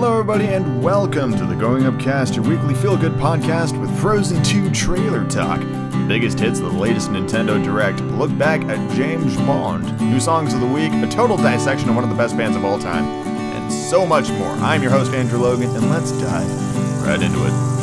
Hello, 0.00 0.12
everybody, 0.12 0.46
and 0.46 0.80
welcome 0.80 1.36
to 1.36 1.44
the 1.44 1.56
Going 1.56 1.84
Up 1.84 1.98
Cast, 1.98 2.36
your 2.36 2.44
weekly 2.44 2.72
feel 2.72 2.96
good 2.96 3.14
podcast 3.14 3.76
with 3.80 3.90
Frozen 3.98 4.44
2 4.44 4.70
trailer 4.70 5.28
talk. 5.28 5.58
The 5.58 6.04
biggest 6.06 6.38
hits 6.38 6.60
of 6.60 6.72
the 6.72 6.78
latest 6.78 7.10
Nintendo 7.10 7.60
Direct, 7.64 8.00
look 8.02 8.30
back 8.38 8.62
at 8.66 8.94
James 8.94 9.36
Bond, 9.38 10.00
new 10.00 10.20
songs 10.20 10.54
of 10.54 10.60
the 10.60 10.68
week, 10.68 10.92
a 10.92 11.08
total 11.08 11.36
dissection 11.36 11.88
of 11.88 11.96
one 11.96 12.04
of 12.04 12.10
the 12.10 12.16
best 12.16 12.36
bands 12.36 12.56
of 12.56 12.64
all 12.64 12.78
time, 12.78 13.06
and 13.06 13.72
so 13.72 14.06
much 14.06 14.30
more. 14.30 14.52
I'm 14.58 14.82
your 14.82 14.92
host, 14.92 15.12
Andrew 15.14 15.40
Logan, 15.40 15.74
and 15.74 15.90
let's 15.90 16.12
dive 16.12 17.04
right 17.04 17.20
into 17.20 17.44
it. 17.44 17.77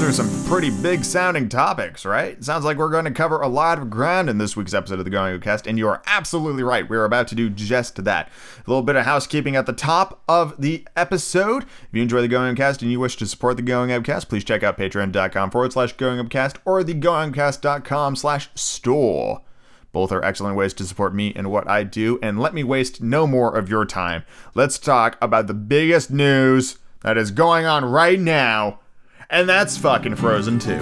Those 0.00 0.18
are 0.18 0.24
some 0.24 0.44
pretty 0.46 0.70
big 0.70 1.04
sounding 1.04 1.50
topics, 1.50 2.06
right? 2.06 2.42
Sounds 2.42 2.64
like 2.64 2.78
we're 2.78 2.88
going 2.88 3.04
to 3.04 3.10
cover 3.10 3.42
a 3.42 3.48
lot 3.48 3.78
of 3.78 3.90
ground 3.90 4.30
in 4.30 4.38
this 4.38 4.56
week's 4.56 4.72
episode 4.72 4.98
of 4.98 5.04
the 5.04 5.10
Going 5.10 5.38
Cast, 5.40 5.66
and 5.66 5.76
you 5.76 5.86
are 5.88 6.00
absolutely 6.06 6.62
right. 6.62 6.88
We're 6.88 7.04
about 7.04 7.28
to 7.28 7.34
do 7.34 7.50
just 7.50 8.02
that. 8.04 8.28
A 8.66 8.70
little 8.70 8.82
bit 8.82 8.96
of 8.96 9.04
housekeeping 9.04 9.56
at 9.56 9.66
the 9.66 9.74
top 9.74 10.22
of 10.26 10.58
the 10.58 10.88
episode. 10.96 11.64
If 11.64 11.88
you 11.92 12.00
enjoy 12.00 12.22
the 12.22 12.28
Going 12.28 12.56
Cast 12.56 12.80
and 12.80 12.90
you 12.90 12.98
wish 12.98 13.16
to 13.16 13.26
support 13.26 13.58
the 13.58 13.62
Going 13.62 13.92
Upcast, 13.92 14.30
please 14.30 14.42
check 14.42 14.62
out 14.62 14.78
patreon.com 14.78 15.50
forward 15.50 15.74
slash 15.74 15.92
Going 15.92 16.18
Upcast 16.18 16.56
or 16.64 16.82
the 16.82 16.94
goingupcast.com 16.94 18.16
slash 18.16 18.48
store. 18.54 19.42
Both 19.92 20.12
are 20.12 20.24
excellent 20.24 20.56
ways 20.56 20.72
to 20.74 20.84
support 20.84 21.14
me 21.14 21.34
and 21.36 21.50
what 21.50 21.68
I 21.68 21.84
do, 21.84 22.18
and 22.22 22.40
let 22.40 22.54
me 22.54 22.64
waste 22.64 23.02
no 23.02 23.26
more 23.26 23.54
of 23.54 23.68
your 23.68 23.84
time. 23.84 24.24
Let's 24.54 24.78
talk 24.78 25.18
about 25.20 25.46
the 25.46 25.52
biggest 25.52 26.10
news 26.10 26.78
that 27.02 27.18
is 27.18 27.30
going 27.30 27.66
on 27.66 27.84
right 27.84 28.18
now 28.18 28.80
and 29.30 29.48
that's 29.48 29.76
fucking 29.76 30.16
Frozen 30.16 30.58
too. 30.58 30.78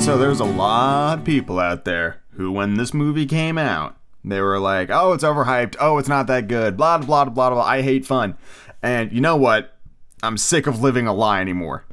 So 0.00 0.18
there's 0.18 0.40
a 0.40 0.44
lot 0.44 1.20
of 1.20 1.24
people 1.24 1.60
out 1.60 1.84
there 1.84 2.22
who, 2.32 2.50
when 2.50 2.74
this 2.74 2.92
movie 2.92 3.26
came 3.26 3.56
out, 3.56 3.96
they 4.24 4.40
were 4.40 4.58
like, 4.58 4.90
oh, 4.90 5.12
it's 5.12 5.24
overhyped. 5.24 5.76
Oh, 5.78 5.98
it's 5.98 6.08
not 6.08 6.26
that 6.26 6.48
good. 6.48 6.76
Blah, 6.76 6.98
blah, 6.98 7.24
blah, 7.24 7.32
blah, 7.32 7.50
blah. 7.50 7.62
I 7.62 7.82
hate 7.82 8.04
fun. 8.04 8.36
And 8.82 9.12
you 9.12 9.20
know 9.20 9.36
what? 9.36 9.76
I'm 10.22 10.36
sick 10.36 10.66
of 10.66 10.80
living 10.82 11.06
a 11.06 11.12
lie 11.12 11.40
anymore. 11.40 11.84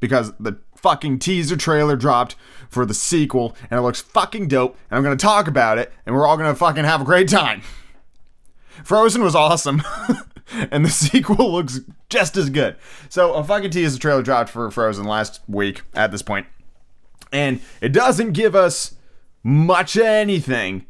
Because 0.00 0.32
the 0.38 0.58
fucking 0.76 1.18
teaser 1.18 1.56
trailer 1.56 1.96
dropped 1.96 2.36
for 2.68 2.84
the 2.84 2.94
sequel, 2.94 3.56
and 3.70 3.78
it 3.78 3.82
looks 3.82 4.00
fucking 4.00 4.48
dope, 4.48 4.76
and 4.90 4.98
I'm 4.98 5.02
gonna 5.02 5.16
talk 5.16 5.48
about 5.48 5.78
it, 5.78 5.92
and 6.04 6.14
we're 6.14 6.26
all 6.26 6.36
gonna 6.36 6.54
fucking 6.54 6.84
have 6.84 7.00
a 7.00 7.04
great 7.04 7.28
time. 7.28 7.62
Frozen 8.84 9.22
was 9.22 9.34
awesome. 9.34 9.82
and 10.70 10.84
the 10.84 10.90
sequel 10.90 11.52
looks 11.52 11.80
just 12.08 12.36
as 12.36 12.50
good. 12.50 12.76
So 13.08 13.34
a 13.34 13.44
fucking 13.44 13.70
teaser 13.70 13.98
trailer 13.98 14.22
dropped 14.22 14.50
for 14.50 14.70
Frozen 14.70 15.04
last 15.04 15.40
week 15.48 15.82
at 15.94 16.10
this 16.10 16.22
point, 16.22 16.46
and 17.32 17.60
it 17.80 17.92
doesn't 17.92 18.32
give 18.32 18.54
us 18.54 18.94
much 19.42 19.96
anything, 19.96 20.86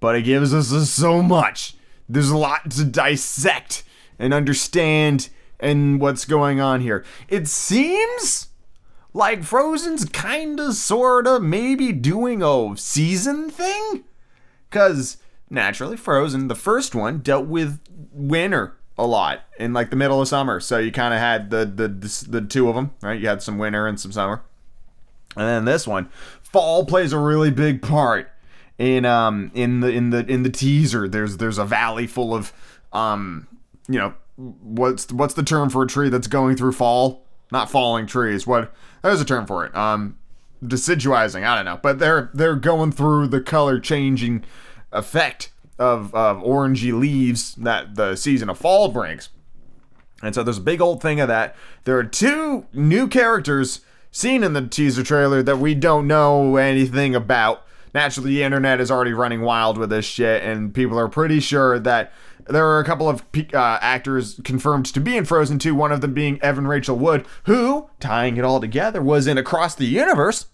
but 0.00 0.16
it 0.16 0.22
gives 0.22 0.54
us 0.54 0.90
so 0.90 1.22
much. 1.22 1.76
There's 2.08 2.30
a 2.30 2.36
lot 2.36 2.70
to 2.72 2.84
dissect 2.84 3.84
and 4.18 4.34
understand 4.34 5.30
and 5.60 6.00
what's 6.00 6.24
going 6.24 6.60
on 6.60 6.80
here. 6.80 7.04
It 7.28 7.48
seems 7.48 8.48
like 9.12 9.44
Frozen's 9.44 10.04
kinda, 10.04 10.72
sorta, 10.72 11.40
maybe 11.40 11.92
doing 11.92 12.42
a 12.42 12.76
season 12.76 13.48
thing? 13.48 14.04
Because 14.68 15.16
naturally, 15.48 15.96
Frozen, 15.96 16.48
the 16.48 16.54
first 16.54 16.94
one, 16.94 17.18
dealt 17.18 17.46
with 17.46 17.80
winter 18.12 18.76
a 18.96 19.06
lot 19.06 19.42
in 19.58 19.72
like 19.72 19.90
the 19.90 19.96
middle 19.96 20.20
of 20.20 20.28
summer. 20.28 20.60
So 20.60 20.78
you 20.78 20.92
kind 20.92 21.14
of 21.14 21.20
had 21.20 21.50
the, 21.50 21.64
the 21.64 21.88
the 21.88 22.26
the 22.28 22.40
two 22.40 22.68
of 22.68 22.74
them, 22.74 22.92
right? 23.02 23.18
You 23.20 23.28
had 23.28 23.42
some 23.42 23.58
winter 23.58 23.86
and 23.86 23.98
some 23.98 24.12
summer, 24.12 24.42
and 25.36 25.46
then 25.46 25.64
this 25.64 25.86
one, 25.86 26.08
fall 26.42 26.86
plays 26.86 27.12
a 27.12 27.18
really 27.18 27.50
big 27.50 27.82
part 27.82 28.30
in 28.78 29.04
um 29.04 29.50
in 29.54 29.80
the 29.80 29.88
in 29.88 30.10
the 30.10 30.24
in 30.26 30.42
the 30.42 30.50
teaser. 30.50 31.08
There's 31.08 31.38
there's 31.38 31.58
a 31.58 31.64
valley 31.64 32.06
full 32.06 32.34
of 32.34 32.52
um 32.92 33.48
you 33.88 33.98
know 33.98 34.14
what's 34.36 35.10
what's 35.12 35.34
the 35.34 35.42
term 35.42 35.70
for 35.70 35.82
a 35.82 35.86
tree 35.86 36.08
that's 36.08 36.26
going 36.26 36.56
through 36.56 36.72
fall? 36.72 37.26
Not 37.50 37.70
falling 37.70 38.06
trees. 38.06 38.46
What 38.46 38.72
there's 39.02 39.20
a 39.20 39.24
term 39.24 39.46
for 39.46 39.66
it. 39.66 39.74
Um 39.74 40.16
deciduizing. 40.62 41.44
I 41.44 41.56
don't 41.56 41.64
know, 41.64 41.78
but 41.82 41.98
they're 41.98 42.30
they're 42.34 42.56
going 42.56 42.92
through 42.92 43.28
the 43.28 43.40
color 43.40 43.78
changing 43.78 44.44
effect 44.92 45.50
of, 45.78 46.14
of 46.14 46.38
orangey 46.38 46.98
leaves 46.98 47.54
that 47.56 47.94
the 47.96 48.16
season 48.16 48.48
of 48.48 48.58
fall 48.58 48.88
brings. 48.88 49.30
And 50.22 50.34
so 50.34 50.42
there's 50.42 50.58
a 50.58 50.62
big 50.62 50.80
old 50.80 51.02
thing 51.02 51.20
of 51.20 51.28
that. 51.28 51.56
There 51.84 51.98
are 51.98 52.04
two 52.04 52.66
new 52.72 53.08
characters 53.08 53.80
seen 54.10 54.44
in 54.44 54.52
the 54.52 54.66
teaser 54.66 55.02
trailer 55.02 55.42
that 55.42 55.58
we 55.58 55.74
don't 55.74 56.06
know 56.06 56.56
anything 56.56 57.14
about. 57.14 57.62
Naturally, 57.92 58.30
the 58.30 58.42
internet 58.42 58.80
is 58.80 58.90
already 58.90 59.12
running 59.12 59.42
wild 59.42 59.78
with 59.78 59.90
this 59.90 60.04
shit, 60.04 60.42
and 60.42 60.74
people 60.74 60.98
are 60.98 61.08
pretty 61.08 61.40
sure 61.40 61.78
that 61.78 62.12
there 62.46 62.66
are 62.66 62.80
a 62.80 62.84
couple 62.84 63.08
of 63.08 63.24
uh, 63.52 63.78
actors 63.80 64.40
confirmed 64.44 64.86
to 64.86 65.00
be 65.00 65.16
in 65.16 65.24
Frozen 65.24 65.60
2, 65.60 65.74
one 65.74 65.92
of 65.92 66.00
them 66.00 66.12
being 66.12 66.40
Evan 66.42 66.66
Rachel 66.66 66.96
Wood, 66.96 67.24
who, 67.44 67.88
tying 68.00 68.36
it 68.36 68.44
all 68.44 68.60
together, 68.60 69.00
was 69.00 69.26
in 69.26 69.38
Across 69.38 69.76
the 69.76 69.86
Universe. 69.86 70.46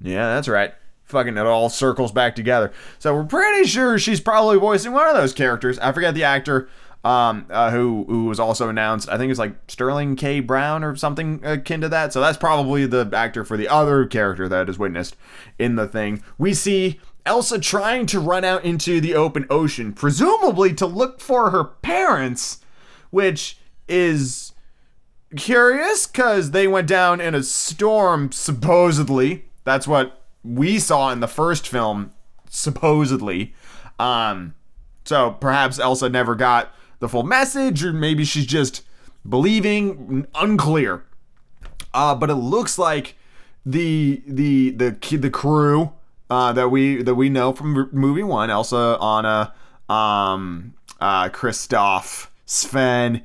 Yeah, 0.00 0.34
that's 0.34 0.48
right 0.48 0.74
fucking 1.08 1.36
it 1.36 1.46
all 1.46 1.68
circles 1.68 2.12
back 2.12 2.36
together. 2.36 2.72
So 2.98 3.14
we're 3.14 3.24
pretty 3.24 3.66
sure 3.66 3.98
she's 3.98 4.20
probably 4.20 4.58
voicing 4.58 4.92
one 4.92 5.08
of 5.08 5.14
those 5.14 5.32
characters. 5.32 5.78
I 5.78 5.92
forget 5.92 6.14
the 6.14 6.24
actor 6.24 6.68
um, 7.04 7.46
uh, 7.50 7.70
who 7.70 8.04
who 8.08 8.26
was 8.26 8.40
also 8.40 8.68
announced. 8.68 9.08
I 9.08 9.16
think 9.16 9.30
it's 9.30 9.38
like 9.38 9.54
Sterling 9.68 10.16
K. 10.16 10.40
Brown 10.40 10.84
or 10.84 10.96
something 10.96 11.40
akin 11.44 11.80
to 11.80 11.88
that. 11.88 12.12
So 12.12 12.20
that's 12.20 12.38
probably 12.38 12.86
the 12.86 13.08
actor 13.12 13.44
for 13.44 13.56
the 13.56 13.68
other 13.68 14.06
character 14.06 14.48
that 14.48 14.68
is 14.68 14.78
witnessed 14.78 15.16
in 15.58 15.76
the 15.76 15.86
thing. 15.86 16.22
We 16.36 16.54
see 16.54 17.00
Elsa 17.24 17.58
trying 17.58 18.06
to 18.06 18.20
run 18.20 18.44
out 18.44 18.64
into 18.64 19.00
the 19.00 19.14
open 19.14 19.46
ocean, 19.50 19.92
presumably 19.92 20.74
to 20.74 20.86
look 20.86 21.20
for 21.20 21.50
her 21.50 21.64
parents, 21.64 22.60
which 23.10 23.58
is 23.86 24.52
curious 25.36 26.06
because 26.06 26.50
they 26.50 26.66
went 26.66 26.88
down 26.88 27.20
in 27.20 27.34
a 27.34 27.42
storm, 27.42 28.32
supposedly. 28.32 29.44
That's 29.64 29.86
what 29.86 30.17
we 30.44 30.78
saw 30.78 31.10
in 31.10 31.20
the 31.20 31.28
first 31.28 31.68
film, 31.68 32.12
supposedly. 32.48 33.54
Um, 33.98 34.54
so 35.04 35.32
perhaps 35.32 35.78
Elsa 35.78 36.08
never 36.08 36.34
got 36.34 36.72
the 37.00 37.08
full 37.08 37.22
message, 37.22 37.84
or 37.84 37.92
maybe 37.92 38.24
she's 38.24 38.46
just 38.46 38.82
believing. 39.28 40.26
Unclear. 40.34 41.04
Uh, 41.94 42.14
but 42.14 42.30
it 42.30 42.34
looks 42.34 42.78
like 42.78 43.16
the 43.64 44.22
the 44.26 44.70
the 44.70 45.16
the 45.16 45.30
crew 45.30 45.92
uh, 46.30 46.52
that 46.52 46.68
we 46.70 47.02
that 47.02 47.14
we 47.14 47.28
know 47.28 47.52
from 47.52 47.88
movie 47.92 48.22
one, 48.22 48.50
Elsa, 48.50 48.98
Anna, 49.00 49.54
um, 49.88 50.74
uh, 51.00 51.28
Kristoff, 51.30 52.28
Sven, 52.46 53.22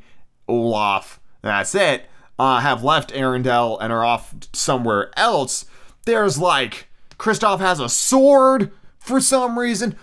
Olaf. 0.47 1.19
That's 1.41 1.75
it. 1.75 2.06
Uh, 2.40 2.59
have 2.59 2.84
left 2.84 3.13
Arendelle 3.13 3.78
and 3.80 3.94
are 3.94 4.03
off 4.03 4.34
somewhere 4.53 5.12
else. 5.18 5.66
There's 6.06 6.38
like 6.40 6.88
Kristoff 7.24 7.60
has 7.60 7.80
a 7.80 7.88
sword 7.88 8.70
for 9.00 9.22
some 9.22 9.58
reason. 9.58 9.96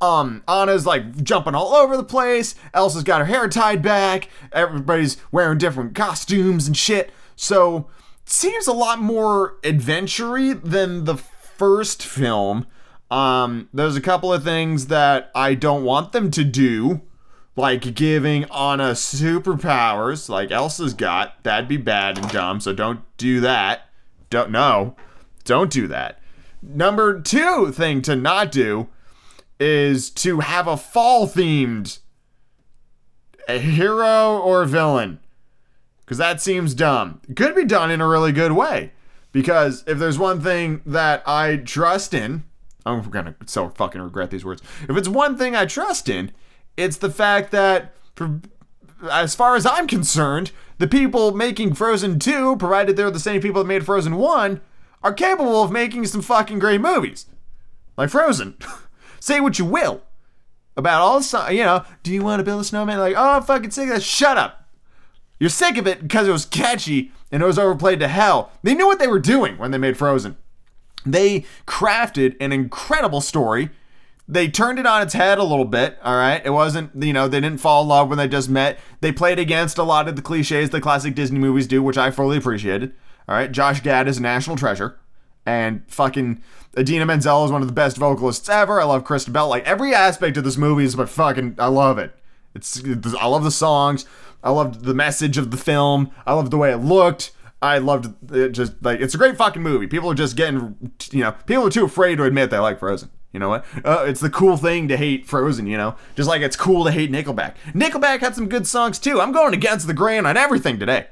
Um, 0.00 0.44
Anna's 0.46 0.86
like 0.86 1.24
jumping 1.24 1.56
all 1.56 1.74
over 1.74 1.96
the 1.96 2.04
place. 2.04 2.54
Elsa's 2.72 3.02
got 3.02 3.18
her 3.18 3.24
hair 3.24 3.48
tied 3.48 3.82
back. 3.82 4.28
Everybody's 4.52 5.16
wearing 5.32 5.58
different 5.58 5.96
costumes 5.96 6.68
and 6.68 6.76
shit. 6.76 7.10
So 7.34 7.88
seems 8.24 8.68
a 8.68 8.72
lot 8.72 9.00
more 9.00 9.58
adventure 9.64 10.54
than 10.54 11.02
the 11.04 11.16
first 11.16 12.04
film. 12.04 12.64
Um, 13.10 13.68
there's 13.74 13.96
a 13.96 14.00
couple 14.00 14.32
of 14.32 14.44
things 14.44 14.86
that 14.86 15.32
I 15.34 15.54
don't 15.54 15.82
want 15.82 16.12
them 16.12 16.30
to 16.30 16.44
do, 16.44 17.00
like 17.56 17.92
giving 17.96 18.44
Anna 18.44 18.92
superpowers, 18.92 20.28
like 20.28 20.52
Elsa's 20.52 20.94
got. 20.94 21.42
That'd 21.42 21.68
be 21.68 21.76
bad 21.76 22.18
and 22.18 22.30
dumb. 22.30 22.60
So 22.60 22.72
don't 22.72 23.00
do 23.16 23.40
that. 23.40 23.88
Don't 24.30 24.52
no, 24.52 24.94
don't 25.44 25.72
do 25.72 25.88
that. 25.88 26.20
Number 26.62 27.20
two 27.20 27.72
thing 27.72 28.02
to 28.02 28.16
not 28.16 28.52
do 28.52 28.88
is 29.60 30.10
to 30.10 30.40
have 30.40 30.66
a 30.66 30.76
fall 30.76 31.26
themed 31.26 31.98
a 33.48 33.58
hero 33.58 34.38
or 34.38 34.64
villain. 34.66 35.18
Because 36.00 36.18
that 36.18 36.40
seems 36.40 36.74
dumb. 36.74 37.20
It 37.28 37.36
could 37.36 37.54
be 37.54 37.64
done 37.64 37.90
in 37.90 38.00
a 38.00 38.08
really 38.08 38.32
good 38.32 38.52
way. 38.52 38.92
Because 39.32 39.84
if 39.86 39.98
there's 39.98 40.18
one 40.18 40.40
thing 40.40 40.80
that 40.86 41.22
I 41.26 41.56
trust 41.56 42.14
in, 42.14 42.44
I'm 42.86 43.02
gonna 43.10 43.34
so 43.46 43.70
fucking 43.70 44.00
regret 44.00 44.30
these 44.30 44.44
words. 44.44 44.62
If 44.88 44.96
it's 44.96 45.08
one 45.08 45.36
thing 45.36 45.54
I 45.56 45.66
trust 45.66 46.08
in, 46.08 46.32
it's 46.76 46.96
the 46.96 47.10
fact 47.10 47.50
that, 47.50 47.94
for, 48.14 48.40
as 49.10 49.34
far 49.34 49.54
as 49.56 49.66
I'm 49.66 49.86
concerned, 49.86 50.52
the 50.78 50.88
people 50.88 51.34
making 51.34 51.74
Frozen 51.74 52.20
2, 52.20 52.56
provided 52.56 52.96
they're 52.96 53.10
the 53.10 53.20
same 53.20 53.42
people 53.42 53.62
that 53.62 53.68
made 53.68 53.84
Frozen 53.84 54.16
1, 54.16 54.60
are 55.02 55.12
capable 55.12 55.62
of 55.62 55.70
making 55.70 56.06
some 56.06 56.22
fucking 56.22 56.58
great 56.58 56.80
movies. 56.80 57.26
Like 57.96 58.10
Frozen. 58.10 58.56
Say 59.20 59.40
what 59.40 59.58
you 59.58 59.64
will 59.64 60.02
about 60.76 61.00
all 61.00 61.18
the 61.18 61.48
you 61.50 61.64
know, 61.64 61.84
do 62.02 62.12
you 62.12 62.22
want 62.22 62.40
to 62.40 62.44
build 62.44 62.60
a 62.60 62.64
snowman? 62.64 62.98
Like, 62.98 63.16
oh, 63.16 63.32
I'm 63.32 63.42
fucking 63.42 63.72
sick 63.72 63.88
of 63.88 63.94
that. 63.94 64.02
Shut 64.02 64.38
up. 64.38 64.68
You're 65.40 65.50
sick 65.50 65.76
of 65.76 65.86
it 65.86 66.02
because 66.02 66.28
it 66.28 66.32
was 66.32 66.44
catchy 66.44 67.12
and 67.30 67.42
it 67.42 67.46
was 67.46 67.58
overplayed 67.58 68.00
to 68.00 68.08
hell. 68.08 68.52
They 68.62 68.74
knew 68.74 68.86
what 68.86 68.98
they 68.98 69.08
were 69.08 69.18
doing 69.18 69.58
when 69.58 69.70
they 69.70 69.78
made 69.78 69.96
Frozen. 69.96 70.36
They 71.06 71.44
crafted 71.66 72.36
an 72.40 72.52
incredible 72.52 73.20
story 73.20 73.70
they 74.28 74.46
turned 74.46 74.78
it 74.78 74.86
on 74.86 75.00
its 75.00 75.14
head 75.14 75.38
a 75.38 75.42
little 75.42 75.64
bit, 75.64 75.98
all 76.04 76.14
right? 76.14 76.44
It 76.44 76.50
wasn't, 76.50 77.02
you 77.02 77.14
know, 77.14 77.28
they 77.28 77.40
didn't 77.40 77.60
fall 77.60 77.82
in 77.82 77.88
love 77.88 78.10
when 78.10 78.18
they 78.18 78.28
just 78.28 78.50
met. 78.50 78.78
They 79.00 79.10
played 79.10 79.38
against 79.38 79.78
a 79.78 79.82
lot 79.82 80.06
of 80.06 80.16
the 80.16 80.22
cliches 80.22 80.68
the 80.68 80.82
classic 80.82 81.14
Disney 81.14 81.38
movies 81.38 81.66
do, 81.66 81.82
which 81.82 81.96
I 81.96 82.10
fully 82.10 82.36
appreciated. 82.36 82.92
All 83.28 83.34
right, 83.34 83.52
Josh 83.52 83.82
Gad 83.82 84.08
is 84.08 84.18
a 84.18 84.22
national 84.22 84.56
treasure. 84.56 84.98
And 85.44 85.82
fucking 85.88 86.42
Idina 86.78 87.06
Menzel 87.06 87.44
is 87.44 87.52
one 87.52 87.62
of 87.62 87.68
the 87.68 87.74
best 87.74 87.96
vocalists 87.96 88.48
ever. 88.48 88.80
I 88.80 88.84
love 88.84 89.04
Kristen 89.04 89.32
Bell. 89.32 89.48
Like 89.48 89.66
every 89.66 89.94
aspect 89.94 90.36
of 90.36 90.44
this 90.44 90.56
movie 90.56 90.84
is 90.84 90.96
but 90.96 91.08
fucking 91.08 91.56
I 91.58 91.66
love 91.66 91.98
it. 91.98 92.14
It's 92.54 92.82
I 93.18 93.26
love 93.26 93.44
the 93.44 93.50
songs. 93.50 94.04
I 94.42 94.50
loved 94.50 94.84
the 94.84 94.94
message 94.94 95.38
of 95.38 95.50
the 95.50 95.56
film. 95.56 96.10
I 96.26 96.34
loved 96.34 96.50
the 96.50 96.58
way 96.58 96.70
it 96.70 96.78
looked. 96.78 97.32
I 97.60 97.78
loved 97.78 98.32
it 98.32 98.50
just 98.50 98.74
like 98.82 99.00
it's 99.00 99.14
a 99.14 99.18
great 99.18 99.36
fucking 99.36 99.62
movie. 99.62 99.86
People 99.86 100.10
are 100.10 100.14
just 100.14 100.36
getting 100.36 100.92
you 101.10 101.20
know, 101.20 101.32
people 101.46 101.66
are 101.66 101.70
too 101.70 101.84
afraid 101.84 102.16
to 102.16 102.24
admit 102.24 102.50
they 102.50 102.58
like 102.58 102.78
Frozen. 102.78 103.10
You 103.32 103.40
know 103.40 103.48
what? 103.48 103.64
Uh, 103.84 104.04
it's 104.06 104.20
the 104.20 104.30
cool 104.30 104.56
thing 104.56 104.88
to 104.88 104.96
hate 104.96 105.26
Frozen, 105.26 105.66
you 105.66 105.76
know? 105.76 105.96
Just 106.14 106.28
like 106.28 106.40
it's 106.40 106.56
cool 106.56 106.84
to 106.84 106.90
hate 106.90 107.10
Nickelback. 107.10 107.54
Nickelback 107.74 108.20
had 108.20 108.34
some 108.34 108.48
good 108.48 108.66
songs 108.66 108.98
too. 108.98 109.20
I'm 109.20 109.32
going 109.32 109.52
against 109.52 109.86
the 109.86 109.94
grain 109.94 110.24
on 110.24 110.36
everything 110.36 110.78
today. 110.78 111.08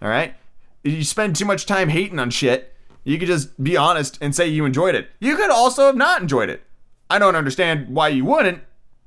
All 0.00 0.08
right? 0.08 0.34
You 0.82 1.04
spend 1.04 1.36
too 1.36 1.44
much 1.44 1.66
time 1.66 1.88
hating 1.88 2.18
on 2.18 2.30
shit. 2.30 2.74
You 3.04 3.18
could 3.18 3.28
just 3.28 3.62
be 3.62 3.76
honest 3.76 4.18
and 4.20 4.34
say 4.34 4.46
you 4.48 4.64
enjoyed 4.64 4.94
it. 4.94 5.08
You 5.20 5.36
could 5.36 5.50
also 5.50 5.86
have 5.86 5.96
not 5.96 6.20
enjoyed 6.20 6.48
it. 6.50 6.62
I 7.08 7.18
don't 7.18 7.36
understand 7.36 7.88
why 7.88 8.08
you 8.08 8.24
wouldn't, 8.24 8.62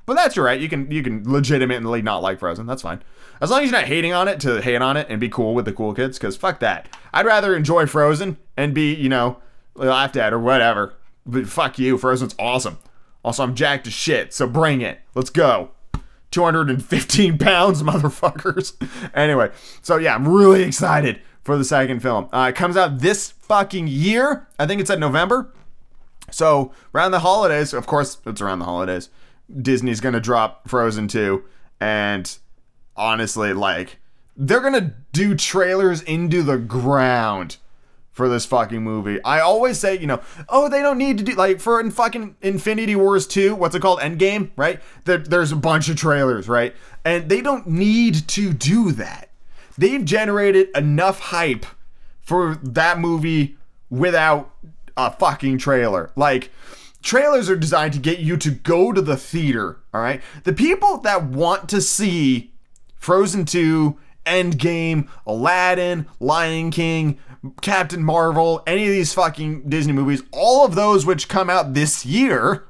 but 0.05 0.15
that's 0.15 0.37
all 0.37 0.43
right. 0.43 0.59
You 0.59 0.69
can 0.69 0.89
you 0.91 1.03
can 1.03 1.23
legitimately 1.31 2.01
not 2.01 2.21
like 2.21 2.39
Frozen. 2.39 2.65
That's 2.65 2.81
fine. 2.81 3.01
As 3.41 3.49
long 3.49 3.63
as 3.63 3.71
you're 3.71 3.79
not 3.79 3.87
hating 3.87 4.13
on 4.13 4.27
it 4.27 4.39
to 4.41 4.61
hate 4.61 4.81
on 4.81 4.97
it 4.97 5.07
and 5.09 5.19
be 5.19 5.29
cool 5.29 5.53
with 5.53 5.65
the 5.65 5.73
cool 5.73 5.93
kids, 5.93 6.17
because 6.17 6.35
fuck 6.35 6.59
that. 6.59 6.87
I'd 7.13 7.25
rather 7.25 7.55
enjoy 7.55 7.85
Frozen 7.85 8.37
and 8.57 8.73
be, 8.73 8.93
you 8.93 9.09
know, 9.09 9.37
laughed 9.75 10.15
at 10.17 10.33
or 10.33 10.39
whatever 10.39 10.95
but 11.25 11.47
fuck 11.47 11.79
you, 11.79 11.97
Frozen's 11.97 12.35
awesome. 12.37 12.77
Also, 13.23 13.43
I'm 13.43 13.55
jacked 13.55 13.87
as 13.87 13.93
shit, 13.93 14.33
so 14.33 14.47
bring 14.47 14.81
it. 14.81 14.99
Let's 15.15 15.29
go. 15.29 15.71
215 16.31 17.37
pounds, 17.37 17.83
motherfuckers. 17.83 18.73
anyway, 19.13 19.51
so 19.81 19.97
yeah, 19.97 20.15
I'm 20.15 20.27
really 20.27 20.63
excited 20.63 21.21
for 21.43 21.57
the 21.57 21.63
second 21.63 22.01
film. 22.01 22.29
Uh, 22.31 22.47
it 22.49 22.55
comes 22.55 22.77
out 22.77 22.99
this 22.99 23.31
fucking 23.31 23.87
year. 23.87 24.47
I 24.57 24.65
think 24.65 24.81
it's 24.81 24.89
at 24.89 24.99
November. 24.99 25.53
So 26.31 26.71
around 26.95 27.11
the 27.11 27.19
holidays, 27.19 27.73
of 27.73 27.85
course, 27.85 28.17
it's 28.25 28.41
around 28.41 28.59
the 28.59 28.65
holidays. 28.65 29.09
Disney's 29.61 29.99
gonna 29.99 30.21
drop 30.21 30.67
Frozen 30.69 31.09
2, 31.09 31.43
and 31.79 32.37
honestly, 32.95 33.53
like 33.53 33.99
they're 34.35 34.61
gonna 34.61 34.95
do 35.11 35.35
trailers 35.35 36.01
into 36.01 36.41
the 36.41 36.57
ground 36.57 37.57
for 38.11 38.29
this 38.29 38.45
fucking 38.45 38.81
movie. 38.81 39.21
I 39.23 39.41
always 39.41 39.79
say, 39.79 39.97
you 39.97 40.07
know, 40.07 40.21
oh, 40.47 40.69
they 40.69 40.81
don't 40.81 40.97
need 40.97 41.17
to 41.17 41.23
do 41.23 41.33
like 41.33 41.59
for 41.59 41.79
in 41.79 41.91
fucking 41.91 42.37
Infinity 42.41 42.95
Wars 42.95 43.27
2, 43.27 43.55
what's 43.55 43.75
it 43.75 43.81
called? 43.81 43.99
Endgame, 43.99 44.51
right? 44.55 44.79
There, 45.05 45.17
there's 45.17 45.51
a 45.51 45.57
bunch 45.57 45.89
of 45.89 45.97
trailers, 45.97 46.47
right? 46.47 46.75
And 47.03 47.27
they 47.27 47.41
don't 47.41 47.67
need 47.67 48.27
to 48.29 48.53
do 48.53 48.91
that. 48.93 49.29
They've 49.77 50.03
generated 50.03 50.69
enough 50.75 51.19
hype 51.19 51.65
for 52.21 52.59
that 52.63 52.99
movie 52.99 53.57
without 53.89 54.51
a 54.95 55.11
fucking 55.11 55.57
trailer. 55.57 56.11
Like 56.15 56.51
trailers 57.01 57.49
are 57.49 57.55
designed 57.55 57.93
to 57.93 57.99
get 57.99 58.19
you 58.19 58.37
to 58.37 58.51
go 58.51 58.91
to 58.91 59.01
the 59.01 59.17
theater, 59.17 59.79
all 59.93 60.01
right? 60.01 60.21
The 60.43 60.53
people 60.53 60.97
that 60.99 61.25
want 61.25 61.69
to 61.69 61.81
see 61.81 62.53
Frozen 62.95 63.45
2, 63.45 63.97
Endgame, 64.25 65.09
Aladdin, 65.27 66.07
Lion 66.19 66.71
King, 66.71 67.19
Captain 67.61 68.03
Marvel, 68.03 68.63
any 68.65 68.85
of 68.85 68.91
these 68.91 69.13
fucking 69.13 69.69
Disney 69.69 69.91
movies, 69.91 70.23
all 70.31 70.65
of 70.65 70.75
those 70.75 71.05
which 71.05 71.27
come 71.27 71.49
out 71.49 71.73
this 71.73 72.05
year, 72.05 72.65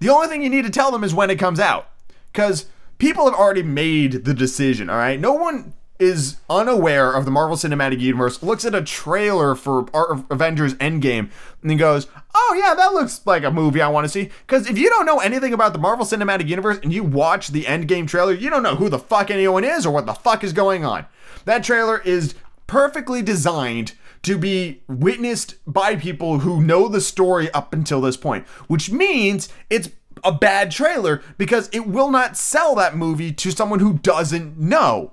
the 0.00 0.08
only 0.08 0.26
thing 0.26 0.42
you 0.42 0.50
need 0.50 0.64
to 0.64 0.70
tell 0.70 0.90
them 0.90 1.04
is 1.04 1.14
when 1.14 1.30
it 1.30 1.38
comes 1.38 1.60
out. 1.60 1.88
Because 2.32 2.66
people 2.98 3.26
have 3.26 3.34
already 3.34 3.62
made 3.62 4.24
the 4.24 4.34
decision, 4.34 4.90
all 4.90 4.96
right? 4.96 5.20
No 5.20 5.34
one 5.34 5.74
is 6.00 6.36
unaware 6.48 7.12
of 7.12 7.24
the 7.24 7.30
Marvel 7.30 7.56
Cinematic 7.56 8.00
Universe, 8.00 8.42
looks 8.42 8.64
at 8.64 8.74
a 8.74 8.82
trailer 8.82 9.54
for 9.54 9.86
Avengers 10.30 10.74
Endgame, 10.74 11.30
and 11.62 11.78
goes, 11.78 12.06
Oh, 12.34 12.56
yeah, 12.58 12.74
that 12.74 12.92
looks 12.92 13.20
like 13.26 13.44
a 13.44 13.50
movie 13.50 13.82
I 13.82 13.88
want 13.88 14.04
to 14.04 14.08
see. 14.08 14.30
Because 14.46 14.68
if 14.68 14.78
you 14.78 14.88
don't 14.88 15.06
know 15.06 15.18
anything 15.18 15.52
about 15.52 15.72
the 15.72 15.78
Marvel 15.78 16.06
Cinematic 16.06 16.48
Universe 16.48 16.78
and 16.82 16.92
you 16.92 17.04
watch 17.04 17.48
the 17.48 17.64
Endgame 17.64 18.08
trailer, 18.08 18.32
you 18.32 18.50
don't 18.50 18.62
know 18.62 18.76
who 18.76 18.88
the 18.88 18.98
fuck 18.98 19.30
anyone 19.30 19.64
is 19.64 19.84
or 19.84 19.92
what 19.92 20.06
the 20.06 20.14
fuck 20.14 20.42
is 20.42 20.52
going 20.52 20.84
on. 20.84 21.06
That 21.44 21.64
trailer 21.64 21.98
is 21.98 22.34
perfectly 22.66 23.22
designed 23.22 23.92
to 24.22 24.38
be 24.38 24.82
witnessed 24.86 25.56
by 25.66 25.96
people 25.96 26.40
who 26.40 26.62
know 26.62 26.88
the 26.88 27.00
story 27.00 27.50
up 27.52 27.72
until 27.72 28.00
this 28.00 28.16
point, 28.16 28.46
which 28.68 28.90
means 28.90 29.48
it's 29.70 29.90
a 30.22 30.32
bad 30.32 30.70
trailer 30.70 31.22
because 31.38 31.68
it 31.72 31.86
will 31.86 32.10
not 32.10 32.36
sell 32.36 32.74
that 32.74 32.96
movie 32.96 33.32
to 33.32 33.50
someone 33.50 33.80
who 33.80 33.94
doesn't 33.94 34.58
know. 34.58 35.12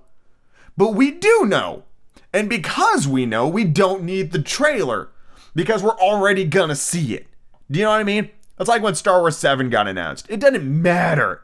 But 0.78 0.94
we 0.94 1.12
do 1.12 1.46
know. 1.46 1.84
And 2.32 2.50
because 2.50 3.08
we 3.08 3.26
know, 3.26 3.48
we 3.48 3.64
don't 3.64 4.04
need 4.04 4.32
the 4.32 4.42
trailer 4.42 5.10
because 5.56 5.82
we're 5.82 5.98
already 5.98 6.46
gonna 6.46 6.76
see 6.76 7.16
it. 7.16 7.28
Do 7.70 7.80
you 7.80 7.86
know 7.86 7.92
what 7.92 8.00
I 8.00 8.04
mean? 8.04 8.30
It's 8.60 8.70
like 8.70 8.82
when 8.82 8.96
Star 8.96 9.20
Wars 9.20 9.38
7 9.38 9.70
got 9.70 9.88
announced. 9.88 10.28
It 10.30 10.40
didn't 10.40 10.82
matter 10.82 11.42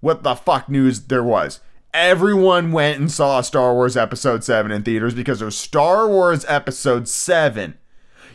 what 0.00 0.22
the 0.22 0.34
fuck 0.34 0.68
news 0.68 1.00
there 1.02 1.22
was 1.22 1.60
everyone 1.94 2.72
went 2.72 2.98
and 2.98 3.10
saw 3.10 3.40
Star 3.40 3.74
Wars 3.74 3.96
Episode 3.96 4.42
7 4.42 4.70
in 4.70 4.82
theaters 4.82 5.14
because 5.14 5.42
it 5.42 5.44
was 5.44 5.58
Star 5.58 6.08
Wars 6.08 6.44
Episode 6.48 7.06
7. 7.08 7.76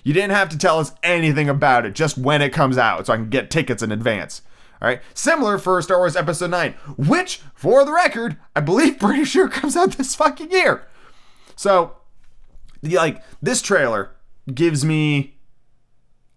You 0.04 0.14
didn't 0.14 0.32
have 0.32 0.50
to 0.50 0.58
tell 0.58 0.80
us 0.80 0.94
anything 1.04 1.50
about 1.50 1.86
it, 1.86 1.96
just 1.96 2.18
when 2.18 2.42
it 2.42 2.54
comes 2.54 2.78
out, 2.78 3.08
so 3.08 3.14
I 3.14 3.18
can 3.18 3.30
get 3.30 3.50
tickets 3.50 3.84
in 3.84 3.92
advance. 3.92 4.42
All 4.82 4.88
right. 4.88 5.02
Similar 5.14 5.58
for 5.58 5.82
Star 5.82 5.98
Wars 5.98 6.16
Episode 6.16 6.52
9, 6.52 6.74
which, 6.98 7.42
for 7.54 7.84
the 7.84 7.94
record, 7.94 8.38
I 8.56 8.60
believe 8.62 9.00
pretty 9.00 9.26
sure 9.26 9.48
comes 9.48 9.76
out 9.76 9.94
this 9.94 10.16
fucking 10.16 10.52
year. 10.52 10.88
So, 11.56 11.98
like, 12.84 13.24
this 13.42 13.62
trailer 13.62 14.12
gives 14.54 14.86
me 14.86 15.38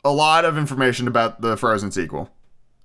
a 0.05 0.13
lot 0.13 0.45
of 0.45 0.57
information 0.57 1.07
about 1.07 1.41
the 1.43 1.57
Frozen 1.57 1.91
sequel. 1.93 2.31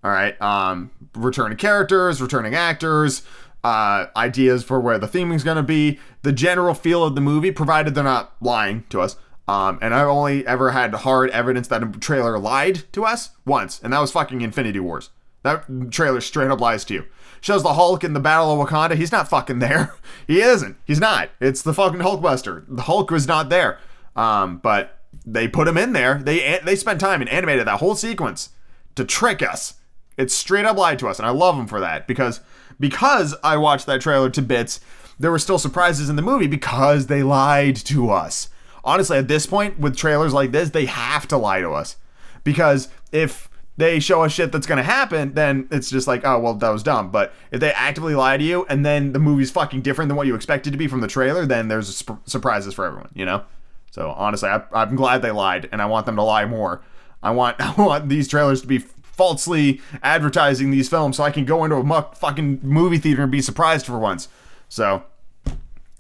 All 0.04 0.12
right. 0.12 0.40
Um, 0.42 0.92
returning 1.16 1.57
characters, 1.57 2.22
returning 2.22 2.54
actors, 2.54 3.24
uh, 3.63 4.07
ideas 4.16 4.63
for 4.63 4.80
where 4.80 5.00
the 5.00 5.07
theming 5.07 5.36
is 5.36 5.44
going 5.44 5.57
to 5.57 5.63
be, 5.63 6.00
the 6.22 6.31
general 6.31 6.75
feel 6.75 7.04
of 7.04 7.16
the 7.16 7.21
movie, 7.21 7.52
provided 7.52 7.95
they're 7.95 8.04
not 8.04 8.35
lying 8.40 8.83
to 8.90 9.02
us. 9.02 9.16
Um, 9.47 9.80
and 9.81 9.94
I've 9.94 10.07
only 10.07 10.45
ever 10.45 10.71
had 10.71 10.94
hard 10.94 11.30
evidence 11.31 11.68
that 11.69 11.81
a 11.81 11.88
trailer 11.88 12.38
lied 12.38 12.83
to 12.94 13.06
us 13.06 13.31
once, 13.45 13.80
and 13.81 13.94
that 13.94 14.00
was 14.00 14.12
fucking 14.12 14.42
Infinity 14.42 14.80
Wars. 14.80 15.09
That 15.45 15.92
trailer 15.92 16.21
straight 16.21 16.49
up 16.49 16.59
lies 16.59 16.83
to 16.85 16.95
you. 16.95 17.06
Shows 17.40 17.61
the 17.61 17.75
Hulk 17.75 18.04
in 18.04 18.14
the 18.14 18.19
Battle 18.19 18.59
of 18.59 18.68
Wakanda. 18.68 18.95
He's 18.95 19.11
not 19.11 19.30
fucking 19.30 19.59
there. 19.59 19.94
he 20.28 20.42
isn't. 20.42 20.75
He's 20.85 20.99
not. 20.99 21.30
It's 21.40 21.61
the 21.61 21.71
fucking 21.71 21.99
Hulkbuster. 21.99 22.66
The 22.68 22.81
Hulk 22.81 23.11
was 23.11 23.28
not 23.28 23.49
there. 23.49 23.78
Um, 24.16 24.57
but 24.57 25.02
they 25.23 25.47
put 25.47 25.68
him 25.68 25.78
in 25.78 25.94
there. 25.94 26.16
They 26.16 26.59
they 26.66 26.75
spent 26.75 26.99
time 26.99 27.21
and 27.21 27.30
animated 27.30 27.68
that 27.68 27.80
whole 27.80 27.94
sequence 27.94 28.49
to 28.95 29.06
trick 29.06 29.44
us. 29.44 29.75
It's 30.18 30.33
straight 30.33 30.66
up 30.66 30.78
lied 30.78 30.97
to 30.99 31.07
us, 31.09 31.19
and 31.19 31.28
I 31.28 31.31
love 31.31 31.56
them 31.56 31.68
for 31.68 31.80
that 31.80 32.07
because 32.07 32.40
because 32.80 33.35
I 33.44 33.57
watched 33.57 33.85
that 33.85 34.02
trailer 34.02 34.31
to 34.31 34.42
bits, 34.42 34.80
there 35.19 35.30
were 35.30 35.37
still 35.37 35.59
surprises 35.59 36.09
in 36.09 36.16
the 36.16 36.23
movie 36.23 36.47
because 36.47 37.06
they 37.06 37.21
lied 37.21 37.75
to 37.75 38.09
us. 38.09 38.49
Honestly, 38.83 39.19
at 39.19 39.28
this 39.28 39.45
point, 39.45 39.78
with 39.80 39.95
trailers 39.95 40.33
like 40.33 40.52
this, 40.52 40.71
they 40.71 40.85
have 40.85 41.28
to 41.28 41.37
lie 41.37 41.61
to 41.61 41.69
us. 41.69 41.97
Because 42.44 42.90
if 43.11 43.47
they 43.78 44.00
show 44.00 44.24
us 44.24 44.32
shit 44.32 44.52
that's 44.52 44.68
gonna 44.68 44.84
happen, 44.84 45.34
then 45.34 45.68
it's 45.72 45.90
just 45.90 46.08
like, 46.08 46.26
oh, 46.26 46.40
well, 46.40 46.54
that 46.54 46.70
was 46.70 46.84
dumb. 46.84 47.12
But 47.12 47.34
if 47.52 47.60
they 47.60 47.72
actively 47.74 48.16
lie 48.16 48.38
to 48.38 48.44
you 48.44 48.66
and 48.70 48.86
then 48.86 49.14
the 49.14 49.20
movie's 49.20 49.52
fucking 49.52 49.82
different 49.82 50.10
than 50.10 50.16
what 50.16 50.28
you 50.28 50.36
expected 50.36 50.72
to 50.72 50.78
be 50.78 50.88
from 50.88 51.02
the 51.02 51.08
trailer, 51.08 51.46
then 51.46 51.68
there's 51.68 51.96
sp- 51.96 52.24
surprises 52.26 52.74
for 52.74 52.86
everyone, 52.86 53.10
you 53.14 53.26
know? 53.26 53.44
So 53.92 54.12
honestly, 54.12 54.50
I, 54.50 54.64
I'm 54.74 54.96
glad 54.96 55.22
they 55.22 55.32
lied 55.32 55.70
and 55.72 55.82
I 55.82 55.86
want 55.86 56.06
them 56.06 56.16
to 56.16 56.24
lie 56.24 56.46
more. 56.46 56.82
I 57.22 57.32
want, 57.32 57.60
I 57.60 57.74
want 57.82 58.10
these 58.10 58.28
trailers 58.28 58.62
to 58.62 58.68
be 58.68 58.80
falsely 59.16 59.82
advertising 60.04 60.72
these 60.72 60.90
films 60.90 61.18
so 61.18 61.24
I 61.24 61.32
can 61.32 61.46
go 61.46 61.64
into 61.64 61.78
a 61.78 61.84
muck 61.84 62.16
fucking 62.16 62.60
movie 62.62 62.98
theater 62.98 63.24
and 63.24 63.32
be 63.32 63.42
surprised 63.42 63.86
for 63.86 63.98
once. 63.98 64.28
So 64.68 65.04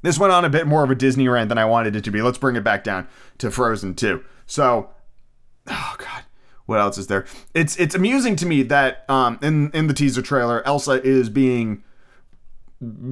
this 0.01 0.19
went 0.19 0.33
on 0.33 0.45
a 0.45 0.49
bit 0.49 0.67
more 0.67 0.83
of 0.83 0.91
a 0.91 0.95
Disney 0.95 1.27
rant 1.27 1.49
than 1.49 1.57
I 1.57 1.65
wanted 1.65 1.95
it 1.95 2.03
to 2.03 2.11
be. 2.11 2.21
Let's 2.21 2.37
bring 2.37 2.55
it 2.55 2.63
back 2.63 2.83
down 2.83 3.07
to 3.37 3.49
Frozen 3.49 3.95
2. 3.95 4.23
So, 4.45 4.89
oh 5.67 5.95
god, 5.97 6.24
what 6.65 6.79
else 6.79 6.97
is 6.97 7.07
there? 7.07 7.25
It's 7.53 7.75
it's 7.77 7.95
amusing 7.95 8.35
to 8.37 8.45
me 8.45 8.63
that 8.63 9.09
um, 9.09 9.39
in 9.41 9.71
in 9.71 9.87
the 9.87 9.93
teaser 9.93 10.21
trailer, 10.21 10.65
Elsa 10.65 11.01
is 11.03 11.29
being 11.29 11.83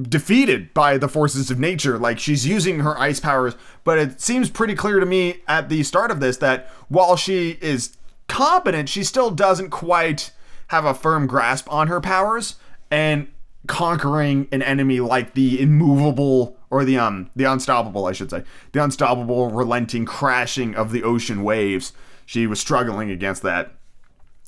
defeated 0.02 0.74
by 0.74 0.98
the 0.98 1.08
forces 1.08 1.50
of 1.50 1.58
nature. 1.58 1.98
Like 1.98 2.18
she's 2.18 2.46
using 2.46 2.80
her 2.80 2.98
ice 2.98 3.20
powers, 3.20 3.54
but 3.84 3.98
it 3.98 4.20
seems 4.20 4.50
pretty 4.50 4.74
clear 4.74 5.00
to 5.00 5.06
me 5.06 5.42
at 5.46 5.68
the 5.68 5.82
start 5.82 6.10
of 6.10 6.20
this 6.20 6.36
that 6.38 6.68
while 6.88 7.16
she 7.16 7.58
is 7.60 7.96
competent, 8.28 8.88
she 8.88 9.04
still 9.04 9.30
doesn't 9.30 9.70
quite 9.70 10.32
have 10.68 10.84
a 10.84 10.94
firm 10.94 11.26
grasp 11.26 11.70
on 11.72 11.88
her 11.88 12.00
powers 12.00 12.56
and 12.90 13.28
conquering 13.66 14.46
an 14.52 14.62
enemy 14.62 15.00
like 15.00 15.34
the 15.34 15.60
immovable 15.60 16.56
or 16.70 16.84
the 16.84 16.98
um 16.98 17.30
the 17.34 17.44
unstoppable 17.44 18.04
I 18.06 18.12
should 18.12 18.30
say 18.30 18.42
the 18.72 18.82
unstoppable 18.84 19.50
relenting 19.50 20.04
crashing 20.04 20.74
of 20.74 20.92
the 20.92 21.02
ocean 21.02 21.42
waves 21.42 21.94
she 22.26 22.46
was 22.46 22.60
struggling 22.60 23.10
against 23.10 23.42
that. 23.42 23.74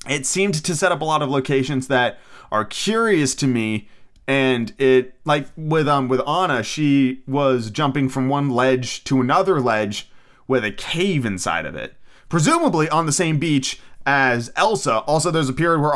It 0.07 0.25
seemed 0.25 0.63
to 0.63 0.75
set 0.75 0.91
up 0.91 1.01
a 1.01 1.05
lot 1.05 1.21
of 1.21 1.29
locations 1.29 1.87
that 1.87 2.19
are 2.51 2.65
curious 2.65 3.35
to 3.35 3.47
me 3.47 3.89
and 4.27 4.73
it 4.77 5.15
like 5.25 5.47
with 5.55 5.87
um 5.87 6.07
with 6.07 6.25
Anna 6.27 6.61
she 6.61 7.21
was 7.27 7.71
jumping 7.71 8.09
from 8.09 8.27
one 8.27 8.49
ledge 8.49 9.03
to 9.05 9.21
another 9.21 9.59
ledge 9.59 10.09
with 10.47 10.63
a 10.63 10.71
cave 10.71 11.25
inside 11.25 11.65
of 11.65 11.75
it. 11.75 11.95
Presumably 12.29 12.89
on 12.89 13.05
the 13.05 13.11
same 13.11 13.39
beach 13.39 13.79
as 14.05 14.51
Elsa. 14.55 14.99
Also 14.99 15.31
there's 15.31 15.49
a 15.49 15.53
period 15.53 15.81
where 15.81 15.95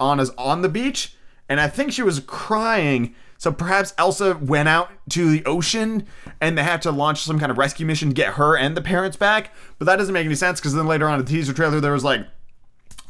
Anna's 0.00 0.30
on 0.38 0.62
the 0.62 0.68
beach 0.68 1.16
and 1.48 1.60
I 1.60 1.68
think 1.68 1.92
she 1.92 2.02
was 2.02 2.20
crying 2.20 3.14
so 3.42 3.50
perhaps 3.50 3.92
Elsa 3.98 4.38
went 4.40 4.68
out 4.68 4.88
to 5.08 5.28
the 5.28 5.44
ocean 5.46 6.06
and 6.40 6.56
they 6.56 6.62
had 6.62 6.80
to 6.82 6.92
launch 6.92 7.22
some 7.22 7.40
kind 7.40 7.50
of 7.50 7.58
rescue 7.58 7.84
mission 7.84 8.10
to 8.10 8.14
get 8.14 8.34
her 8.34 8.56
and 8.56 8.76
the 8.76 8.80
parents 8.80 9.16
back. 9.16 9.52
But 9.80 9.86
that 9.86 9.96
doesn't 9.96 10.14
make 10.14 10.26
any 10.26 10.36
sense 10.36 10.60
because 10.60 10.74
then 10.74 10.86
later 10.86 11.08
on 11.08 11.18
in 11.18 11.24
the 11.24 11.28
teaser 11.28 11.52
trailer, 11.52 11.80
there 11.80 11.90
was 11.90 12.04
like, 12.04 12.24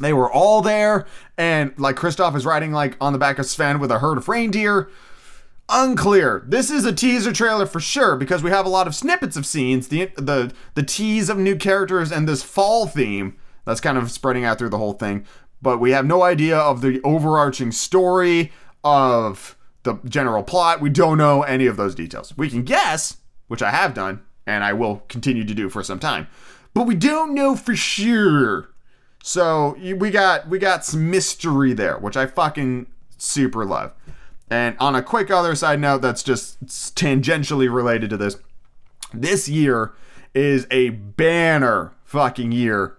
they 0.01 0.15
were 0.15 0.33
all 0.33 0.63
there 0.63 1.05
and 1.37 1.79
like 1.79 1.97
Kristoff 1.97 2.35
is 2.35 2.47
riding 2.47 2.73
like 2.73 2.97
on 2.99 3.13
the 3.13 3.19
back 3.19 3.39
of 3.39 3.45
Sven 3.45 3.79
with 3.79 3.91
a 3.91 3.99
herd 3.99 4.17
of 4.17 4.27
reindeer. 4.27 4.89
Unclear. 5.69 6.43
This 6.47 6.71
is 6.71 6.87
a 6.87 6.95
teaser 6.95 7.35
trailer 7.35 7.67
for 7.67 7.79
sure 7.79 8.17
because 8.17 8.43
we 8.43 8.49
have 8.49 8.65
a 8.65 8.71
lot 8.71 8.87
of 8.87 8.95
snippets 8.95 9.37
of 9.37 9.45
scenes, 9.45 9.89
the 9.89 10.07
the 10.17 10.55
the 10.73 10.83
tease 10.83 11.29
of 11.29 11.37
new 11.37 11.57
characters 11.57 12.11
and 12.11 12.27
this 12.27 12.43
fall 12.43 12.87
theme 12.87 13.37
that's 13.67 13.83
kind 13.83 13.99
of 13.99 14.11
spreading 14.11 14.47
out 14.47 14.59
through 14.59 14.71
the 14.71 14.79
whole 14.79 14.95
thing. 14.95 15.27
But 15.61 15.77
we 15.77 15.91
have 15.91 16.07
no 16.07 16.23
idea 16.23 16.57
of 16.57 16.81
the 16.81 17.03
overarching 17.03 17.71
story 17.71 18.51
of 18.83 19.59
the 19.83 19.99
general 20.05 20.43
plot. 20.43 20.81
We 20.81 20.91
don't 20.91 21.19
know 21.19 21.43
any 21.43 21.67
of 21.67 21.77
those 21.77 21.95
details. 21.95 22.37
We 22.37 22.49
can 22.49 22.63
guess, 22.63 23.19
which 23.49 23.63
I 23.63 23.71
have 23.71 23.95
done, 23.95 24.23
and 24.47 24.65
I 24.65 24.73
will 24.73 25.03
continue 25.09 25.45
to 25.45 25.55
do 25.55 25.69
for 25.69 25.83
some 25.83 25.99
time, 25.99 26.29
but 26.75 26.87
we 26.87 26.95
don't 26.95 27.35
know 27.35 27.57
for 27.57 27.77
sure. 27.77 28.71
So 29.23 29.77
we 29.79 30.11
got 30.11 30.49
we 30.49 30.59
got 30.59 30.85
some 30.85 31.11
mystery 31.11 31.73
there, 31.73 31.97
which 31.99 32.17
I 32.17 32.27
fucking 32.27 32.87
super 33.19 33.65
love. 33.65 33.93
And 34.51 34.77
on 34.81 34.95
a 34.95 35.03
quick 35.03 35.31
other 35.31 35.55
side 35.55 35.81
note, 35.81 36.03
that's 36.03 36.23
just 36.23 36.63
tangentially 36.95 37.73
related 37.73 38.11
to 38.11 38.17
this. 38.17 38.37
This 39.15 39.49
year 39.49 39.93
is 40.35 40.67
a 40.71 40.91
banner 40.91 41.93
fucking 42.05 42.53
year 42.53 42.99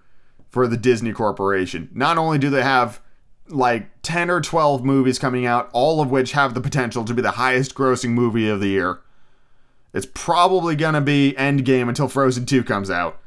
for 0.50 0.68
the 0.68 0.78
Disney 0.78 1.12
Corporation. 1.14 1.90
Not 1.94 2.18
only 2.18 2.38
do 2.38 2.50
they 2.50 2.64
have 2.64 3.02
like 3.50 3.90
10 4.04 4.30
or 4.30 4.42
12 4.42 4.84
movies 4.84 5.20
coming 5.20 5.46
out, 5.46 5.70
all 5.74 6.02
of 6.02 6.10
which 6.10 6.32
have 6.32 6.54
the 6.54 6.62
potential 6.62 7.04
to 7.06 7.14
be 7.14 7.22
the 7.22 7.32
highest 7.32 7.76
grossing 7.76 8.12
movie 8.12 8.50
of 8.50 8.60
the 8.60 8.70
year. 8.70 9.00
It's 9.94 10.08
probably 10.14 10.76
going 10.76 10.96
to 10.96 11.02
be 11.02 11.36
Endgame 11.38 11.88
until 11.88 12.08
Frozen 12.08 12.46
2 12.46 12.64
comes 12.64 12.90
out 12.90 13.20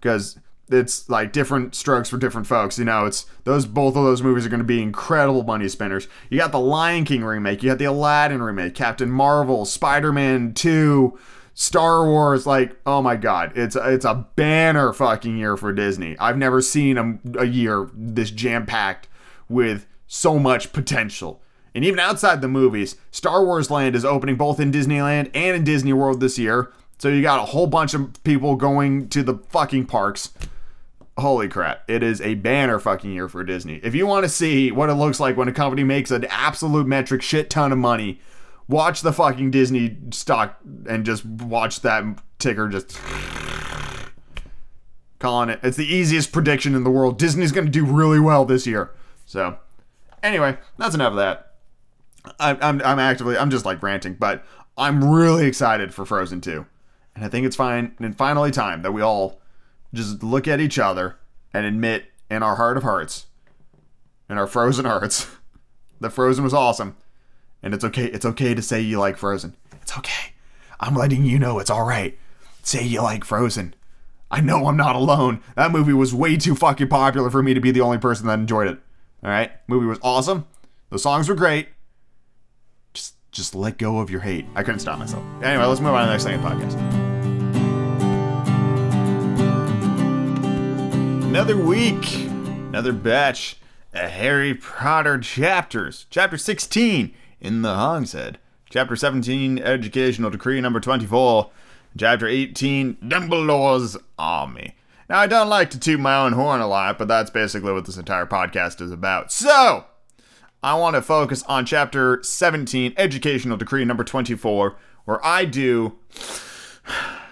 because 0.00 0.38
it's 0.70 1.08
like 1.08 1.32
different 1.32 1.74
strokes 1.74 2.08
for 2.08 2.18
different 2.18 2.46
folks. 2.46 2.78
You 2.78 2.84
know, 2.84 3.06
it's 3.06 3.26
those 3.44 3.66
both 3.66 3.96
of 3.96 4.04
those 4.04 4.22
movies 4.22 4.46
are 4.46 4.50
going 4.50 4.60
to 4.60 4.64
be 4.64 4.82
incredible 4.82 5.42
money 5.42 5.68
spinners. 5.68 6.08
You 6.28 6.38
got 6.38 6.52
the 6.52 6.60
Lion 6.60 7.04
King 7.04 7.24
remake, 7.24 7.62
you 7.62 7.70
got 7.70 7.78
the 7.78 7.86
Aladdin 7.86 8.42
remake, 8.42 8.74
Captain 8.74 9.10
Marvel, 9.10 9.64
Spider-Man 9.64 10.54
2, 10.54 11.18
Star 11.54 12.06
Wars, 12.06 12.46
like, 12.46 12.76
oh 12.86 13.02
my 13.02 13.16
god, 13.16 13.52
it's 13.56 13.76
it's 13.76 14.04
a 14.04 14.26
banner 14.36 14.92
fucking 14.92 15.36
year 15.38 15.56
for 15.56 15.72
Disney. 15.72 16.16
I've 16.18 16.38
never 16.38 16.62
seen 16.62 16.98
a, 16.98 17.40
a 17.40 17.46
year 17.46 17.88
this 17.94 18.30
jam 18.30 18.66
packed 18.66 19.08
with 19.50 19.86
so 20.06 20.38
much 20.38 20.72
potential. 20.72 21.42
And 21.74 21.84
even 21.84 21.98
outside 21.98 22.40
the 22.40 22.48
movies, 22.48 22.96
Star 23.10 23.44
Wars 23.44 23.70
Land 23.70 23.94
is 23.94 24.04
opening 24.04 24.36
both 24.36 24.58
in 24.58 24.72
Disneyland 24.72 25.30
and 25.34 25.56
in 25.56 25.64
Disney 25.64 25.92
World 25.92 26.20
this 26.20 26.38
year. 26.38 26.72
So 26.98 27.08
you 27.08 27.22
got 27.22 27.42
a 27.42 27.46
whole 27.46 27.66
bunch 27.66 27.94
of 27.94 28.22
people 28.24 28.56
going 28.56 29.08
to 29.10 29.22
the 29.22 29.38
fucking 29.48 29.86
parks. 29.86 30.32
Holy 31.18 31.48
crap. 31.48 31.88
It 31.88 32.02
is 32.02 32.20
a 32.20 32.34
banner 32.34 32.78
fucking 32.78 33.12
year 33.12 33.28
for 33.28 33.44
Disney. 33.44 33.80
If 33.82 33.94
you 33.94 34.06
want 34.06 34.24
to 34.24 34.28
see 34.28 34.70
what 34.70 34.90
it 34.90 34.94
looks 34.94 35.20
like 35.20 35.36
when 35.36 35.48
a 35.48 35.52
company 35.52 35.84
makes 35.84 36.10
an 36.10 36.24
absolute 36.26 36.86
metric 36.86 37.22
shit 37.22 37.50
ton 37.50 37.72
of 37.72 37.78
money, 37.78 38.20
watch 38.68 39.02
the 39.02 39.12
fucking 39.12 39.50
Disney 39.50 39.96
stock 40.12 40.58
and 40.88 41.04
just 41.04 41.24
watch 41.24 41.80
that 41.80 42.04
ticker 42.38 42.68
just 42.68 42.98
calling 45.18 45.50
it. 45.50 45.60
It's 45.62 45.76
the 45.76 45.86
easiest 45.86 46.32
prediction 46.32 46.74
in 46.74 46.84
the 46.84 46.90
world. 46.90 47.18
Disney's 47.18 47.52
going 47.52 47.66
to 47.66 47.72
do 47.72 47.84
really 47.84 48.20
well 48.20 48.44
this 48.44 48.66
year. 48.66 48.90
So, 49.30 49.56
anyway, 50.24 50.58
that's 50.76 50.96
enough 50.96 51.12
of 51.12 51.18
that. 51.18 51.54
I, 52.40 52.50
I'm, 52.60 52.82
I'm 52.82 52.98
actively, 52.98 53.38
I'm 53.38 53.48
just 53.48 53.64
like 53.64 53.80
ranting, 53.80 54.14
but 54.14 54.44
I'm 54.76 55.08
really 55.08 55.46
excited 55.46 55.94
for 55.94 56.04
Frozen 56.04 56.40
2. 56.40 56.66
And 57.14 57.24
I 57.24 57.28
think 57.28 57.46
it's 57.46 57.54
fine 57.54 57.94
and 58.00 58.18
finally 58.18 58.50
time 58.50 58.82
that 58.82 58.90
we 58.90 59.02
all 59.02 59.40
just 59.94 60.24
look 60.24 60.48
at 60.48 60.58
each 60.58 60.80
other 60.80 61.16
and 61.54 61.64
admit 61.64 62.06
in 62.28 62.42
our 62.42 62.56
heart 62.56 62.76
of 62.76 62.82
hearts, 62.82 63.26
in 64.28 64.36
our 64.36 64.48
frozen 64.48 64.84
hearts, 64.84 65.28
that 66.00 66.10
Frozen 66.10 66.42
was 66.42 66.52
awesome. 66.52 66.96
And 67.62 67.72
it's 67.72 67.84
okay, 67.84 68.06
it's 68.06 68.26
okay 68.26 68.52
to 68.52 68.62
say 68.62 68.80
you 68.80 68.98
like 68.98 69.16
Frozen. 69.16 69.54
It's 69.80 69.96
okay. 69.96 70.32
I'm 70.80 70.96
letting 70.96 71.24
you 71.24 71.38
know 71.38 71.60
it's 71.60 71.70
alright. 71.70 72.18
Say 72.64 72.82
you 72.84 73.00
like 73.00 73.24
Frozen. 73.24 73.76
I 74.28 74.40
know 74.40 74.66
I'm 74.66 74.76
not 74.76 74.96
alone. 74.96 75.40
That 75.54 75.70
movie 75.70 75.92
was 75.92 76.12
way 76.12 76.36
too 76.36 76.56
fucking 76.56 76.88
popular 76.88 77.30
for 77.30 77.44
me 77.44 77.54
to 77.54 77.60
be 77.60 77.70
the 77.70 77.80
only 77.80 77.98
person 77.98 78.26
that 78.26 78.40
enjoyed 78.40 78.66
it. 78.66 78.80
All 79.22 79.30
right, 79.30 79.52
movie 79.66 79.86
was 79.86 79.98
awesome. 80.02 80.46
The 80.88 80.98
songs 80.98 81.28
were 81.28 81.34
great. 81.34 81.68
Just, 82.94 83.16
just 83.32 83.54
let 83.54 83.76
go 83.76 83.98
of 84.00 84.08
your 84.08 84.20
hate. 84.20 84.46
I 84.54 84.62
couldn't 84.62 84.80
stop 84.80 84.98
myself. 84.98 85.22
Anyway, 85.42 85.64
let's 85.64 85.80
move 85.80 85.92
on 85.92 86.00
to 86.00 86.06
the 86.06 86.12
next 86.12 86.24
thing 86.24 86.34
in 86.36 86.42
the 86.42 86.48
podcast. 86.48 86.74
Another 91.24 91.56
week, 91.56 92.14
another 92.24 92.94
batch 92.94 93.58
of 93.92 94.10
Harry 94.10 94.54
Potter 94.54 95.18
chapters. 95.18 96.06
Chapter 96.08 96.38
16 96.38 97.14
in 97.40 97.62
the 97.62 97.74
Hog's 97.74 98.12
Head. 98.12 98.38
Chapter 98.70 98.96
17, 98.96 99.58
Educational 99.58 100.30
Decree 100.30 100.62
number 100.62 100.80
24. 100.80 101.50
Chapter 101.98 102.26
18, 102.26 102.96
Dumbledore's 102.96 103.98
Army. 104.18 104.74
Now, 105.10 105.18
I 105.18 105.26
don't 105.26 105.48
like 105.48 105.70
to 105.70 105.80
toot 105.80 105.98
my 105.98 106.14
own 106.14 106.34
horn 106.34 106.60
a 106.60 106.68
lot, 106.68 106.96
but 106.96 107.08
that's 107.08 107.30
basically 107.30 107.72
what 107.72 107.84
this 107.84 107.96
entire 107.96 108.26
podcast 108.26 108.80
is 108.80 108.92
about. 108.92 109.32
So, 109.32 109.86
I 110.62 110.74
want 110.74 110.94
to 110.94 111.02
focus 111.02 111.42
on 111.48 111.66
chapter 111.66 112.22
17, 112.22 112.94
Educational 112.96 113.56
Decree 113.56 113.84
number 113.84 114.04
24, 114.04 114.76
where 115.06 115.26
I 115.26 115.46
do 115.46 115.98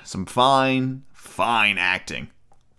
some 0.03 0.27
fine, 0.27 1.05
fine 1.13 1.79
acting. 1.79 2.31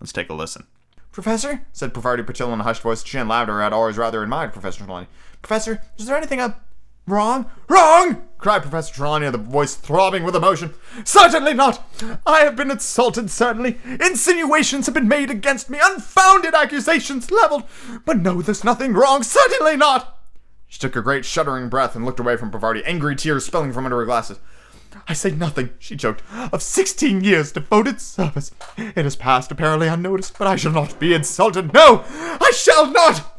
Let's 0.02 0.12
take 0.12 0.30
a 0.30 0.34
listen. 0.34 0.68
Professor, 1.14 1.66
said 1.72 1.94
Parvati 1.94 2.24
Patil 2.24 2.52
in 2.52 2.60
a 2.60 2.64
hushed 2.64 2.82
voice 2.82 3.06
Shan 3.06 3.30
Lavender 3.30 3.62
had 3.62 3.72
always 3.72 3.98
rather 3.98 4.22
admired 4.22 4.52
Professor 4.52 4.84
Trelawney. 4.84 5.08
Professor, 5.42 5.82
is 5.98 6.08
there 6.08 6.18
anything 6.18 6.42
up 6.42 6.66
Wrong? 7.10 7.50
Wrong! 7.68 8.24
cried 8.38 8.62
Professor 8.62 8.94
Trelawney, 8.94 9.30
the 9.32 9.38
voice 9.38 9.76
throbbing 9.76 10.24
with 10.24 10.36
emotion. 10.36 10.74
Certainly 11.04 11.56
not! 11.56 11.84
I 12.26 12.42
have 12.42 12.56
been 12.56 12.72
insulted, 12.72 13.30
certainly. 13.30 13.80
Insinuations 13.84 14.86
have 14.86 14.96
been 14.96 15.08
made 15.08 15.30
against 15.30 15.70
me, 15.70 15.80
unfounded 15.82 16.54
accusations 16.54 17.32
leveled. 17.32 17.64
But 18.06 18.18
no, 18.18 18.42
there's 18.42 18.64
nothing 18.64 18.94
wrong, 18.94 19.24
certainly 19.24 19.76
not! 19.76 20.20
She 20.68 20.80
took 20.80 20.96
a 20.96 21.02
great 21.02 21.26
shuddering 21.26 21.68
breath 21.68 21.96
and 21.96 22.06
looked 22.06 22.20
away 22.20 22.38
from 22.38 22.52
Parvati, 22.52 22.84
angry 22.86 23.16
tears 23.16 23.46
spilling 23.46 23.74
from 23.74 23.86
under 23.86 23.98
her 23.98 24.06
glasses. 24.06 24.40
I 25.08 25.14
say 25.14 25.32
nothing, 25.32 25.72
she 25.80 25.98
choked, 25.98 26.22
of 26.52 26.62
sixteen 26.62 27.24
years' 27.24 27.52
devoted 27.52 28.00
service. 28.00 28.52
It 28.78 29.04
has 29.04 29.16
passed 29.16 29.52
apparently 29.52 29.88
unnoticed, 29.88 30.38
but 30.38 30.48
I 30.48 30.56
shall 30.56 30.72
not 30.72 31.00
be 31.00 31.14
insulted. 31.14 31.74
No, 31.74 32.06
I 32.08 32.52
shall 32.56 32.92
not! 32.92 33.39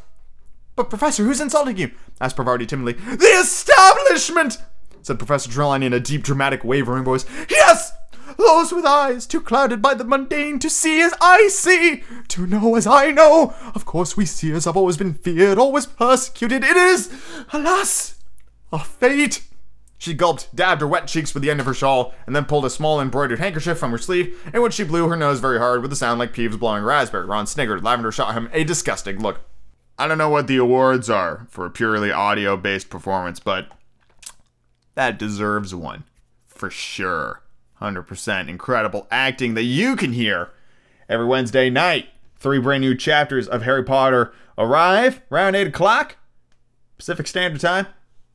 But, 0.81 0.89
Professor, 0.89 1.25
who's 1.25 1.43
insulting 1.43 1.77
you? 1.77 1.91
asked 2.23 2.37
Parvati 2.37 2.65
timidly. 2.65 2.95
The 2.95 3.39
establishment! 3.39 4.57
said 5.03 5.19
Professor 5.19 5.51
Trelawney 5.51 5.85
in 5.85 5.93
a 5.93 6.01
deep, 6.01 6.23
dramatic, 6.23 6.65
wavering 6.65 7.05
voice. 7.05 7.27
Yes! 7.51 7.93
Those 8.39 8.73
with 8.73 8.87
eyes 8.87 9.27
too 9.27 9.43
clouded 9.43 9.83
by 9.83 9.93
the 9.93 10.05
mundane 10.05 10.59
to 10.61 10.71
see 10.71 11.03
as 11.03 11.13
I 11.21 11.49
see, 11.49 12.03
to 12.29 12.47
know 12.47 12.77
as 12.77 12.87
I 12.87 13.11
know. 13.11 13.55
Of 13.75 13.85
course, 13.85 14.17
we 14.17 14.25
seers 14.25 14.65
have 14.65 14.75
always 14.75 14.97
been 14.97 15.13
feared, 15.13 15.59
always 15.59 15.85
persecuted. 15.85 16.65
It 16.65 16.79
is, 16.79 17.13
alas, 17.53 18.15
a 18.73 18.79
fate. 18.79 19.43
She 19.99 20.15
gulped, 20.15 20.57
dabbed 20.57 20.81
her 20.81 20.89
wet 20.89 21.09
cheeks 21.09 21.35
with 21.35 21.43
the 21.43 21.51
end 21.51 21.61
of 21.61 21.67
her 21.67 21.75
shawl, 21.75 22.15
and 22.27 22.35
then 22.35 22.47
pulled 22.47 22.65
a 22.65 22.71
small 22.71 23.03
embroidered 23.03 23.39
handkerchief 23.39 23.77
from 23.77 23.91
her 23.91 23.99
sleeve, 23.99 24.51
in 24.55 24.63
which 24.63 24.73
she 24.73 24.85
blew 24.85 25.11
her 25.11 25.17
nose 25.17 25.41
very 25.41 25.59
hard 25.59 25.83
with 25.83 25.93
a 25.93 25.97
sound 25.97 26.19
like 26.19 26.33
Peeves 26.33 26.59
blowing 26.59 26.85
raspberry. 26.85 27.27
Ron 27.27 27.47
sniggered. 27.47 27.85
Lavender 27.85 28.11
shot 28.11 28.33
him 28.33 28.49
a 28.55 28.65
disgusting 28.65 29.21
look. 29.21 29.41
I 30.01 30.09
don't 30.09 30.17
know 30.17 30.31
what 30.31 30.47
the 30.47 30.57
awards 30.57 31.11
are 31.11 31.47
for 31.51 31.67
a 31.67 31.71
purely 31.71 32.11
audio 32.11 32.57
based 32.57 32.89
performance, 32.89 33.39
but 33.39 33.69
that 34.95 35.19
deserves 35.19 35.75
one 35.75 36.05
for 36.47 36.71
sure. 36.71 37.43
100% 37.83 38.49
incredible 38.49 39.07
acting 39.11 39.53
that 39.53 39.65
you 39.65 39.97
can 39.97 40.15
hear 40.15 40.53
every 41.07 41.27
Wednesday 41.27 41.69
night. 41.69 42.09
Three 42.39 42.59
brand 42.59 42.81
new 42.81 42.95
chapters 42.95 43.47
of 43.47 43.61
Harry 43.65 43.85
Potter 43.85 44.33
arrive 44.57 45.21
around 45.31 45.55
8 45.55 45.67
o'clock 45.67 46.17
Pacific 46.97 47.27
Standard 47.27 47.61
Time, 47.61 47.87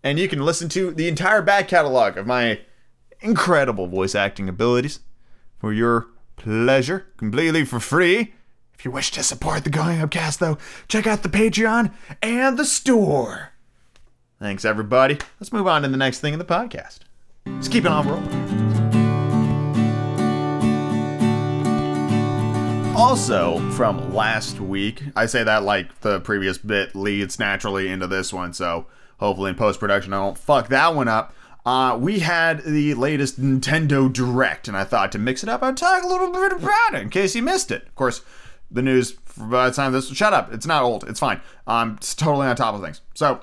and 0.03 0.19
you 0.19 0.27
can 0.27 0.45
listen 0.45 0.69
to 0.69 0.91
the 0.91 1.07
entire 1.07 1.41
back 1.41 1.67
catalog 1.67 2.15
of 2.15 2.27
my 2.27 2.59
incredible 3.21 3.87
voice 3.87 4.13
acting 4.13 4.47
abilities 4.47 4.99
for 5.57 5.73
your 5.73 6.05
pleasure, 6.35 7.07
completely 7.17 7.65
for 7.65 7.79
free 7.79 8.35
If 8.77 8.85
you 8.85 8.91
wish 8.91 9.11
to 9.11 9.23
support 9.23 9.63
the 9.63 9.69
Going 9.69 10.01
Upcast, 10.01 10.39
though, 10.39 10.57
check 10.87 11.07
out 11.07 11.23
the 11.23 11.29
Patreon 11.29 11.91
and 12.21 12.57
the 12.57 12.65
store. 12.65 13.53
Thanks, 14.39 14.65
everybody. 14.65 15.17
Let's 15.39 15.53
move 15.53 15.67
on 15.67 15.83
to 15.83 15.87
the 15.87 15.97
next 15.97 16.19
thing 16.19 16.33
in 16.33 16.39
the 16.39 16.45
podcast. 16.45 16.99
Let's 17.45 17.67
keep 17.67 17.85
it 17.85 17.91
on 17.91 18.07
rolling. 18.07 18.75
Also, 22.95 23.59
from 23.71 24.13
last 24.13 24.59
week, 24.59 25.03
I 25.15 25.25
say 25.25 25.43
that 25.43 25.63
like 25.63 26.01
the 26.01 26.21
previous 26.21 26.57
bit 26.57 26.95
leads 26.95 27.39
naturally 27.39 27.87
into 27.89 28.07
this 28.07 28.31
one, 28.31 28.53
so 28.53 28.87
hopefully 29.19 29.49
in 29.49 29.55
post 29.55 29.79
production 29.79 30.13
I 30.13 30.17
don't 30.17 30.37
fuck 30.37 30.69
that 30.69 30.95
one 30.95 31.07
up. 31.07 31.33
Uh, 31.65 31.97
we 31.99 32.19
had 32.19 32.63
the 32.63 32.93
latest 32.93 33.41
Nintendo 33.41 34.11
Direct, 34.11 34.67
and 34.67 34.77
I 34.77 34.83
thought 34.83 35.11
to 35.13 35.17
mix 35.17 35.43
it 35.43 35.49
up, 35.49 35.63
I'd 35.63 35.75
talk 35.75 36.03
a 36.03 36.07
little 36.07 36.31
bit 36.31 36.51
about 36.51 36.93
it 36.93 37.01
in 37.01 37.09
case 37.09 37.35
you 37.35 37.41
missed 37.41 37.71
it. 37.71 37.83
Of 37.83 37.95
course, 37.95 38.21
the 38.71 38.81
news 38.81 39.13
by 39.37 39.69
the 39.69 39.75
time 39.75 39.91
this 39.91 40.09
shut 40.09 40.33
up, 40.33 40.53
it's 40.53 40.65
not 40.65 40.83
old, 40.83 41.03
it's 41.07 41.19
fine. 41.19 41.37
Um, 41.67 41.91
I'm 41.91 41.97
totally 41.97 42.47
on 42.47 42.55
top 42.55 42.75
of 42.75 42.81
things. 42.81 43.01
So 43.13 43.41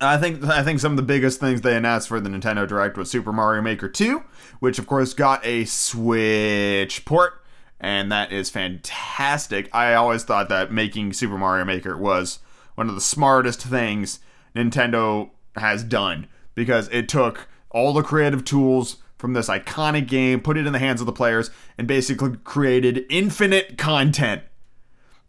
I 0.00 0.16
think 0.18 0.44
I 0.44 0.62
think 0.62 0.80
some 0.80 0.92
of 0.92 0.96
the 0.96 1.02
biggest 1.02 1.40
things 1.40 1.60
they 1.60 1.76
announced 1.76 2.08
for 2.08 2.20
the 2.20 2.30
Nintendo 2.30 2.66
Direct 2.66 2.96
was 2.96 3.10
Super 3.10 3.32
Mario 3.32 3.62
Maker 3.62 3.88
2, 3.88 4.22
which 4.60 4.78
of 4.78 4.86
course 4.86 5.14
got 5.14 5.44
a 5.44 5.64
Switch 5.64 7.04
port 7.04 7.42
and 7.80 8.10
that 8.10 8.32
is 8.32 8.50
fantastic. 8.50 9.72
I 9.74 9.94
always 9.94 10.24
thought 10.24 10.48
that 10.48 10.72
making 10.72 11.12
Super 11.12 11.38
Mario 11.38 11.64
Maker 11.64 11.96
was 11.96 12.40
one 12.74 12.88
of 12.88 12.94
the 12.94 13.00
smartest 13.00 13.62
things 13.62 14.20
Nintendo 14.54 15.30
has 15.56 15.84
done 15.84 16.26
because 16.54 16.88
it 16.88 17.08
took 17.08 17.48
all 17.70 17.92
the 17.92 18.02
creative 18.02 18.44
tools 18.44 18.96
from 19.18 19.32
this 19.32 19.48
iconic 19.48 20.08
game, 20.08 20.40
put 20.40 20.56
it 20.56 20.66
in 20.66 20.72
the 20.72 20.78
hands 20.78 21.00
of 21.00 21.06
the 21.06 21.12
players, 21.12 21.50
and 21.76 21.86
basically 21.86 22.36
created 22.44 23.04
infinite 23.10 23.76
content. 23.76 24.42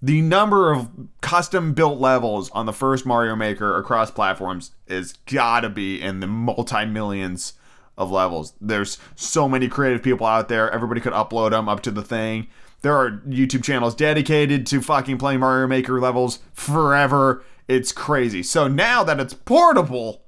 The 0.01 0.22
number 0.22 0.72
of 0.72 0.89
custom 1.19 1.74
built 1.74 2.00
levels 2.00 2.50
on 2.51 2.65
the 2.65 2.72
first 2.72 3.05
Mario 3.05 3.36
Maker 3.36 3.75
across 3.77 4.12
platforms 4.12 4.72
is 4.88 5.13
gotta 5.25 5.69
be 5.69 6.01
in 6.01 6.22
the 6.22 6.27
multi 6.27 6.86
millions 6.86 7.53
of 7.98 8.10
levels. 8.10 8.53
There's 8.62 8.98
so 9.15 9.50
many 9.50 9.67
creative 9.67 10.01
people 10.01 10.25
out 10.25 10.48
there. 10.48 10.72
Everybody 10.72 11.01
could 11.01 11.12
upload 11.12 11.51
them 11.51 11.67
up 11.67 11.81
to 11.81 11.91
the 11.91 12.01
thing. 12.01 12.48
There 12.81 12.96
are 12.96 13.22
YouTube 13.27 13.63
channels 13.63 13.93
dedicated 13.93 14.65
to 14.67 14.81
fucking 14.81 15.17
playing 15.17 15.41
Mario 15.41 15.67
Maker 15.67 16.00
levels 16.00 16.39
forever. 16.53 17.43
It's 17.67 17.91
crazy. 17.91 18.41
So 18.41 18.69
now 18.69 19.03
that 19.03 19.19
it's 19.19 19.34
portable, 19.34 20.24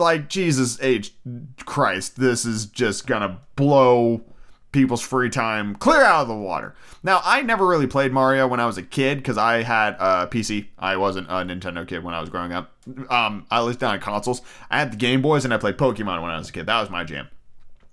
like 0.00 0.28
Jesus 0.28 0.80
H 0.82 1.12
Christ, 1.64 2.16
this 2.16 2.44
is 2.44 2.66
just 2.66 3.06
gonna 3.06 3.38
blow 3.56 4.22
people's 4.72 5.02
free 5.02 5.30
time 5.30 5.74
clear 5.76 6.02
out 6.02 6.22
of 6.22 6.28
the 6.28 6.34
water. 6.34 6.74
Now, 7.02 7.20
I 7.24 7.42
never 7.42 7.66
really 7.66 7.86
played 7.86 8.12
Mario 8.12 8.46
when 8.46 8.60
I 8.60 8.66
was 8.66 8.78
a 8.78 8.82
kid 8.82 9.18
because 9.18 9.38
I 9.38 9.62
had 9.62 9.94
a 9.98 10.26
PC. 10.26 10.68
I 10.78 10.96
wasn't 10.96 11.28
a 11.28 11.44
Nintendo 11.44 11.86
kid 11.86 12.04
when 12.04 12.14
I 12.14 12.20
was 12.20 12.28
growing 12.28 12.52
up. 12.52 12.72
Um, 13.08 13.46
I 13.50 13.62
lived 13.62 13.82
on 13.82 13.98
consoles. 14.00 14.42
I 14.70 14.78
had 14.78 14.92
the 14.92 14.96
Game 14.96 15.22
Boys 15.22 15.44
and 15.44 15.54
I 15.54 15.56
played 15.56 15.76
Pokemon 15.76 16.22
when 16.22 16.30
I 16.30 16.38
was 16.38 16.50
a 16.50 16.52
kid. 16.52 16.66
That 16.66 16.80
was 16.80 16.90
my 16.90 17.04
jam. 17.04 17.28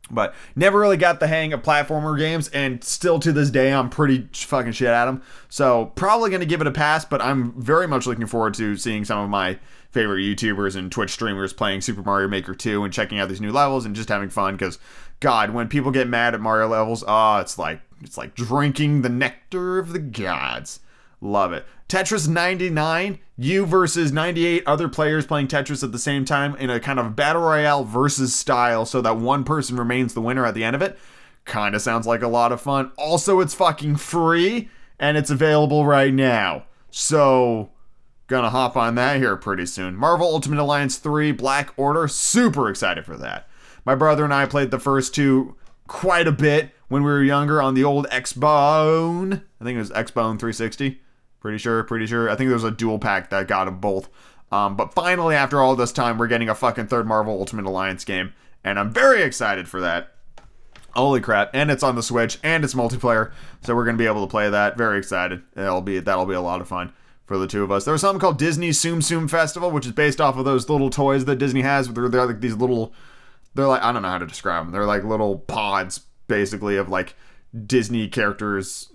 But 0.10 0.34
never 0.56 0.80
really 0.80 0.98
got 0.98 1.20
the 1.20 1.28
hang 1.28 1.54
of 1.54 1.62
platformer 1.62 2.18
games, 2.18 2.50
and 2.50 2.84
still 2.84 3.20
to 3.20 3.32
this 3.32 3.50
day, 3.50 3.74
I'm 3.74 3.90
pretty 3.90 4.28
fucking 4.34 4.72
shit 4.72 4.88
at 4.88 5.06
them. 5.06 5.22
So 5.50 5.92
probably 5.96 6.30
gonna 6.30 6.46
give 6.46 6.62
it 6.62 6.68
a 6.68 6.72
pass, 6.72 7.04
but 7.06 7.22
I'm 7.22 7.52
very 7.62 7.88
much 7.88 8.08
looking 8.08 8.28
forward 8.28 8.54
to 8.56 8.78
seeing 8.78 9.06
some 9.06 9.20
of 9.20 9.30
my 9.30 9.60
favorite 9.92 10.22
YouTubers 10.22 10.76
and 10.76 10.92
Twitch 10.92 11.12
streamers 11.12 11.54
playing 11.54 11.82
Super 11.82 12.04
Mario 12.04 12.28
Maker 12.28 12.54
2 12.54 12.84
and 12.84 12.94
checking 12.94 13.20
out 13.20 13.30
these 13.30 13.42
new 13.42 13.52
levels 13.52 13.86
and 13.86 13.96
just 13.96 14.10
having 14.10 14.30
fun. 14.30 14.56
Because 14.56 14.80
God, 15.20 15.52
when 15.52 15.68
people 15.68 15.92
get 15.92 16.08
mad 16.08 16.34
at 16.34 16.42
Mario 16.42 16.68
levels, 16.68 17.04
oh, 17.08 17.38
it's 17.38 17.58
like 17.58 17.82
it's 18.02 18.18
like 18.18 18.36
drinking 18.36 19.02
the 19.02 19.10
nectar 19.10 19.80
of 19.80 19.94
the 19.94 20.00
gods. 20.00 20.80
Love 21.22 21.54
it. 21.54 21.66
Tetris 21.90 22.28
99, 22.28 23.20
you 23.38 23.66
versus 23.66 24.12
98 24.12 24.64
other 24.66 24.90
players 24.90 25.26
playing 25.26 25.48
Tetris 25.48 25.84
at 25.84 25.92
the 25.92 26.00
same 26.00 26.26
time 26.26 26.56
in 26.58 26.70
a 26.70 26.80
kind 26.80 27.00
of 27.00 27.16
battle 27.16 27.44
royale 27.44 27.84
versus 27.84 28.36
style 28.36 28.86
so 28.86 29.02
that 29.02 29.18
one 29.18 29.44
person 29.44 29.78
remains 29.78 30.14
the 30.14 30.22
winner 30.22 30.46
at 30.46 30.54
the 30.54 30.64
end 30.64 30.76
of 30.76 30.82
it. 30.82 30.98
Kind 31.46 31.76
of 31.76 31.82
sounds 31.82 32.06
like 32.06 32.22
a 32.22 32.28
lot 32.28 32.52
of 32.52 32.62
fun. 32.62 32.92
Also, 32.98 33.40
it's 33.40 33.54
fucking 33.54 33.96
free 33.96 34.70
and 35.00 35.18
it's 35.18 35.30
available 35.30 35.86
right 35.86 36.14
now. 36.14 36.66
So, 36.92 37.72
gonna 38.28 38.50
hop 38.50 38.76
on 38.76 38.96
that 38.96 39.18
here 39.18 39.38
pretty 39.38 39.66
soon. 39.66 39.96
Marvel 39.96 40.28
Ultimate 40.28 40.60
Alliance 40.60 40.98
3 40.98 41.32
Black 41.32 41.72
Order, 41.78 42.08
super 42.10 42.70
excited 42.70 43.06
for 43.06 43.16
that. 43.18 43.48
My 43.86 43.96
brother 43.96 44.26
and 44.26 44.34
I 44.34 44.46
played 44.46 44.72
the 44.72 44.80
first 44.80 45.16
two 45.16 45.56
quite 45.88 46.28
a 46.28 46.34
bit 46.34 46.72
when 46.90 47.04
we 47.04 47.10
were 47.10 47.24
younger 47.24 47.62
on 47.62 47.74
the 47.74 47.86
old 47.86 48.08
Xbone. 48.10 49.44
I 49.62 49.64
think 49.64 49.78
it 49.78 49.80
was 49.80 49.92
Xbone 49.92 50.38
360. 50.38 51.00
Pretty 51.48 51.60
sure, 51.60 51.82
pretty 51.86 52.08
sure. 52.08 52.30
I 52.30 52.36
think 52.36 52.50
there 52.50 52.56
was 52.56 52.66
a 52.66 52.72
dual 52.72 53.00
pack 53.00 53.30
that 53.30 53.48
got 53.48 53.66
them 53.66 53.80
both. 53.80 54.10
Um, 54.52 54.76
but 54.76 54.94
finally, 54.94 55.34
after 55.34 55.62
all 55.62 55.78
this 55.78 55.94
time, 55.94 56.18
we're 56.18 56.28
getting 56.28 56.50
a 56.50 56.56
fucking 56.56 56.88
third 56.88 57.08
Marvel 57.08 57.40
Ultimate 57.40 57.66
Alliance 57.66 58.04
game, 58.04 58.34
and 58.66 58.78
I'm 58.78 58.92
very 58.92 59.22
excited 59.22 59.70
for 59.70 59.80
that. 59.80 60.14
Holy 60.92 61.22
crap! 61.22 61.52
And 61.54 61.72
it's 61.72 61.84
on 61.84 61.96
the 61.96 62.04
Switch, 62.04 62.38
and 62.44 62.66
it's 62.66 62.74
multiplayer, 62.74 63.32
so 63.62 63.74
we're 63.74 63.86
gonna 63.86 63.98
be 63.98 64.08
able 64.08 64.28
to 64.28 64.30
play 64.30 64.50
that. 64.50 64.78
Very 64.78 64.98
excited. 64.98 65.42
That'll 65.54 65.80
be 65.80 66.00
that'll 66.02 66.26
be 66.26 66.34
a 66.34 66.42
lot 66.42 66.60
of 66.60 66.68
fun 66.68 66.92
for 67.24 67.38
the 67.38 67.48
two 67.48 67.64
of 67.64 67.72
us. 67.72 67.86
There 67.86 67.94
was 67.94 68.02
something 68.02 68.20
called 68.20 68.38
Disney 68.38 68.72
Tsum 68.72 68.98
Tsum 68.98 69.30
Festival, 69.30 69.72
which 69.72 69.86
is 69.86 69.94
based 69.94 70.20
off 70.20 70.36
of 70.38 70.44
those 70.44 70.68
little 70.68 70.90
toys 70.90 71.24
that 71.24 71.38
Disney 71.38 71.62
has. 71.62 71.88
They're, 71.88 72.10
they're 72.10 72.26
like 72.26 72.42
these 72.42 72.58
little, 72.58 72.92
they're 73.54 73.70
like 73.70 73.84
I 73.84 73.94
don't 73.94 74.02
know 74.02 74.10
how 74.10 74.18
to 74.18 74.28
describe 74.28 74.66
them. 74.66 74.74
They're 74.74 74.86
like 74.86 75.06
little 75.06 75.40
pods, 75.40 76.02
basically, 76.28 76.76
of 76.76 76.90
like 76.90 77.16
Disney 77.66 78.10
characters, 78.10 78.92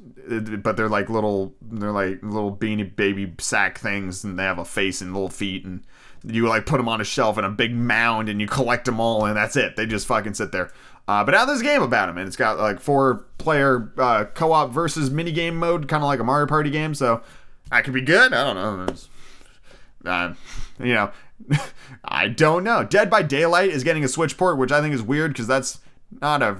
but 0.58 0.76
they're 0.76 0.88
like 0.88 1.10
little, 1.10 1.54
they're 1.60 1.92
like 1.92 2.22
little 2.22 2.54
beanie 2.54 2.94
baby 2.94 3.32
sack 3.38 3.78
things, 3.78 4.24
and 4.24 4.38
they 4.38 4.44
have 4.44 4.58
a 4.58 4.64
face 4.64 5.00
and 5.00 5.12
little 5.12 5.28
feet, 5.28 5.64
and 5.64 5.82
you 6.24 6.48
like 6.48 6.66
put 6.66 6.76
them 6.76 6.88
on 6.88 7.00
a 7.00 7.04
shelf 7.04 7.38
in 7.38 7.44
a 7.44 7.50
big 7.50 7.74
mound, 7.74 8.28
and 8.28 8.40
you 8.40 8.46
collect 8.46 8.84
them 8.84 9.00
all, 9.00 9.26
and 9.26 9.36
that's 9.36 9.56
it. 9.56 9.76
They 9.76 9.86
just 9.86 10.06
fucking 10.06 10.34
sit 10.34 10.52
there. 10.52 10.70
Uh, 11.08 11.24
but 11.24 11.32
now 11.32 11.44
there's 11.44 11.60
a 11.60 11.64
game 11.64 11.82
about 11.82 12.06
them, 12.06 12.18
and 12.18 12.26
it's 12.26 12.36
got 12.36 12.58
like 12.58 12.80
four 12.80 13.26
player 13.38 13.92
uh, 13.98 14.24
co 14.24 14.52
op 14.52 14.70
versus 14.70 15.10
mini 15.10 15.32
game 15.32 15.56
mode, 15.56 15.88
kind 15.88 16.02
of 16.02 16.06
like 16.06 16.20
a 16.20 16.24
Mario 16.24 16.46
Party 16.46 16.70
game. 16.70 16.94
So 16.94 17.22
that 17.70 17.84
could 17.84 17.94
be 17.94 18.02
good. 18.02 18.32
I 18.32 18.44
don't 18.54 18.86
know. 18.86 20.10
Uh, 20.10 20.34
you 20.78 20.94
know, 20.94 21.10
I 22.04 22.28
don't 22.28 22.64
know. 22.64 22.84
Dead 22.84 23.10
by 23.10 23.22
Daylight 23.22 23.70
is 23.70 23.82
getting 23.84 24.04
a 24.04 24.08
Switch 24.08 24.36
port, 24.36 24.58
which 24.58 24.70
I 24.72 24.80
think 24.80 24.94
is 24.94 25.02
weird 25.02 25.32
because 25.32 25.46
that's 25.46 25.80
not 26.20 26.42
a 26.42 26.56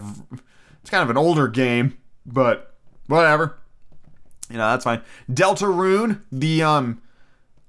it's 0.81 0.91
kind 0.91 1.03
of 1.03 1.11
an 1.11 1.17
older 1.17 1.47
game, 1.47 1.97
but 2.27 2.72
whatever. 3.07 3.59
You 4.51 4.59
know, 4.59 4.71
that's 4.71 4.85
fine. 4.85 5.03
Deltarune, 5.31 6.23
the 6.31 6.63
um 6.63 7.01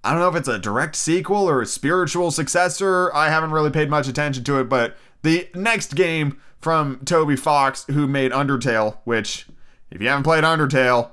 I 0.03 0.11
don't 0.11 0.19
know 0.19 0.29
if 0.29 0.35
it's 0.35 0.49
a 0.49 0.59
direct 0.59 0.95
sequel 0.97 1.49
or 1.49 1.61
a 1.61 1.65
spiritual 1.65 2.31
successor. 2.31 3.13
I 3.13 3.29
haven't 3.29 3.51
really 3.51 3.71
paid 3.71 3.89
much 3.89 4.07
attention 4.07 4.43
to 4.43 4.59
it, 4.59 4.65
but 4.65 4.97
the 5.21 5.47
next 5.55 5.95
game 5.95 6.41
from 6.59 6.99
Toby 7.05 7.37
Fox, 7.37 7.85
who 7.85 8.05
made 8.05 8.33
Undertale, 8.33 8.97
which, 9.05 9.47
if 9.91 10.01
you 10.01 10.09
haven't 10.09 10.23
played 10.23 10.43
Undertale, 10.43 11.11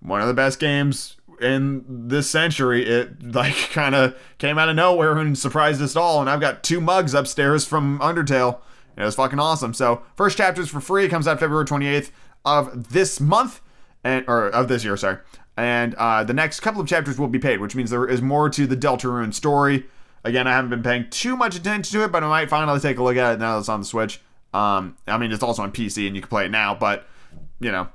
one 0.00 0.22
of 0.22 0.28
the 0.28 0.34
best 0.34 0.58
games 0.58 1.16
in 1.42 1.84
this 2.08 2.30
century. 2.30 2.86
It 2.86 3.34
like 3.34 3.54
kind 3.70 3.94
of 3.94 4.16
came 4.38 4.56
out 4.56 4.70
of 4.70 4.76
nowhere 4.76 5.16
and 5.18 5.36
surprised 5.36 5.82
us 5.82 5.96
all. 5.96 6.22
And 6.22 6.30
I've 6.30 6.40
got 6.40 6.62
two 6.62 6.80
mugs 6.80 7.12
upstairs 7.12 7.66
from 7.66 7.98
Undertale 7.98 8.60
it 8.96 9.04
was 9.04 9.14
fucking 9.14 9.38
awesome. 9.38 9.74
So 9.74 10.02
first 10.16 10.38
chapter 10.38 10.62
is 10.62 10.70
for 10.70 10.80
free. 10.80 11.04
It 11.04 11.10
comes 11.10 11.28
out 11.28 11.38
February 11.38 11.66
28th 11.66 12.10
of 12.46 12.92
this 12.92 13.20
month, 13.20 13.60
and 14.02 14.24
or 14.28 14.48
of 14.48 14.68
this 14.68 14.84
year, 14.84 14.96
sorry. 14.96 15.18
And 15.56 15.94
uh, 15.96 16.22
the 16.24 16.34
next 16.34 16.60
couple 16.60 16.80
of 16.80 16.86
chapters 16.86 17.18
will 17.18 17.28
be 17.28 17.38
paid, 17.38 17.60
which 17.60 17.74
means 17.74 17.90
there 17.90 18.06
is 18.06 18.22
more 18.22 18.48
to 18.50 18.66
the 18.66 18.76
Deltarune 18.76 19.34
story. 19.34 19.86
Again, 20.24 20.46
I 20.46 20.52
haven't 20.52 20.70
been 20.70 20.82
paying 20.82 21.08
too 21.10 21.36
much 21.36 21.56
attention 21.56 21.98
to 21.98 22.04
it, 22.04 22.12
but 22.12 22.22
I 22.22 22.28
might 22.28 22.50
finally 22.50 22.80
take 22.80 22.98
a 22.98 23.02
look 23.02 23.16
at 23.16 23.34
it 23.34 23.38
now 23.38 23.54
that 23.54 23.60
it's 23.60 23.68
on 23.68 23.80
the 23.80 23.86
Switch. 23.86 24.20
Um, 24.52 24.96
I 25.06 25.18
mean, 25.18 25.32
it's 25.32 25.42
also 25.42 25.62
on 25.62 25.72
PC 25.72 26.06
and 26.06 26.16
you 26.16 26.22
can 26.22 26.28
play 26.28 26.46
it 26.46 26.50
now, 26.50 26.74
but 26.74 27.06
you 27.60 27.72
know, 27.72 27.88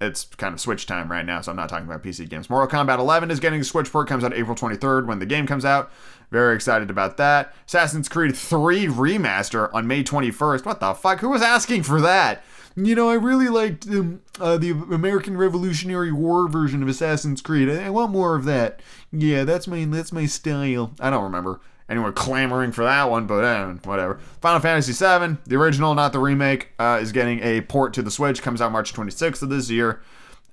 it's 0.00 0.24
kind 0.24 0.54
of 0.54 0.60
Switch 0.60 0.86
time 0.86 1.10
right 1.10 1.24
now, 1.24 1.40
so 1.40 1.50
I'm 1.50 1.56
not 1.56 1.68
talking 1.68 1.86
about 1.86 2.02
PC 2.02 2.28
games. 2.28 2.48
Mortal 2.48 2.68
Kombat 2.68 2.98
11 2.98 3.30
is 3.30 3.40
getting 3.40 3.60
a 3.60 3.64
Switch 3.64 3.90
port, 3.90 4.08
comes 4.08 4.22
out 4.24 4.34
April 4.34 4.54
23rd 4.54 5.06
when 5.06 5.18
the 5.18 5.26
game 5.26 5.46
comes 5.46 5.64
out. 5.64 5.90
Very 6.30 6.54
excited 6.54 6.90
about 6.90 7.16
that. 7.16 7.54
Assassin's 7.66 8.08
Creed 8.08 8.36
3 8.36 8.86
remaster 8.86 9.72
on 9.72 9.86
May 9.86 10.04
21st. 10.04 10.64
What 10.64 10.80
the 10.80 10.94
fuck? 10.94 11.20
Who 11.20 11.30
was 11.30 11.42
asking 11.42 11.82
for 11.84 12.00
that? 12.00 12.44
You 12.84 12.94
know, 12.94 13.10
I 13.10 13.14
really 13.14 13.48
liked 13.48 13.86
um, 13.88 14.20
uh, 14.38 14.56
the 14.56 14.70
American 14.70 15.36
Revolutionary 15.36 16.12
War 16.12 16.48
version 16.48 16.80
of 16.80 16.88
Assassin's 16.88 17.40
Creed. 17.40 17.68
I, 17.68 17.86
I 17.86 17.90
want 17.90 18.12
more 18.12 18.36
of 18.36 18.44
that. 18.44 18.80
Yeah, 19.10 19.42
that's 19.42 19.66
my 19.66 19.84
that's 19.84 20.12
my 20.12 20.26
style. 20.26 20.92
I 21.00 21.10
don't 21.10 21.24
remember 21.24 21.60
anyone 21.88 22.12
clamoring 22.12 22.70
for 22.70 22.84
that 22.84 23.10
one, 23.10 23.26
but 23.26 23.42
eh, 23.42 23.64
whatever. 23.84 24.18
Final 24.40 24.60
Fantasy 24.60 24.92
VII, 24.92 25.38
the 25.46 25.56
original, 25.56 25.94
not 25.94 26.12
the 26.12 26.20
remake, 26.20 26.68
uh, 26.78 27.00
is 27.02 27.10
getting 27.10 27.40
a 27.42 27.62
port 27.62 27.94
to 27.94 28.02
the 28.02 28.10
Switch. 28.10 28.42
Comes 28.42 28.60
out 28.60 28.70
March 28.70 28.92
26th 28.92 29.42
of 29.42 29.48
this 29.48 29.70
year. 29.70 30.00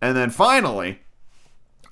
And 0.02 0.18
then 0.18 0.30
finally, 0.32 1.02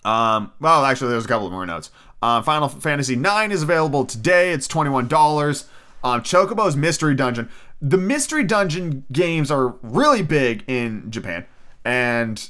um, 0.03 0.51
well, 0.59 0.83
actually, 0.85 1.11
there's 1.11 1.25
a 1.25 1.27
couple 1.27 1.49
more 1.51 1.65
notes. 1.65 1.91
Uh, 2.21 2.41
Final 2.41 2.69
Fantasy 2.69 3.13
IX 3.13 3.53
is 3.53 3.61
available 3.61 4.05
today. 4.05 4.51
It's 4.51 4.67
$21. 4.67 5.65
Um, 6.03 6.21
Chocobo's 6.21 6.75
Mystery 6.75 7.15
Dungeon. 7.15 7.49
The 7.85 7.97
Mystery 7.97 8.45
Dungeon 8.45 9.03
games 9.11 9.51
are 9.51 9.75
really 9.81 10.23
big 10.23 10.63
in 10.67 11.11
Japan. 11.11 11.45
And 11.83 12.49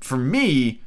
for 0.00 0.16
me, 0.16 0.80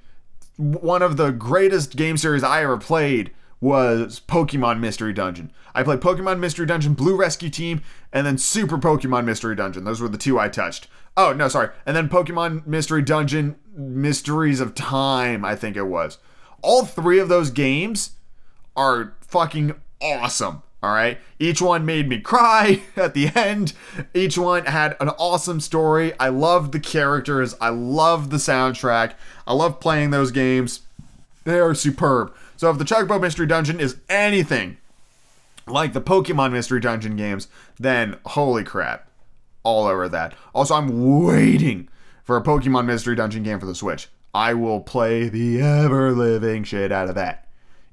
one 0.58 1.04
of 1.04 1.18
the 1.18 1.30
greatest 1.30 1.96
game 1.96 2.18
series 2.18 2.44
I 2.44 2.64
ever 2.64 2.80
played 2.80 3.30
was 3.62 4.20
Pokemon 4.28 4.80
Mystery 4.80 5.14
Dungeon. 5.14 5.52
I 5.76 5.84
played 5.84 6.00
Pokemon 6.00 6.40
Mystery 6.40 6.66
Dungeon, 6.66 6.96
Blue 6.96 7.16
Rescue 7.16 7.52
Team, 7.52 7.84
and 8.12 8.26
then 8.26 8.40
Super 8.40 8.80
Pokemon 8.80 9.26
Mystery 9.26 9.56
Dungeon. 9.56 9.84
Those 9.84 10.02
were 10.02 10.10
the 10.10 10.18
two 10.18 10.40
I 10.40 10.50
touched. 10.50 10.88
Oh, 11.16 11.32
no, 11.32 11.48
sorry. 11.48 11.70
And 11.86 11.96
then 11.96 12.10
Pokemon 12.10 12.66
Mystery 12.66 13.04
Dungeon, 13.04 13.56
Mysteries 13.76 14.60
of 14.60 14.74
Time, 14.74 15.46
I 15.46 15.56
think 15.56 15.78
it 15.78 15.84
was. 15.84 16.18
All 16.64 16.86
three 16.86 17.20
of 17.20 17.30
those 17.30 17.52
games 17.52 18.16
are 18.76 19.14
fucking 19.22 19.76
awesome. 20.02 20.64
All 20.86 20.94
right. 20.94 21.18
Each 21.40 21.64
one 21.64 21.84
made 21.84 22.08
me 22.08 22.20
cry 22.20 22.84
at 22.96 23.16
the 23.16 23.32
end. 23.36 23.74
Each 24.14 24.38
one 24.38 24.66
had 24.66 24.96
an 25.00 25.10
awesome 25.10 25.60
story. 25.60 26.14
I 26.20 26.30
loved 26.30 26.74
the 26.74 26.80
characters. 26.80 27.56
I 27.60 27.70
loved 27.70 28.30
the 28.30 28.38
soundtrack. 28.38 29.14
I 29.48 29.56
love 29.56 29.80
playing 29.80 30.12
those 30.12 30.30
games. 30.30 30.82
They 31.44 31.58
are 31.58 31.74
superb. 31.74 32.36
So 32.56 32.70
if 32.70 32.78
the 32.78 32.84
Chocobo 32.84 33.20
Mystery 33.20 33.48
Dungeon 33.48 33.80
is 33.80 33.98
anything 34.10 34.78
like 35.66 35.94
the 35.94 36.02
Pokemon 36.02 36.52
Mystery 36.52 36.82
Dungeon 36.82 37.16
games, 37.16 37.48
then 37.80 38.18
holy 38.28 38.64
crap. 38.64 39.08
All 39.64 39.88
over 39.88 40.08
that. 40.08 40.36
Also, 40.54 40.76
I'm 40.76 41.24
waiting 41.24 41.90
for 42.24 42.38
a 42.38 42.44
Pokemon 42.44 42.86
Mystery 42.86 43.16
Dungeon 43.16 43.42
game 43.42 43.60
for 43.60 43.66
the 43.66 43.74
Switch. 43.74 44.08
I 44.36 44.54
will 44.54 44.82
play 44.82 45.30
the 45.30 45.62
ever 45.62 46.12
living 46.12 46.64
shit 46.64 46.92
out 46.92 47.10
of 47.10 47.16
that. 47.16 47.45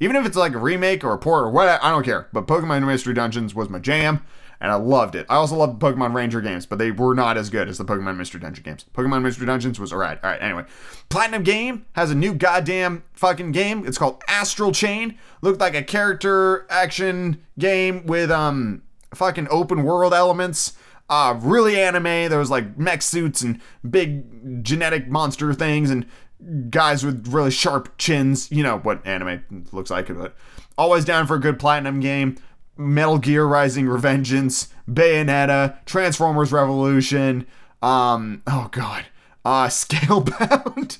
Even 0.03 0.17
if 0.17 0.27
it's 0.27 0.37
like 0.37 0.53
a 0.53 0.59
remake 0.59 1.05
or 1.05 1.13
a 1.13 1.19
port 1.19 1.45
or 1.45 1.51
what, 1.51 1.69
I 1.81 1.91
don't 1.93 2.03
care. 2.03 2.27
But 2.33 2.49
Pokemon 2.49 2.85
Mystery 2.85 3.15
Dungeons 3.15 3.55
was 3.55 3.69
my 3.69 3.79
jam, 3.79 4.25
and 4.61 4.73
I 4.73 4.75
loved 4.75 5.15
it. 5.15 5.27
I 5.29 5.37
also 5.37 5.55
loved 5.55 5.81
Pokemon 5.81 6.13
Ranger 6.13 6.41
games, 6.41 6.67
but 6.67 6.81
they 6.81 6.91
were 6.91 7.15
not 7.15 7.39
as 7.39 7.51
good 7.51 7.69
as 7.69 7.79
the 7.79 7.85
Pokemon 7.85 8.17
Mystery 8.17 8.41
Dungeon 8.41 8.65
games. 8.65 8.85
Pokemon 8.95 9.23
Mystery 9.23 9.47
Dungeons 9.47 9.79
was 9.79 9.93
alright. 9.93 10.19
Alright, 10.25 10.43
anyway. 10.43 10.65
Platinum 11.09 11.45
Game 11.45 11.87
has 11.93 12.11
a 12.11 12.17
new 12.17 12.35
goddamn 12.35 13.05
fucking 13.13 13.53
game. 13.53 13.87
It's 13.87 13.97
called 13.97 14.25
Astral 14.27 14.73
Chain. 14.73 15.17
Looked 15.41 15.61
like 15.61 15.77
a 15.77 15.85
character 15.85 16.67
action 16.69 17.41
game 17.57 18.05
with 18.05 18.33
um 18.33 18.83
fucking 19.15 19.47
open 19.53 19.85
world 19.85 20.13
elements. 20.13 20.73
Uh, 21.09 21.39
really 21.41 21.81
anime. 21.81 22.29
There 22.29 22.41
was 22.41 22.51
like 22.51 22.77
mech 22.77 23.03
suits 23.03 23.41
and 23.43 23.61
big 23.89 24.65
genetic 24.65 25.07
monster 25.07 25.55
things 25.55 25.91
and 25.91 26.07
guys 26.71 27.05
with 27.05 27.29
really 27.29 27.51
sharp 27.51 27.97
chins. 27.99 28.51
You 28.51 28.63
know 28.63 28.79
what 28.79 29.07
anime 29.07 29.67
looks 29.73 29.91
like, 29.91 30.09
but 30.09 30.35
always 30.77 31.05
down 31.05 31.27
for 31.27 31.37
a 31.37 31.41
good 31.41 31.59
platinum 31.59 32.01
game. 32.01 32.37
Metal 32.77 33.19
Gear 33.19 33.45
Rising 33.45 33.87
Revengeance, 33.87 34.69
Bayonetta, 34.89 35.85
Transformers 35.85 36.53
Revolution. 36.53 37.47
Um, 37.83 38.43
oh 38.47 38.69
god, 38.73 39.07
uh, 39.45 39.67
Scalebound. 39.69 40.99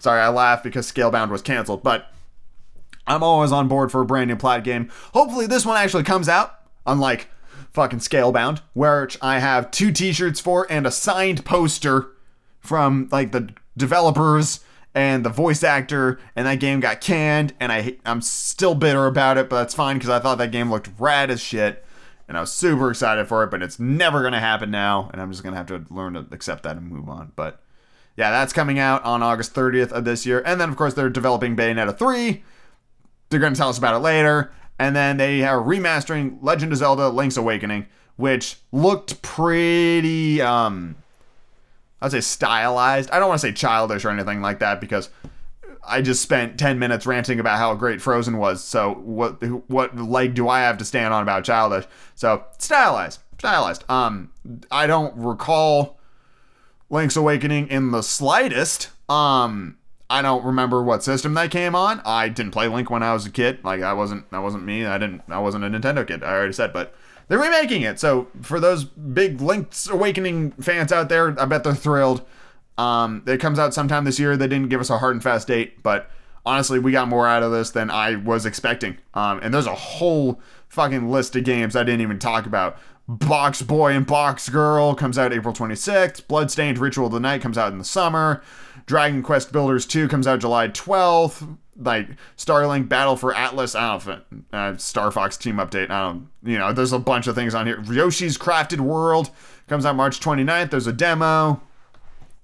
Sorry, 0.00 0.20
I 0.20 0.28
laugh 0.28 0.62
because 0.62 0.90
Scalebound 0.90 1.30
was 1.30 1.42
canceled, 1.42 1.82
but 1.82 2.12
I'm 3.06 3.22
always 3.22 3.52
on 3.52 3.68
board 3.68 3.90
for 3.90 4.02
a 4.02 4.06
brand 4.06 4.28
new 4.28 4.36
plat 4.36 4.64
game. 4.64 4.90
Hopefully, 5.14 5.46
this 5.46 5.64
one 5.64 5.76
actually 5.76 6.02
comes 6.02 6.28
out, 6.28 6.58
unlike 6.86 7.28
fucking 7.72 8.00
Scalebound, 8.00 8.60
which 8.74 9.16
I 9.22 9.38
have 9.38 9.70
two 9.70 9.92
T-shirts 9.92 10.40
for 10.40 10.66
and 10.70 10.86
a 10.86 10.90
signed 10.90 11.44
poster 11.44 12.08
from 12.60 13.08
like 13.10 13.32
the 13.32 13.50
developers 13.76 14.60
and 14.98 15.24
the 15.24 15.30
voice 15.30 15.62
actor, 15.62 16.18
and 16.34 16.44
that 16.48 16.58
game 16.58 16.80
got 16.80 17.00
canned, 17.00 17.54
and 17.60 17.70
I 17.70 17.98
I'm 18.04 18.20
still 18.20 18.74
bitter 18.74 19.06
about 19.06 19.38
it, 19.38 19.48
but 19.48 19.60
that's 19.60 19.74
fine 19.74 19.96
because 19.96 20.10
I 20.10 20.18
thought 20.18 20.38
that 20.38 20.50
game 20.50 20.72
looked 20.72 20.90
rad 20.98 21.30
as 21.30 21.40
shit, 21.40 21.86
and 22.26 22.36
I 22.36 22.40
was 22.40 22.52
super 22.52 22.90
excited 22.90 23.28
for 23.28 23.44
it, 23.44 23.50
but 23.52 23.62
it's 23.62 23.78
never 23.78 24.24
gonna 24.24 24.40
happen 24.40 24.72
now, 24.72 25.08
and 25.12 25.22
I'm 25.22 25.30
just 25.30 25.44
gonna 25.44 25.56
have 25.56 25.66
to 25.66 25.84
learn 25.88 26.14
to 26.14 26.26
accept 26.32 26.64
that 26.64 26.76
and 26.76 26.90
move 26.90 27.08
on. 27.08 27.30
But 27.36 27.62
yeah, 28.16 28.32
that's 28.32 28.52
coming 28.52 28.80
out 28.80 29.04
on 29.04 29.22
August 29.22 29.54
30th 29.54 29.92
of 29.92 30.04
this 30.04 30.26
year, 30.26 30.42
and 30.44 30.60
then 30.60 30.68
of 30.68 30.74
course 30.74 30.94
they're 30.94 31.08
developing 31.08 31.54
Bayonetta 31.54 31.96
3. 31.96 32.42
They're 33.30 33.38
gonna 33.38 33.54
tell 33.54 33.68
us 33.68 33.78
about 33.78 33.94
it 33.94 34.00
later, 34.00 34.50
and 34.80 34.96
then 34.96 35.16
they 35.16 35.44
are 35.44 35.60
remastering 35.60 36.38
Legend 36.42 36.72
of 36.72 36.78
Zelda: 36.78 37.08
Link's 37.08 37.36
Awakening, 37.36 37.86
which 38.16 38.56
looked 38.72 39.22
pretty 39.22 40.42
um 40.42 40.96
I'd 42.00 42.12
say 42.12 42.20
stylized. 42.20 43.10
I 43.10 43.18
don't 43.18 43.28
want 43.28 43.40
to 43.40 43.46
say 43.46 43.52
childish 43.52 44.04
or 44.04 44.10
anything 44.10 44.40
like 44.40 44.60
that 44.60 44.80
because 44.80 45.10
I 45.86 46.02
just 46.02 46.22
spent 46.22 46.58
10 46.58 46.78
minutes 46.78 47.06
ranting 47.06 47.40
about 47.40 47.58
how 47.58 47.74
great 47.74 48.00
Frozen 48.00 48.38
was. 48.38 48.62
So 48.62 48.94
what 48.94 49.42
what 49.68 49.96
leg 49.96 50.34
do 50.34 50.48
I 50.48 50.60
have 50.60 50.78
to 50.78 50.84
stand 50.84 51.12
on 51.14 51.22
about 51.22 51.44
childish? 51.44 51.86
So 52.14 52.44
stylized, 52.58 53.20
stylized. 53.38 53.84
Um, 53.90 54.30
I 54.70 54.86
don't 54.86 55.16
recall 55.16 55.98
Link's 56.90 57.16
Awakening 57.16 57.68
in 57.68 57.90
the 57.90 58.02
slightest. 58.02 58.90
Um, 59.08 59.78
I 60.10 60.22
don't 60.22 60.44
remember 60.44 60.82
what 60.82 61.02
system 61.02 61.34
that 61.34 61.50
came 61.50 61.74
on. 61.74 62.00
I 62.04 62.28
didn't 62.28 62.52
play 62.52 62.68
Link 62.68 62.90
when 62.90 63.02
I 63.02 63.12
was 63.12 63.26
a 63.26 63.30
kid. 63.30 63.62
Like 63.64 63.82
I 63.82 63.92
wasn't 63.92 64.30
that 64.30 64.42
wasn't 64.42 64.64
me. 64.64 64.86
I 64.86 64.98
didn't 64.98 65.22
I 65.28 65.38
wasn't 65.38 65.64
a 65.64 65.68
Nintendo 65.68 66.06
kid. 66.06 66.22
I 66.22 66.32
already 66.32 66.52
said, 66.52 66.72
but 66.72 66.94
they're 67.28 67.38
remaking 67.38 67.82
it. 67.82 68.00
So 68.00 68.28
for 68.42 68.58
those 68.58 68.84
big 68.84 69.40
Link's 69.40 69.88
Awakening 69.88 70.52
fans 70.52 70.92
out 70.92 71.08
there, 71.08 71.38
I 71.40 71.44
bet 71.44 71.64
they're 71.64 71.74
thrilled. 71.74 72.24
Um, 72.76 73.22
it 73.26 73.38
comes 73.38 73.58
out 73.58 73.74
sometime 73.74 74.04
this 74.04 74.18
year. 74.18 74.36
They 74.36 74.48
didn't 74.48 74.68
give 74.68 74.80
us 74.80 74.90
a 74.90 74.98
hard 74.98 75.14
and 75.14 75.22
fast 75.22 75.48
date, 75.48 75.82
but 75.82 76.10
honestly, 76.46 76.78
we 76.78 76.92
got 76.92 77.08
more 77.08 77.26
out 77.26 77.42
of 77.42 77.52
this 77.52 77.70
than 77.70 77.90
I 77.90 78.16
was 78.16 78.46
expecting. 78.46 78.96
Um, 79.14 79.40
and 79.42 79.52
there's 79.52 79.66
a 79.66 79.74
whole 79.74 80.40
fucking 80.68 81.10
list 81.10 81.36
of 81.36 81.44
games 81.44 81.76
I 81.76 81.82
didn't 81.82 82.00
even 82.00 82.18
talk 82.18 82.46
about. 82.46 82.78
Box 83.08 83.62
Boy 83.62 83.92
and 83.92 84.06
Box 84.06 84.48
Girl 84.48 84.94
comes 84.94 85.18
out 85.18 85.32
April 85.32 85.54
26th. 85.54 86.26
Bloodstained 86.28 86.78
Ritual 86.78 87.06
of 87.06 87.12
the 87.12 87.20
Night 87.20 87.40
comes 87.40 87.56
out 87.56 87.72
in 87.72 87.78
the 87.78 87.84
summer. 87.84 88.42
Dragon 88.88 89.22
Quest 89.22 89.52
Builders 89.52 89.84
2 89.84 90.08
comes 90.08 90.26
out 90.26 90.40
July 90.40 90.68
12th 90.68 91.58
like 91.76 92.08
Starlink 92.38 92.88
Battle 92.88 93.16
for 93.16 93.34
Atlas. 93.34 93.74
I 93.74 93.98
don't 93.98 94.06
know 94.30 94.58
uh, 94.58 94.76
Star 94.78 95.10
Fox 95.10 95.36
team 95.36 95.56
update. 95.56 95.90
I 95.90 96.08
don't, 96.08 96.28
you 96.42 96.58
know, 96.58 96.72
there's 96.72 96.94
a 96.94 96.98
bunch 96.98 97.26
of 97.26 97.34
things 97.34 97.54
on 97.54 97.66
here. 97.66 97.80
Yoshi's 97.82 98.38
Crafted 98.38 98.80
World 98.80 99.30
comes 99.68 99.84
out 99.84 99.94
March 99.94 100.20
29th. 100.20 100.70
There's 100.70 100.86
a 100.86 100.92
demo. 100.92 101.60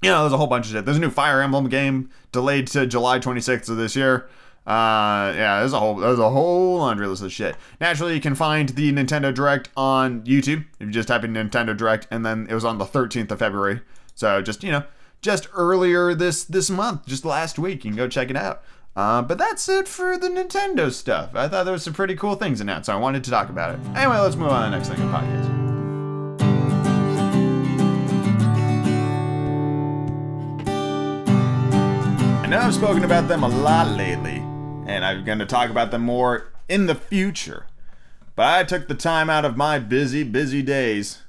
You 0.03 0.11
know, 0.11 0.21
there's 0.21 0.35
a 0.35 0.37
whole 0.37 0.47
bunch 0.47 0.67
of 0.67 0.73
shit. 0.73 0.85
There's 0.85 0.99
a 0.99 1.01
new 1.01 1.11
Fire 1.11 1.41
Emblem 1.41 1.71
game 1.71 2.11
delayed 2.31 2.67
to 2.69 2.87
July 2.87 3.19
26th 3.19 3.71
of 3.71 3.79
this 3.79 3.97
year. 3.97 4.29
Uh, 4.67 5.33
yeah, 5.35 5.61
there's 5.61 5.73
a 5.73 5.81
whole 5.81 5.97
there's 5.97 6.19
a 6.19 6.31
whole 6.31 6.79
laundry 6.79 7.07
list 7.07 7.23
of 7.23 7.33
shit. 7.33 7.57
Naturally, 7.81 8.15
you 8.15 8.21
can 8.21 8.35
find 8.35 8.71
the 8.71 8.93
Nintendo 8.93 9.33
Direct 9.33 9.71
on 9.77 10.23
YouTube 10.23 10.67
if 10.79 10.87
you 10.87 10.91
just 10.91 11.09
type 11.09 11.25
in 11.25 11.33
Nintendo 11.33 11.77
Direct, 11.77 12.07
and 12.11 12.25
then 12.25 12.47
it 12.51 12.55
was 12.55 12.65
on 12.65 12.77
the 12.77 12.85
13th 12.85 13.31
of 13.31 13.39
February. 13.39 13.81
So 14.15 14.41
just 14.41 14.63
you 14.63 14.73
know, 14.73 14.85
just 15.25 15.49
earlier 15.55 16.15
this 16.15 16.45
this 16.45 16.69
month, 16.69 17.07
just 17.07 17.25
last 17.25 17.59
week, 17.59 17.85
you 17.85 17.91
can 17.91 17.97
go 17.97 18.07
check 18.07 18.29
it 18.29 18.37
out. 18.37 18.63
Uh, 18.95 19.23
but 19.23 19.39
that's 19.39 19.69
it 19.69 19.89
for 19.89 20.17
the 20.19 20.29
Nintendo 20.29 20.93
stuff. 20.93 21.35
I 21.35 21.49
thought 21.49 21.65
there 21.65 21.73
was 21.73 21.83
some 21.83 21.95
pretty 21.95 22.15
cool 22.15 22.37
things 22.37 22.61
announced, 22.61 22.87
so 22.87 22.93
I 22.93 22.97
wanted 22.97 23.25
to 23.25 23.31
talk 23.31 23.49
about 23.49 23.75
it. 23.75 23.81
Anyway, 23.97 24.19
let's 24.19 24.37
move 24.37 24.51
on 24.51 24.71
to 24.71 24.71
the 24.71 24.77
next 24.77 24.91
thing 24.91 25.01
in 25.01 25.11
the 25.11 25.17
podcast. 25.17 25.65
I 32.45 32.47
know 32.47 32.59
I've 32.59 32.75
spoken 32.75 33.03
about 33.03 33.27
them 33.27 33.43
a 33.43 33.49
lot 33.49 33.97
lately, 33.97 34.37
and 34.87 35.05
I'm 35.05 35.25
going 35.25 35.39
to 35.41 35.47
talk 35.47 35.71
about 35.71 35.91
them 35.91 36.03
more 36.03 36.53
in 36.69 36.87
the 36.87 36.95
future. 36.95 37.67
But 38.37 38.47
I 38.47 38.65
took 38.65 38.87
the 38.87 38.95
time 38.95 39.31
out 39.31 39.45
of 39.45 39.57
my 39.57 39.79
busy, 39.79 40.23
busy 40.23 40.61
days 40.63 41.24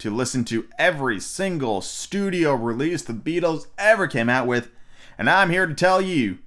to 0.00 0.10
listen 0.10 0.44
to 0.46 0.66
every 0.78 1.20
single 1.20 1.80
studio 1.80 2.54
release 2.54 3.02
the 3.02 3.12
Beatles 3.12 3.66
ever 3.78 4.06
came 4.06 4.28
out 4.28 4.46
with, 4.46 4.70
and 5.16 5.30
I'm 5.30 5.50
here 5.50 5.66
to 5.66 5.74
tell 5.74 6.00
you 6.00 6.38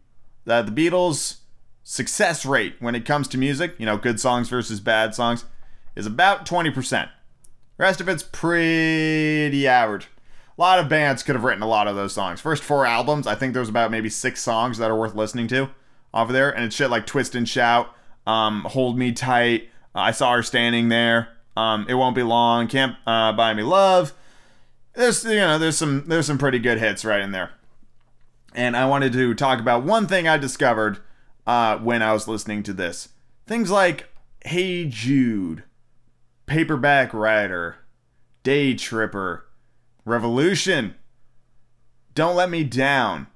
that 0.46 0.66
the 0.66 0.72
Beatles' 0.72 1.38
success 1.84 2.46
rate 2.46 2.76
when 2.80 2.96
it 2.96 3.06
comes 3.06 3.28
to 3.30 3.38
music, 3.38 3.76
you 3.78 3.86
know, 3.86 3.98
good 3.98 4.20
songs 4.20 4.50
versus 4.50 4.80
bad 4.80 5.16
songs, 5.16 5.46
is 5.96 6.06
about 6.06 6.46
20%. 6.46 7.10
Rest 7.78 8.02
of 8.02 8.10
it's 8.10 8.24
pretty 8.24 9.68
average. 9.68 10.08
A 10.58 10.62
lot 10.62 10.80
of 10.80 10.90
bands 10.90 11.24
could 11.24 11.36
have 11.36 11.44
written 11.44 11.64
a 11.64 11.68
lot 11.68 11.88
of 11.88 11.96
those 11.96 12.14
songs. 12.14 12.40
First 12.40 12.64
four 12.64 12.86
albums, 12.86 13.26
I 13.26 13.36
think 13.36 13.54
there's 13.54 13.70
about 13.70 13.92
maybe 13.92 14.10
six 14.10 14.42
songs 14.42 14.78
that 14.78 14.92
are 14.92 14.98
worth 14.98 15.16
listening 15.16 15.48
to 15.50 15.70
off 16.14 16.30
of 16.30 16.34
there, 16.34 16.52
and 16.52 16.64
it's 16.64 16.76
shit 16.76 16.92
like 16.92 17.08
Twist 17.08 17.34
and 17.34 17.50
Shout, 17.50 17.90
um, 18.28 18.62
Hold 18.66 18.98
Me 18.98 19.12
Tight, 19.12 19.70
uh, 19.96 20.00
I 20.00 20.12
Saw 20.12 20.36
Her 20.36 20.44
Standing 20.44 20.90
There, 20.90 21.30
um, 21.56 21.86
It 21.88 21.96
Won't 21.96 22.16
Be 22.16 22.24
Long, 22.24 22.68
Can't 22.68 22.96
uh, 23.06 23.34
Buy 23.34 23.54
Me 23.54 23.64
Love. 23.64 24.14
There's 24.94 25.24
you 25.26 25.38
know 25.38 25.58
there's 25.58 25.78
some 25.78 26.06
there's 26.08 26.28
some 26.28 26.38
pretty 26.38 26.60
good 26.60 26.78
hits 26.78 27.04
right 27.04 27.22
in 27.22 27.32
there 27.32 27.52
and 28.56 28.78
I 28.78 28.86
wanted 28.86 29.14
to 29.14 29.34
talk 29.34 29.60
about 29.60 29.84
one 29.84 30.08
thing 30.08 30.28
I 30.28 30.38
discovered 30.38 31.00
uh, 31.46 31.78
when 31.78 32.02
I 32.02 32.14
was 32.14 32.28
listening 32.28 32.64
to 32.64 32.74
this. 32.74 33.10
Things 33.48 33.72
like 33.72 34.10
Hey 34.46 34.86
Jude, 34.86 35.64
Paperback 36.46 37.14
Writer, 37.14 37.78
Day 38.44 38.76
Tripper, 38.76 39.46
Revolution, 40.06 40.96
Don't 42.14 42.36
Let 42.36 42.50
Me 42.50 42.64
Down. 42.64 43.28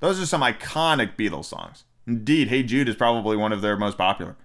Those 0.00 0.20
are 0.20 0.26
some 0.26 0.42
iconic 0.42 1.16
Beatles 1.16 1.46
songs. 1.46 1.84
Indeed, 2.06 2.48
Hey 2.48 2.62
Jude 2.62 2.88
is 2.88 2.96
probably 2.96 3.36
one 3.36 3.52
of 3.52 3.60
their 3.60 3.76
most 3.76 3.98
popular. 3.98 4.36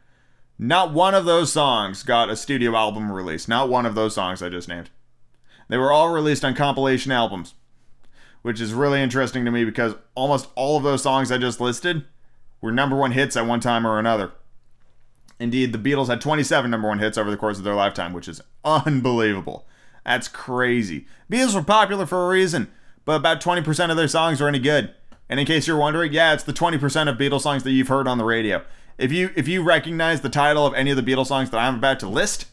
Not 0.57 0.93
one 0.93 1.13
of 1.13 1.25
those 1.25 1.51
songs 1.51 2.03
got 2.03 2.29
a 2.29 2.35
studio 2.35 2.75
album 2.75 3.11
release. 3.11 3.47
Not 3.47 3.69
one 3.69 3.85
of 3.85 3.95
those 3.95 4.15
songs 4.15 4.41
I 4.41 4.49
just 4.49 4.69
named. 4.69 4.89
They 5.67 5.77
were 5.77 5.91
all 5.91 6.09
released 6.09 6.45
on 6.45 6.55
compilation 6.55 7.11
albums 7.11 7.55
which 8.45 8.61
is 8.61 8.75
really 8.75 9.01
interesting 9.01 9.43
to 9.43 9.49
me 9.49 9.65
because 9.65 9.95
almost 10.13 10.47
all 10.53 10.77
of 10.77 10.83
those 10.83 11.01
songs 11.01 11.31
I 11.31 11.39
just 11.39 11.59
listed 11.59 12.05
were 12.61 12.71
number 12.71 12.95
one 12.95 13.13
hits 13.13 13.35
at 13.35 13.47
one 13.47 13.59
time 13.59 13.87
or 13.87 13.97
another. 13.97 14.33
Indeed, 15.39 15.73
the 15.73 15.79
Beatles 15.79 16.09
had 16.09 16.21
27 16.21 16.69
number 16.69 16.87
one 16.87 16.99
hits 16.99 17.17
over 17.17 17.31
the 17.31 17.37
course 17.37 17.57
of 17.57 17.63
their 17.63 17.73
lifetime, 17.73 18.13
which 18.13 18.27
is 18.27 18.41
unbelievable. 18.63 19.65
That's 20.05 20.27
crazy. 20.27 21.07
Beatles 21.27 21.55
were 21.55 21.63
popular 21.63 22.05
for 22.05 22.23
a 22.23 22.29
reason, 22.29 22.71
but 23.03 23.15
about 23.15 23.41
20% 23.41 23.89
of 23.89 23.97
their 23.97 24.07
songs 24.07 24.39
are 24.39 24.47
any 24.47 24.59
good. 24.59 24.93
And 25.27 25.39
in 25.39 25.47
case 25.47 25.65
you're 25.65 25.75
wondering, 25.75 26.13
yeah, 26.13 26.35
it's 26.35 26.43
the 26.43 26.53
20% 26.53 27.09
of 27.09 27.17
Beatles 27.17 27.41
songs 27.41 27.63
that 27.63 27.71
you've 27.71 27.87
heard 27.87 28.07
on 28.07 28.19
the 28.19 28.25
radio. 28.25 28.63
If 28.97 29.11
you 29.11 29.31
if 29.35 29.47
you 29.47 29.61
recognize 29.61 30.21
the 30.21 30.29
title 30.29 30.65
of 30.65 30.73
any 30.73 30.91
of 30.91 30.97
the 30.97 31.03
Beatles 31.03 31.27
songs 31.27 31.49
that 31.49 31.57
I'm 31.57 31.75
about 31.75 31.99
to 31.99 32.07
list, 32.07 32.45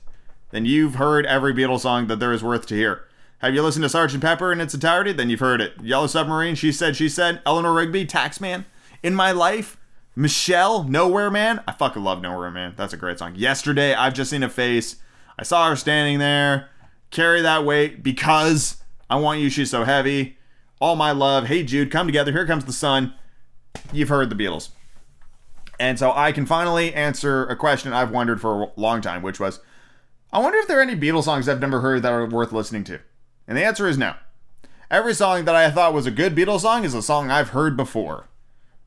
then 0.50 0.64
you've 0.64 0.96
heard 0.96 1.24
every 1.26 1.54
Beatles 1.54 1.80
song 1.80 2.08
that 2.08 2.18
there 2.18 2.32
is 2.32 2.42
worth 2.42 2.66
to 2.66 2.74
hear. 2.74 3.04
Have 3.38 3.54
you 3.54 3.62
listened 3.62 3.82
to 3.82 3.88
Sgt. 3.88 4.20
Pepper 4.20 4.52
in 4.52 4.60
its 4.60 4.74
entirety? 4.74 5.12
Then 5.12 5.28
you've 5.28 5.40
heard 5.40 5.60
it. 5.60 5.74
Yellow 5.82 6.06
Submarine, 6.06 6.54
She 6.54 6.70
Said, 6.70 6.94
She 6.94 7.08
Said, 7.08 7.42
Eleanor 7.44 7.72
Rigby, 7.72 8.06
Taxman, 8.06 8.66
In 9.02 9.16
My 9.16 9.32
Life, 9.32 9.76
Michelle, 10.14 10.84
Nowhere 10.84 11.30
Man. 11.30 11.60
I 11.66 11.72
fucking 11.72 12.04
love 12.04 12.22
Nowhere 12.22 12.52
Man. 12.52 12.74
That's 12.76 12.92
a 12.92 12.96
great 12.96 13.18
song. 13.18 13.34
Yesterday, 13.34 13.94
I've 13.94 14.14
just 14.14 14.30
seen 14.30 14.44
a 14.44 14.48
face. 14.48 14.96
I 15.38 15.42
saw 15.42 15.68
her 15.68 15.74
standing 15.74 16.20
there. 16.20 16.68
Carry 17.10 17.42
that 17.42 17.64
weight 17.64 18.02
because 18.02 18.82
I 19.10 19.16
want 19.16 19.40
you. 19.40 19.50
She's 19.50 19.70
so 19.70 19.82
heavy. 19.84 20.38
All 20.80 20.94
my 20.94 21.10
love. 21.12 21.46
Hey 21.46 21.64
Jude, 21.64 21.90
come 21.90 22.06
together. 22.06 22.32
Here 22.32 22.46
comes 22.46 22.64
the 22.64 22.72
sun. 22.72 23.14
You've 23.92 24.08
heard 24.08 24.30
the 24.30 24.36
Beatles. 24.36 24.70
And 25.82 25.98
so 25.98 26.12
I 26.14 26.30
can 26.30 26.46
finally 26.46 26.94
answer 26.94 27.44
a 27.46 27.56
question 27.56 27.92
I've 27.92 28.12
wondered 28.12 28.40
for 28.40 28.62
a 28.62 28.70
long 28.76 29.00
time, 29.00 29.20
which 29.20 29.40
was 29.40 29.58
I 30.32 30.38
wonder 30.38 30.58
if 30.58 30.68
there 30.68 30.78
are 30.78 30.82
any 30.82 30.94
Beatles 30.94 31.24
songs 31.24 31.48
I've 31.48 31.60
never 31.60 31.80
heard 31.80 32.02
that 32.02 32.12
are 32.12 32.24
worth 32.24 32.52
listening 32.52 32.84
to. 32.84 33.00
And 33.48 33.58
the 33.58 33.64
answer 33.64 33.88
is 33.88 33.98
no. 33.98 34.14
Every 34.92 35.12
song 35.12 35.44
that 35.44 35.56
I 35.56 35.68
thought 35.72 35.92
was 35.92 36.06
a 36.06 36.12
good 36.12 36.36
Beatles 36.36 36.60
song 36.60 36.84
is 36.84 36.94
a 36.94 37.02
song 37.02 37.32
I've 37.32 37.48
heard 37.48 37.76
before. 37.76 38.28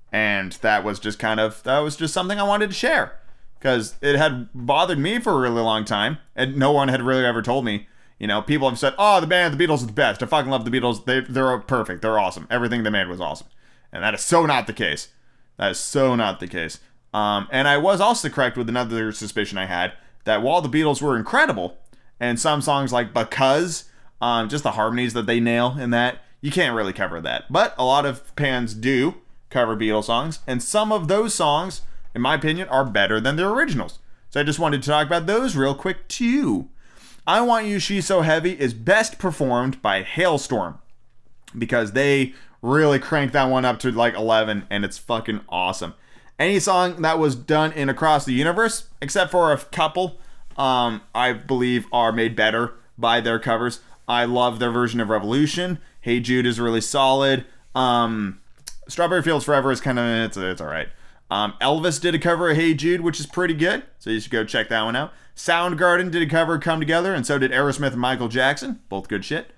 And 0.10 0.54
that 0.62 0.86
was 0.86 0.98
just 0.98 1.20
kind 1.20 1.42
of 1.42 1.62
that 1.64 1.80
was 1.80 1.98
just 1.98 2.14
something 2.14 2.40
I 2.40 2.44
wanted 2.44 2.70
to 2.70 2.74
share 2.74 3.20
because 3.60 3.96
it 4.00 4.16
had 4.16 4.48
bothered 4.56 4.98
me 4.98 5.20
for 5.20 5.34
a 5.34 5.42
really 5.42 5.62
long 5.62 5.84
time 5.84 6.20
and 6.34 6.56
no 6.56 6.72
one 6.72 6.88
had 6.88 7.02
really 7.02 7.26
ever 7.26 7.42
told 7.42 7.66
me 7.66 7.88
you 8.18 8.28
know, 8.28 8.42
people 8.42 8.70
have 8.70 8.80
said, 8.80 8.96
"Oh, 8.98 9.20
the 9.20 9.28
band, 9.28 9.54
the 9.54 9.68
Beatles 9.68 9.80
is 9.80 9.88
the 9.88 9.92
best. 9.92 10.24
I 10.24 10.26
fucking 10.26 10.50
love 10.50 10.64
the 10.64 10.72
Beatles. 10.72 11.04
They 11.04 11.20
they're 11.20 11.58
perfect. 11.58 12.02
They're 12.02 12.18
awesome. 12.18 12.48
Everything 12.50 12.84
they 12.84 12.90
made 12.90 13.10
was 13.10 13.20
awesome." 13.20 13.48
And 13.92 14.02
that 14.02 14.14
is 14.14 14.22
so 14.22 14.46
not 14.46 14.68
the 14.68 14.72
case. 14.72 15.10
That 15.58 15.72
is 15.72 15.80
so 15.80 16.16
not 16.16 16.40
the 16.40 16.48
case. 16.48 16.80
Um, 17.14 17.48
and 17.52 17.68
I 17.68 17.78
was 17.78 18.02
also 18.02 18.30
correct 18.30 18.58
with 18.58 18.68
another 18.68 19.12
suspicion 19.12 19.58
I 19.58 19.66
had 19.66 19.94
that 20.26 20.42
while 20.42 20.62
the 20.62 20.70
Beatles 20.70 21.02
were 21.02 21.16
incredible, 21.16 21.78
and 22.20 22.40
some 22.40 22.62
songs 22.62 22.92
like 22.92 23.14
"Because," 23.14 23.86
um, 24.22 24.50
just 24.50 24.64
the 24.64 24.72
harmonies 24.72 25.14
that 25.14 25.26
they 25.26 25.40
nail 25.40 25.78
in 25.80 25.92
that, 25.92 26.20
you 26.42 26.52
can't 26.52 26.76
really 26.76 26.94
cover 26.94 27.22
that. 27.22 27.52
But 27.52 27.74
a 27.78 27.86
lot 27.86 28.06
of 28.06 28.22
fans 28.38 28.74
do 28.74 29.16
cover 29.50 29.78
Beatles 29.78 30.06
songs, 30.06 30.40
and 30.46 30.62
some 30.62 30.92
of 30.92 31.08
those 31.08 31.34
songs, 31.34 31.82
in 32.14 32.22
my 32.22 32.36
opinion, 32.36 32.68
are 32.68 32.86
better 32.86 33.22
than 33.22 33.36
their 33.36 33.50
originals. 33.50 34.00
So 34.30 34.42
I 34.42 34.44
just 34.44 34.60
wanted 34.60 34.84
to 34.84 34.90
talk 34.90 35.08
about 35.08 35.28
those 35.28 35.56
real 35.56 35.76
quick 35.76 36.08
too. 36.10 36.70
I 37.26 37.42
Want 37.42 37.66
You 37.66 37.80
She's 37.80 38.06
So 38.06 38.22
Heavy 38.22 38.52
is 38.60 38.74
best 38.74 39.18
performed 39.18 39.82
by 39.82 40.04
Halestorm 40.04 40.80
because 41.58 41.94
they 41.94 42.34
really 42.66 43.00
cranked 43.00 43.34
that 43.34 43.46
one 43.46 43.64
up 43.64 43.80
to 43.80 43.92
like 43.92 44.16
11 44.16 44.66
and 44.70 44.84
it's 44.84 44.98
fucking 44.98 45.42
awesome. 45.48 45.94
Any 46.38 46.60
song 46.60 47.02
that 47.04 47.20
was 47.20 47.36
done 47.36 47.72
in 47.72 47.90
Across 47.90 48.26
the 48.26 48.34
Universe, 48.34 48.90
except 49.02 49.32
for 49.32 49.54
a 49.54 49.58
couple, 49.58 50.20
um, 50.58 51.02
I 51.14 51.32
believe 51.32 51.86
are 51.94 52.12
made 52.12 52.36
better 52.36 52.74
by 52.98 53.22
their 53.22 53.40
covers. 53.40 53.80
I 54.08 54.26
love 54.26 54.60
their 54.60 54.72
version 54.72 55.00
of 55.00 55.10
Revolution. 55.10 55.80
Hey 56.02 56.20
Jude 56.20 56.46
is 56.46 56.60
really 56.60 56.82
solid. 56.82 57.46
Um, 57.74 58.42
Strawberry 58.88 59.22
Fields 59.22 59.46
Forever 59.46 59.72
is 59.72 59.80
kind 59.80 60.00
of 60.00 60.06
it's 60.06 60.38
it's 60.38 60.62
all 60.62 60.68
right. 60.68 60.90
Um, 61.32 61.54
Elvis 61.62 62.00
did 62.02 62.16
a 62.16 62.20
cover 62.20 62.50
of 62.50 62.58
Hey 62.58 62.74
Jude, 62.74 63.02
which 63.02 63.20
is 63.20 63.26
pretty 63.26 63.54
good, 63.54 63.84
so 64.00 64.10
you 64.10 64.20
should 64.20 64.32
go 64.32 64.44
check 64.44 64.70
that 64.70 64.84
one 64.84 64.96
out. 64.96 65.14
Soundgarden 65.36 66.12
did 66.12 66.22
a 66.22 66.30
cover 66.30 66.56
of 66.56 66.62
Come 66.62 66.80
Together, 66.80 67.14
and 67.14 67.26
so 67.26 67.38
did 67.38 67.52
Aerosmith 67.52 67.92
and 67.92 68.00
Michael 68.00 68.28
Jackson, 68.28 68.80
both 68.90 69.08
good 69.08 69.26
shit. 69.26 69.52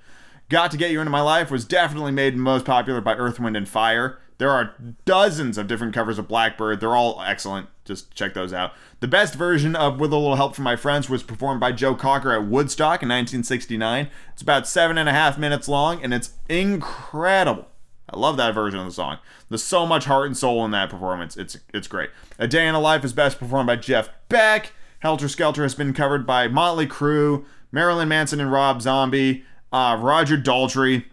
Got 0.50 0.72
to 0.72 0.78
Get 0.78 0.92
You 0.92 1.02
Into 1.02 1.12
My 1.12 1.22
Life 1.22 1.52
was 1.52 1.66
definitely 1.66 2.14
made 2.14 2.38
most 2.38 2.64
popular 2.64 3.02
by 3.02 3.16
Earth, 3.16 3.38
Wind, 3.38 3.58
and 3.58 3.68
Fire. 3.68 4.18
There 4.38 4.52
are 4.52 4.76
dozens 5.04 5.58
of 5.58 5.68
different 5.68 5.94
covers 5.94 6.18
of 6.18 6.30
Blackbird. 6.30 6.80
They're 6.80 6.96
all 6.96 7.22
excellent. 7.22 7.68
Just 7.84 8.14
check 8.14 8.34
those 8.34 8.54
out. 8.54 8.72
The 9.02 9.10
best 9.10 9.36
version 9.36 9.76
of 9.76 10.00
With 10.00 10.14
a 10.14 10.16
Little 10.16 10.38
Help 10.38 10.56
from 10.56 10.64
My 10.64 10.78
Friends 10.78 11.10
was 11.10 11.22
performed 11.22 11.60
by 11.60 11.74
Joe 11.74 11.96
Cocker 11.96 12.32
at 12.32 12.46
Woodstock 12.48 13.04
in 13.04 13.10
1969. 13.10 14.10
It's 14.32 14.42
about 14.42 14.68
seven 14.68 14.98
and 14.98 15.10
a 15.10 15.14
half 15.14 15.38
minutes 15.38 15.68
long, 15.68 16.02
and 16.02 16.14
it's 16.14 16.34
incredible. 16.48 17.68
I 18.10 18.18
love 18.18 18.38
that 18.38 18.54
version 18.54 18.80
of 18.80 18.86
the 18.86 18.92
song. 18.94 19.18
There's 19.50 19.64
so 19.64 19.86
much 19.86 20.06
heart 20.06 20.28
and 20.28 20.38
soul 20.38 20.64
in 20.64 20.72
that 20.72 20.90
performance. 20.90 21.36
It's 21.36 21.58
it's 21.74 21.90
great. 21.90 22.12
A 22.40 22.48
Day 22.48 22.68
in 22.68 22.76
a 22.76 22.80
Life 22.80 23.04
is 23.04 23.12
best 23.12 23.38
performed 23.38 23.68
by 23.68 23.76
Jeff 23.76 24.10
Beck. 24.30 24.72
Helter 25.00 25.28
Skelter 25.28 25.64
has 25.64 25.76
been 25.76 25.94
covered 25.94 26.26
by 26.26 26.48
Motley 26.48 26.88
Crue, 26.88 27.44
Marilyn 27.72 28.08
Manson 28.08 28.40
and 28.40 28.52
Rob 28.52 28.82
Zombie, 28.82 29.44
uh, 29.72 29.98
Roger 30.00 30.38
Daltrey. 30.38 31.06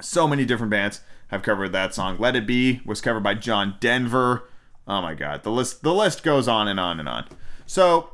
So 0.00 0.26
many 0.26 0.44
different 0.44 0.70
bands 0.70 1.00
have 1.28 1.42
covered 1.42 1.70
that 1.70 1.94
song. 1.94 2.16
Let 2.18 2.36
It 2.36 2.46
Be 2.46 2.80
was 2.84 3.00
covered 3.00 3.22
by 3.22 3.34
John 3.34 3.76
Denver. 3.80 4.48
Oh 4.86 5.02
my 5.02 5.14
god, 5.14 5.42
the 5.42 5.50
list 5.50 5.82
the 5.82 5.94
list 5.94 6.22
goes 6.22 6.48
on 6.48 6.68
and 6.68 6.80
on 6.80 6.98
and 6.98 7.08
on. 7.08 7.26
So, 7.66 8.10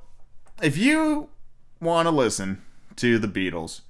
if 0.62 0.76
you 0.76 1.28
want 1.80 2.06
to 2.06 2.10
listen 2.10 2.62
to 2.96 3.18
the 3.18 3.28
Beatles 3.28 3.82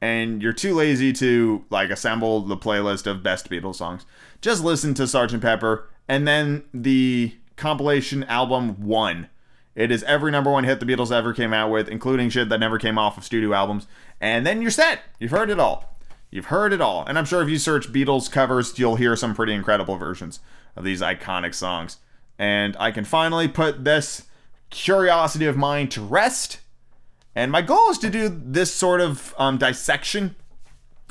and 0.00 0.42
you're 0.42 0.52
too 0.52 0.74
lazy 0.74 1.12
to 1.14 1.64
like 1.70 1.90
assemble 1.90 2.40
the 2.40 2.56
playlist 2.56 3.06
of 3.06 3.22
best 3.22 3.48
Beatles 3.48 3.76
songs, 3.76 4.04
just 4.40 4.62
listen 4.62 4.92
to 4.94 5.04
Sgt. 5.04 5.40
Pepper 5.40 5.88
and 6.08 6.26
then 6.26 6.64
the 6.74 7.34
compilation 7.56 8.24
album 8.24 8.84
1. 8.84 9.28
It 9.80 9.90
is 9.90 10.02
every 10.02 10.30
number 10.30 10.50
one 10.50 10.64
hit 10.64 10.78
the 10.78 10.84
Beatles 10.84 11.10
ever 11.10 11.32
came 11.32 11.54
out 11.54 11.70
with, 11.70 11.88
including 11.88 12.28
shit 12.28 12.50
that 12.50 12.60
never 12.60 12.78
came 12.78 12.98
off 12.98 13.16
of 13.16 13.24
studio 13.24 13.54
albums. 13.54 13.86
And 14.20 14.46
then 14.46 14.60
you're 14.60 14.70
set. 14.70 15.00
You've 15.18 15.30
heard 15.30 15.48
it 15.48 15.58
all. 15.58 15.96
You've 16.30 16.46
heard 16.46 16.74
it 16.74 16.82
all. 16.82 17.02
And 17.06 17.18
I'm 17.18 17.24
sure 17.24 17.40
if 17.40 17.48
you 17.48 17.56
search 17.56 17.90
Beatles 17.90 18.30
covers, 18.30 18.78
you'll 18.78 18.96
hear 18.96 19.16
some 19.16 19.34
pretty 19.34 19.54
incredible 19.54 19.96
versions 19.96 20.40
of 20.76 20.84
these 20.84 21.00
iconic 21.00 21.54
songs. 21.54 21.96
And 22.38 22.76
I 22.78 22.90
can 22.90 23.06
finally 23.06 23.48
put 23.48 23.84
this 23.84 24.26
curiosity 24.68 25.46
of 25.46 25.56
mine 25.56 25.88
to 25.88 26.02
rest. 26.02 26.60
And 27.34 27.50
my 27.50 27.62
goal 27.62 27.88
is 27.88 27.96
to 28.00 28.10
do 28.10 28.28
this 28.28 28.74
sort 28.74 29.00
of 29.00 29.34
um, 29.38 29.56
dissection 29.56 30.36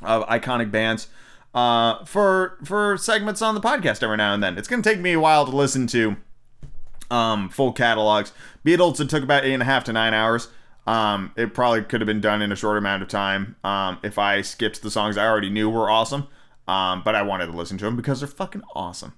of 0.04 0.28
iconic 0.28 0.70
bands 0.70 1.08
uh, 1.56 2.06
for 2.06 2.60
for 2.64 2.98
segments 2.98 3.42
on 3.42 3.56
the 3.56 3.62
podcast 3.62 4.04
every 4.04 4.18
now 4.18 4.36
and 4.36 4.44
then. 4.44 4.60
It's 4.60 4.68
going 4.68 4.84
to 4.84 4.88
take 4.88 5.00
me 5.00 5.14
a 5.14 5.20
while 5.20 5.48
to 5.48 5.56
listen 5.56 5.88
to 5.88 6.18
um, 7.12 7.50
full 7.50 7.72
catalogs. 7.72 8.32
Beatles, 8.66 9.00
it 9.00 9.10
took 9.10 9.24
about 9.24 9.46
eight 9.46 9.54
and 9.54 9.64
a 9.64 9.66
half 9.66 9.84
to 9.86 9.94
nine 9.94 10.14
hours. 10.14 10.50
Um, 10.88 11.32
it 11.36 11.54
probably 11.54 11.84
could 11.84 12.02
have 12.02 12.08
been 12.08 12.22
done 12.22 12.42
in 12.42 12.52
a 12.52 12.56
short 12.56 12.78
amount 12.78 13.04
of 13.04 13.10
time 13.10 13.56
um, 13.64 14.00
if 14.02 14.18
I 14.18 14.42
skipped 14.42 14.82
the 14.82 14.90
songs 14.90 15.18
I 15.18 15.28
already 15.28 15.50
knew 15.50 15.70
were 15.70 15.90
awesome. 15.90 16.28
Um, 16.68 17.02
but 17.04 17.16
I 17.16 17.22
wanted 17.22 17.48
to 17.48 17.52
listen 17.52 17.78
to 17.80 17.86
them 17.86 17.96
because 17.96 18.20
they're 18.20 18.28
fucking 18.28 18.64
awesome. 18.76 19.14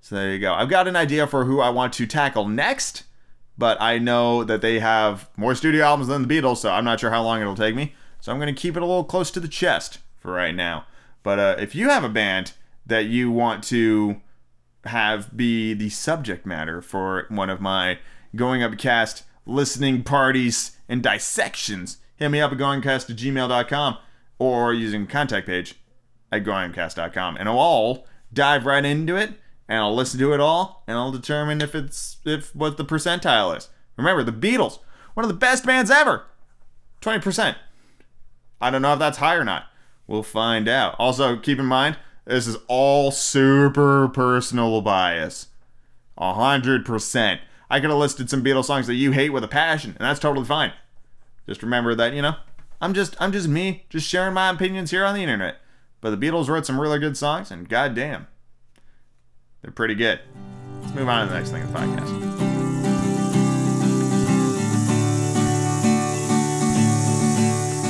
So 0.00 0.14
there 0.14 0.32
you 0.32 0.38
go. 0.38 0.54
I've 0.54 0.68
got 0.68 0.88
an 0.88 0.96
idea 0.96 1.26
for 1.26 1.44
who 1.44 1.60
I 1.60 1.68
want 1.70 1.92
to 1.94 2.06
tackle 2.06 2.46
next, 2.48 3.04
but 3.58 3.80
I 3.80 3.98
know 3.98 4.44
that 4.44 4.60
they 4.60 4.78
have 4.78 5.28
more 5.36 5.54
studio 5.54 5.84
albums 5.84 6.08
than 6.08 6.26
the 6.26 6.34
Beatles, 6.34 6.58
so 6.58 6.70
I'm 6.70 6.84
not 6.84 7.00
sure 7.00 7.10
how 7.10 7.22
long 7.22 7.40
it'll 7.40 7.56
take 7.56 7.74
me. 7.74 7.94
So 8.20 8.32
I'm 8.32 8.38
going 8.38 8.54
to 8.54 8.60
keep 8.60 8.76
it 8.76 8.82
a 8.82 8.86
little 8.86 9.04
close 9.04 9.30
to 9.32 9.40
the 9.40 9.48
chest 9.48 9.98
for 10.18 10.32
right 10.32 10.54
now. 10.54 10.86
But 11.22 11.38
uh, 11.38 11.56
if 11.58 11.74
you 11.74 11.88
have 11.88 12.04
a 12.04 12.08
band 12.08 12.52
that 12.86 13.06
you 13.06 13.30
want 13.30 13.64
to 13.64 14.20
have 14.86 15.36
be 15.36 15.74
the 15.74 15.90
subject 15.90 16.46
matter 16.46 16.80
for 16.80 17.26
one 17.28 17.50
of 17.50 17.60
my 17.60 17.98
going 18.34 18.62
upcast 18.62 19.22
listening 19.46 20.02
parties 20.02 20.76
and 20.88 21.02
dissections, 21.02 21.98
hit 22.16 22.28
me 22.28 22.40
up 22.40 22.52
at 22.52 22.58
goingcast 22.58 23.10
at 23.10 23.16
gmail.com 23.16 23.98
or 24.38 24.74
using 24.74 25.06
contact 25.06 25.46
page 25.46 25.76
at 26.30 26.44
goingcast.com. 26.44 27.36
And 27.36 27.48
I'll 27.48 27.58
all 27.58 28.06
dive 28.32 28.66
right 28.66 28.84
into 28.84 29.16
it 29.16 29.34
and 29.68 29.78
I'll 29.78 29.94
listen 29.94 30.20
to 30.20 30.32
it 30.32 30.40
all 30.40 30.82
and 30.86 30.96
I'll 30.96 31.12
determine 31.12 31.60
if 31.60 31.74
it's 31.74 32.18
if 32.24 32.54
what 32.54 32.76
the 32.76 32.84
percentile 32.84 33.56
is. 33.56 33.68
Remember, 33.96 34.22
the 34.22 34.32
Beatles, 34.32 34.78
one 35.14 35.24
of 35.24 35.28
the 35.28 35.34
best 35.34 35.64
bands 35.64 35.90
ever. 35.90 36.24
20%. 37.00 37.56
I 38.60 38.70
don't 38.70 38.82
know 38.82 38.94
if 38.94 38.98
that's 38.98 39.18
high 39.18 39.36
or 39.36 39.44
not. 39.44 39.64
We'll 40.06 40.22
find 40.22 40.68
out. 40.68 40.94
Also, 40.98 41.36
keep 41.36 41.58
in 41.58 41.66
mind, 41.66 41.96
this 42.26 42.48
is 42.48 42.56
all 42.66 43.12
super 43.12 44.08
personal 44.08 44.82
bias. 44.82 45.46
A 46.18 46.34
hundred 46.34 46.84
percent. 46.84 47.40
I 47.70 47.78
could 47.80 47.90
have 47.90 47.98
listed 47.98 48.28
some 48.28 48.42
Beatles 48.42 48.64
songs 48.64 48.86
that 48.88 48.94
you 48.94 49.12
hate 49.12 49.30
with 49.30 49.44
a 49.44 49.48
passion, 49.48 49.90
and 49.98 50.06
that's 50.06 50.20
totally 50.20 50.46
fine. 50.46 50.72
Just 51.46 51.62
remember 51.62 51.94
that, 51.94 52.14
you 52.14 52.22
know, 52.22 52.34
I'm 52.80 52.94
just 52.94 53.16
I'm 53.20 53.32
just 53.32 53.48
me, 53.48 53.84
just 53.88 54.08
sharing 54.08 54.34
my 54.34 54.50
opinions 54.50 54.90
here 54.90 55.04
on 55.04 55.14
the 55.14 55.22
internet. 55.22 55.58
But 56.00 56.10
the 56.10 56.26
Beatles 56.26 56.48
wrote 56.48 56.66
some 56.66 56.80
really 56.80 56.98
good 56.98 57.16
songs, 57.16 57.50
and 57.50 57.68
goddamn, 57.68 58.26
they're 59.62 59.70
pretty 59.70 59.94
good. 59.94 60.20
Let's 60.82 60.94
move 60.94 61.08
on 61.08 61.26
to 61.26 61.32
the 61.32 61.38
next 61.38 61.50
thing 61.50 61.62
in 61.62 61.72
the 61.72 61.78
podcast. 61.78 62.12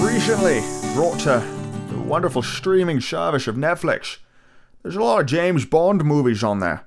Recently 0.05 0.61
brought 0.95 1.21
to 1.21 1.43
the 1.91 1.99
wonderful 2.01 2.43
streaming 2.43 3.01
service 3.01 3.47
of 3.47 3.57
Netflix. 3.57 4.19
There's 4.87 4.95
a 4.95 5.03
lot 5.03 5.19
of 5.19 5.27
James 5.27 5.65
Bond 5.65 6.05
movies 6.05 6.45
on 6.45 6.61
there. 6.61 6.87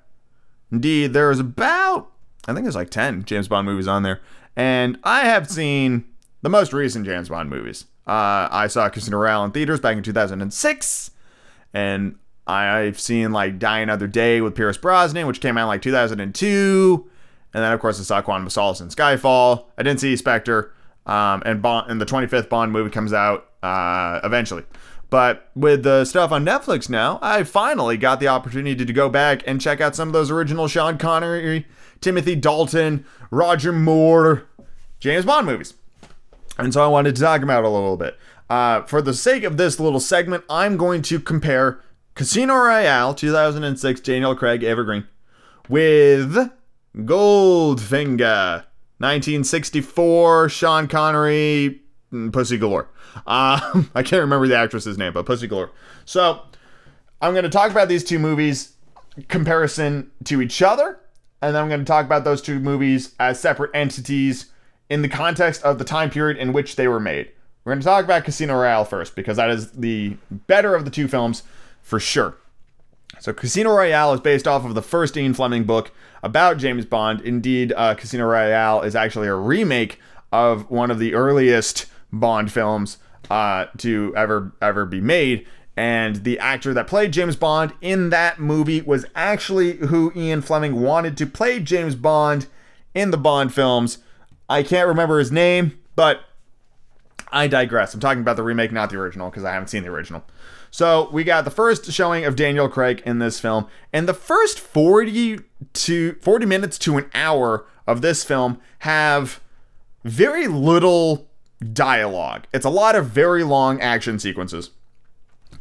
Indeed, 0.72 1.12
there's 1.12 1.38
about, 1.38 2.10
I 2.48 2.54
think 2.54 2.64
there's 2.64 2.78
like 2.78 2.92
10 2.92 3.26
James 3.26 3.50
Bond 3.50 3.68
movies 3.68 3.90
on 3.90 4.04
there. 4.04 4.22
And 4.56 4.98
I 5.04 5.26
have 5.26 5.50
seen 5.50 6.06
the 6.42 6.48
most 6.48 6.72
recent 6.72 7.06
James 7.06 7.28
Bond 7.28 7.50
movies. 7.50 7.88
Uh, 8.08 8.48
I 8.50 8.68
saw 8.68 8.88
Casino 8.88 9.18
Royale 9.18 9.44
in 9.44 9.52
theaters 9.52 9.82
back 9.82 9.98
in 9.98 10.04
2006. 10.04 11.12
And 11.74 12.16
I've 12.48 12.98
seen 12.98 13.34
like 13.34 13.60
Die 13.60 13.80
Another 13.80 14.08
Day 14.08 14.40
with 14.40 14.56
Pierce 14.56 14.78
Brosnan, 14.78 15.28
which 15.28 15.42
came 15.42 15.58
out 15.58 15.64
in 15.64 15.68
like 15.68 15.82
2002. 15.82 17.10
And 17.54 17.64
then, 17.64 17.74
of 17.74 17.82
course, 17.82 18.00
I 18.00 18.04
saw 18.04 18.22
Quantum 18.22 18.46
of 18.46 18.54
Solace 18.54 18.80
and 18.80 18.90
Skyfall. 18.90 19.66
I 19.78 19.84
didn't 19.84 20.00
see 20.00 20.16
Spectre. 20.16 20.72
Um, 21.06 21.44
and, 21.46 21.66
and 21.66 22.00
the 22.00 22.06
25th 22.06 22.48
Bond 22.48 22.72
movie 22.72 22.92
comes 22.92 23.12
out 23.12 23.50
uh, 23.62 24.22
eventually. 24.24 24.64
But 25.10 25.50
with 25.56 25.84
the 25.84 26.06
stuff 26.06 26.32
on 26.32 26.46
Netflix 26.46 26.90
now, 26.90 27.18
I 27.22 27.44
finally 27.44 27.98
got 27.98 28.20
the 28.20 28.28
opportunity 28.28 28.86
to 28.86 28.94
go 28.94 29.10
back 29.10 29.42
and 29.48 29.60
check 29.60 29.82
out 29.82 29.96
some 29.96 30.10
of 30.10 30.14
those 30.14 30.30
original 30.30 30.68
Sean 30.68 30.98
Connery, 30.98 31.66
Timothy 32.00 32.36
Dalton, 32.36 33.06
Roger 33.32 33.72
Moore, 33.72 34.48
James 35.00 35.26
Bond 35.26 35.48
movies. 35.48 35.74
And 36.58 36.74
so 36.74 36.84
I 36.84 36.88
wanted 36.88 37.16
to 37.16 37.22
talk 37.22 37.42
about 37.42 37.64
it 37.64 37.68
a 37.68 37.70
little 37.70 37.98
bit. 37.98 38.18
Uh, 38.50 38.84
for 38.84 39.02
the 39.02 39.14
sake 39.14 39.44
of 39.44 39.58
this 39.58 39.80
little 39.80 40.00
segment, 40.00 40.44
I'm 40.50 40.78
going 40.78 41.02
to 41.04 41.20
compare 41.20 41.82
Casino 42.16 42.56
Royale 42.56 43.14
2006 43.14 44.02
Daniel 44.02 44.36
Craig 44.36 44.64
Eva 44.64 44.84
Green 44.84 45.08
with 45.70 46.52
Goldfinger 46.96 48.66
1964 48.98 50.50
Sean 50.50 50.88
Connery 50.88 51.82
Pussy 52.32 52.58
Galore. 52.58 52.88
Uh, 53.28 53.84
I 53.96 54.04
can't 54.04 54.22
remember 54.22 54.48
the 54.48 54.58
actress's 54.58 54.98
name, 54.98 55.14
but 55.14 55.26
Pussy 55.26 55.48
Galore. 55.48 55.72
So 56.06 56.42
I'm 57.22 57.34
going 57.34 57.44
to 57.44 57.50
talk 57.50 57.72
about 57.72 57.88
these 57.88 58.04
two 58.04 58.20
movies 58.20 58.74
comparison 59.28 60.12
to 60.26 60.42
each 60.42 60.62
other, 60.62 61.00
and 61.42 61.56
then 61.56 61.62
I'm 61.62 61.70
going 61.70 61.82
to 61.82 61.86
talk 61.86 62.06
about 62.06 62.24
those 62.24 62.42
two 62.42 62.60
movies 62.60 63.16
as 63.20 63.40
separate 63.40 63.72
entities 63.74 64.48
in 64.90 65.02
the 65.02 65.10
context 65.10 65.62
of 65.64 65.78
the 65.78 65.86
time 65.86 66.10
period 66.10 66.38
in 66.38 66.54
which 66.54 66.76
they 66.76 66.88
were 66.88 67.00
made. 67.00 67.32
We're 67.64 67.74
going 67.74 67.82
to 67.82 67.86
talk 67.86 68.06
about 68.06 68.24
Casino 68.24 68.56
Royale 68.56 68.86
first 68.86 69.16
because 69.16 69.38
that 69.38 69.50
is 69.50 69.72
the 69.72 70.18
better 70.32 70.76
of 70.76 70.86
the 70.86 70.92
two 70.92 71.08
films 71.08 71.44
for 71.82 72.00
sure. 72.00 72.38
So, 73.20 73.34
Casino 73.34 73.76
Royale 73.76 74.14
is 74.14 74.22
based 74.22 74.48
off 74.48 74.66
of 74.66 74.76
the 74.76 74.82
first 74.82 75.18
Ian 75.18 75.34
Fleming 75.34 75.66
book 75.66 75.92
about 76.24 76.58
James 76.58 76.86
Bond. 76.86 77.22
Indeed, 77.22 77.74
uh, 77.76 77.96
Casino 77.96 78.26
Royale 78.26 78.82
is 78.82 78.96
actually 78.96 79.28
a 79.28 79.36
remake 79.36 80.00
of 80.32 80.70
one 80.70 80.90
of 80.90 81.00
the 81.00 81.14
earliest 81.16 81.88
Bond 82.12 82.52
films 82.52 82.98
uh, 83.30 83.66
to 83.78 84.14
ever 84.16 84.54
ever 84.62 84.86
be 84.86 85.02
made. 85.02 85.46
And 85.78 86.18
the 86.18 86.40
actor 86.40 86.74
that 86.74 86.88
played 86.88 87.14
James 87.14 87.38
Bond 87.38 87.72
in 87.80 88.10
that 88.10 88.40
movie 88.40 88.82
was 88.82 89.06
actually 89.16 89.78
who 89.78 90.12
Ian 90.14 90.42
Fleming 90.42 90.82
wanted 90.82 91.16
to 91.18 91.26
play 91.26 91.62
James 91.62 91.96
Bond 91.96 92.48
in 92.94 93.12
the 93.12 93.18
Bond 93.18 93.54
films. 93.54 94.00
I 94.50 94.64
can't 94.64 94.90
remember 94.90 95.20
his 95.20 95.32
name, 95.32 95.80
but 95.96 96.22
I 97.32 97.48
digress. 97.48 97.94
I'm 97.94 98.00
talking 98.00 98.22
about 98.22 98.36
the 98.36 98.44
remake, 98.44 98.72
not 98.72 98.90
the 98.90 98.98
original, 98.98 99.30
because 99.30 99.46
I 99.46 99.54
haven't 99.54 99.70
seen 99.70 99.84
the 99.84 99.90
original. 99.90 100.26
So 100.72 101.10
we 101.12 101.24
got 101.24 101.46
the 101.46 101.52
first 101.52 101.92
showing 101.92 102.26
of 102.26 102.36
Daniel 102.36 102.68
Craig 102.68 103.02
in 103.06 103.20
this 103.20 103.40
film, 103.40 103.68
and 103.94 104.08
the 104.08 104.14
first 104.14 104.60
40 104.60 105.40
to 105.74 106.14
40 106.16 106.46
minutes 106.46 106.78
to 106.80 106.98
an 106.98 107.10
hour 107.14 107.66
of 107.88 108.02
this 108.02 108.24
film 108.24 108.60
have 108.80 109.40
very 110.04 110.48
little 110.48 111.29
dialogue. 111.74 112.48
It's 112.54 112.66
a 112.66 112.70
lot 112.70 112.96
of 112.96 113.08
very 113.08 113.44
long 113.44 113.82
action 113.82 114.20
sequences. 114.20 114.72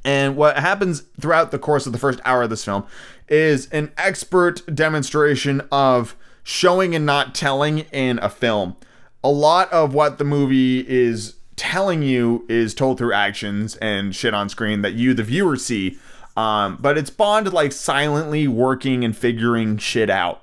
And 0.04 0.37
what 0.37 0.58
happens 0.58 1.02
throughout 1.20 1.50
the 1.50 1.58
course 1.58 1.87
of 1.87 1.92
the 1.92 1.98
first 1.98 2.20
hour 2.24 2.42
of 2.42 2.50
this 2.50 2.64
film 2.64 2.87
is 3.28 3.68
an 3.70 3.92
expert 3.96 4.62
demonstration 4.74 5.62
of 5.72 6.16
showing 6.42 6.94
and 6.94 7.04
not 7.04 7.34
telling 7.34 7.80
in 7.92 8.18
a 8.20 8.28
film. 8.28 8.76
A 9.22 9.30
lot 9.30 9.70
of 9.72 9.92
what 9.92 10.18
the 10.18 10.24
movie 10.24 10.88
is 10.88 11.34
telling 11.56 12.02
you 12.02 12.46
is 12.48 12.72
told 12.72 12.98
through 12.98 13.12
actions 13.12 13.76
and 13.76 14.14
shit 14.14 14.32
on 14.32 14.48
screen 14.48 14.82
that 14.82 14.94
you, 14.94 15.12
the 15.12 15.24
viewer, 15.24 15.56
see. 15.56 15.98
Um, 16.37 16.78
but 16.80 16.96
it's 16.96 17.11
Bond 17.11 17.52
like 17.52 17.72
silently 17.72 18.46
working 18.46 19.04
and 19.04 19.16
figuring 19.16 19.76
shit 19.76 20.08
out. 20.08 20.42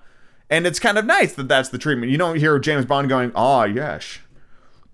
And 0.49 0.67
it's 0.67 0.79
kind 0.79 0.97
of 0.97 1.05
nice 1.05 1.33
that 1.33 1.47
that's 1.47 1.69
the 1.69 1.77
treatment. 1.77 2.11
You 2.11 2.17
don't 2.17 2.35
hear 2.35 2.59
James 2.59 2.85
Bond 2.85 3.09
going, 3.09 3.31
"Ah, 3.33 3.61
oh, 3.61 3.63
yes, 3.63 4.19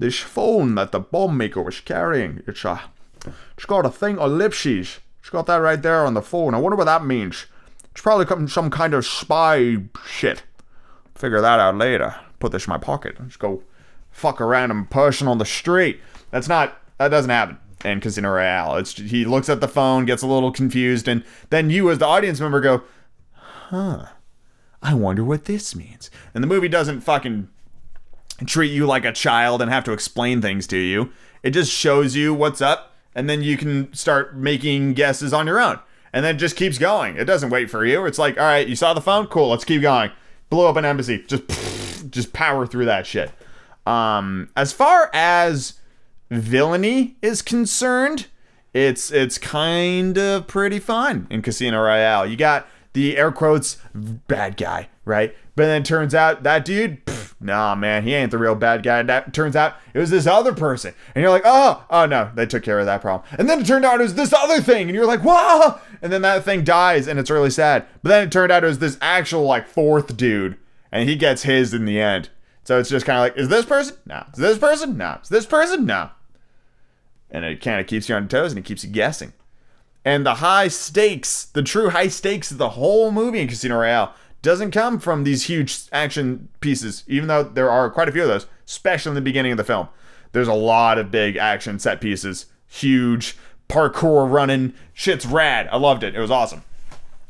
this 0.01 0.17
phone 0.17 0.73
that 0.73 0.91
the 0.91 0.99
bomb 0.99 1.37
maker 1.37 1.61
was 1.61 1.79
carrying. 1.79 2.41
It's 2.47 2.65
a, 2.65 2.81
it's 3.55 3.67
got 3.67 3.85
a 3.85 3.89
thing 3.91 4.17
of 4.17 4.31
ellipses. 4.31 4.99
It's 5.19 5.29
got 5.29 5.45
that 5.45 5.57
right 5.57 5.79
there 5.79 6.07
on 6.07 6.15
the 6.15 6.23
phone. 6.23 6.55
I 6.55 6.57
wonder 6.57 6.75
what 6.75 6.85
that 6.85 7.05
means. 7.05 7.45
It's 7.91 8.01
probably 8.01 8.47
some 8.47 8.71
kind 8.71 8.95
of 8.95 9.05
spy 9.05 9.77
shit. 10.07 10.41
Figure 11.13 11.39
that 11.39 11.59
out 11.59 11.77
later. 11.77 12.15
Put 12.39 12.51
this 12.51 12.65
in 12.65 12.71
my 12.71 12.79
pocket. 12.79 13.15
Just 13.27 13.37
go 13.37 13.61
fuck 14.09 14.39
a 14.39 14.45
random 14.45 14.87
person 14.87 15.27
on 15.27 15.37
the 15.37 15.45
street. 15.45 15.99
That's 16.31 16.47
not. 16.47 16.79
That 16.97 17.09
doesn't 17.09 17.29
happen 17.29 17.59
in 17.85 17.99
Casino 17.99 18.31
Royale. 18.31 18.77
It's 18.77 18.93
he 18.93 19.23
looks 19.23 19.49
at 19.49 19.61
the 19.61 19.67
phone, 19.67 20.05
gets 20.05 20.23
a 20.23 20.27
little 20.27 20.51
confused, 20.51 21.07
and 21.07 21.23
then 21.51 21.69
you, 21.69 21.91
as 21.91 21.99
the 21.99 22.07
audience 22.07 22.39
member, 22.39 22.59
go, 22.59 22.81
"Huh." 23.33 24.05
I 24.81 24.95
wonder 24.95 25.23
what 25.23 25.45
this 25.45 25.75
means. 25.75 26.09
And 26.33 26.43
the 26.43 26.47
movie 26.47 26.67
doesn't 26.67 27.01
fucking 27.01 27.49
treat 28.45 28.71
you 28.71 28.85
like 28.85 29.05
a 29.05 29.11
child 29.11 29.61
and 29.61 29.71
have 29.71 29.83
to 29.85 29.93
explain 29.93 30.41
things 30.41 30.67
to 30.67 30.77
you. 30.77 31.11
It 31.43 31.51
just 31.51 31.71
shows 31.71 32.15
you 32.15 32.33
what's 32.33 32.61
up, 32.61 32.95
and 33.15 33.29
then 33.29 33.41
you 33.41 33.57
can 33.57 33.93
start 33.93 34.35
making 34.35 34.93
guesses 34.93 35.33
on 35.33 35.47
your 35.47 35.59
own. 35.59 35.79
And 36.13 36.25
then 36.25 36.35
it 36.35 36.39
just 36.39 36.55
keeps 36.55 36.77
going. 36.77 37.15
It 37.17 37.25
doesn't 37.25 37.49
wait 37.49 37.69
for 37.69 37.85
you. 37.85 38.05
It's 38.05 38.19
like, 38.19 38.37
all 38.37 38.43
right, 38.43 38.67
you 38.67 38.75
saw 38.75 38.93
the 38.93 39.01
phone? 39.01 39.27
Cool, 39.27 39.49
let's 39.49 39.63
keep 39.63 39.81
going. 39.81 40.11
Blow 40.49 40.67
up 40.67 40.75
an 40.75 40.85
embassy. 40.85 41.23
Just 41.25 41.47
just 42.11 42.33
power 42.33 42.67
through 42.67 42.85
that 42.85 43.05
shit. 43.05 43.31
Um, 43.85 44.49
as 44.55 44.73
far 44.73 45.09
as 45.13 45.79
villainy 46.29 47.17
is 47.21 47.41
concerned, 47.41 48.27
it's 48.73 49.11
it's 49.11 49.37
kind 49.37 50.17
of 50.17 50.47
pretty 50.47 50.79
fun 50.79 51.27
in 51.29 51.41
Casino 51.41 51.81
Royale. 51.81 52.25
You 52.25 52.35
got 52.35 52.67
the 52.93 53.17
air 53.17 53.31
quotes 53.31 53.77
bad 53.93 54.57
guy, 54.57 54.89
right? 55.05 55.35
But 55.55 55.65
then 55.65 55.81
it 55.81 55.85
turns 55.85 56.15
out 56.15 56.43
that 56.43 56.63
dude, 56.63 57.05
pff, 57.05 57.35
nah, 57.39 57.75
man, 57.75 58.03
he 58.03 58.13
ain't 58.13 58.31
the 58.31 58.37
real 58.37 58.55
bad 58.55 58.83
guy. 58.83 59.03
That 59.03 59.33
turns 59.33 59.55
out 59.55 59.75
it 59.93 59.99
was 59.99 60.09
this 60.09 60.27
other 60.27 60.53
person, 60.53 60.93
and 61.13 61.21
you're 61.21 61.31
like, 61.31 61.43
oh, 61.45 61.83
oh 61.89 62.05
no, 62.05 62.31
they 62.35 62.45
took 62.45 62.63
care 62.63 62.79
of 62.79 62.85
that 62.85 63.01
problem. 63.01 63.27
And 63.37 63.49
then 63.49 63.61
it 63.61 63.67
turned 63.67 63.85
out 63.85 63.99
it 63.99 64.03
was 64.03 64.15
this 64.15 64.33
other 64.33 64.61
thing, 64.61 64.87
and 64.87 64.95
you're 64.95 65.05
like, 65.05 65.21
whoa! 65.21 65.79
And 66.01 66.11
then 66.11 66.21
that 66.21 66.43
thing 66.43 66.63
dies, 66.63 67.07
and 67.07 67.19
it's 67.19 67.29
really 67.29 67.49
sad. 67.49 67.85
But 68.01 68.09
then 68.09 68.27
it 68.27 68.31
turned 68.31 68.51
out 68.51 68.63
it 68.63 68.67
was 68.67 68.79
this 68.79 68.97
actual 69.01 69.43
like 69.43 69.67
fourth 69.67 70.15
dude, 70.15 70.57
and 70.91 71.07
he 71.07 71.15
gets 71.15 71.43
his 71.43 71.73
in 71.73 71.85
the 71.85 71.99
end. 71.99 72.29
So 72.63 72.79
it's 72.79 72.89
just 72.89 73.05
kind 73.05 73.17
of 73.17 73.23
like, 73.23 73.37
is 73.37 73.49
this 73.49 73.65
person? 73.65 73.97
No. 74.05 74.23
Is 74.33 74.39
this 74.39 74.57
person? 74.57 74.97
No. 74.97 75.17
Is 75.21 75.29
this 75.29 75.45
person? 75.45 75.85
No. 75.85 76.11
And 77.29 77.43
it 77.45 77.61
kind 77.61 77.79
of 77.79 77.87
keeps 77.87 78.07
you 78.07 78.15
on 78.15 78.27
toes 78.27 78.51
and 78.51 78.59
it 78.59 78.65
keeps 78.65 78.83
you 78.83 78.89
guessing. 78.89 79.33
And 80.03 80.25
the 80.25 80.35
high 80.35 80.67
stakes, 80.67 81.45
the 81.45 81.63
true 81.63 81.89
high 81.89 82.07
stakes 82.07 82.51
of 82.51 82.57
the 82.57 82.69
whole 82.69 83.11
movie 83.11 83.39
in 83.39 83.47
Casino 83.47 83.79
Royale 83.79 84.13
doesn't 84.41 84.71
come 84.71 84.99
from 84.99 85.23
these 85.23 85.43
huge 85.45 85.83
action 85.91 86.49
pieces, 86.59 87.03
even 87.07 87.27
though 87.27 87.43
there 87.43 87.69
are 87.69 87.89
quite 87.89 88.09
a 88.09 88.11
few 88.11 88.23
of 88.23 88.27
those, 88.27 88.47
especially 88.65 89.11
in 89.11 89.15
the 89.15 89.21
beginning 89.21 89.51
of 89.51 89.57
the 89.57 89.63
film. 89.63 89.87
There's 90.31 90.47
a 90.47 90.53
lot 90.53 90.97
of 90.97 91.11
big 91.11 91.35
action 91.35 91.79
set 91.79 92.01
pieces, 92.01 92.47
huge 92.67 93.37
parkour 93.69 94.29
running. 94.29 94.73
Shit's 94.93 95.25
rad. 95.25 95.67
I 95.71 95.77
loved 95.77 96.03
it. 96.03 96.15
It 96.15 96.19
was 96.19 96.31
awesome. 96.31 96.63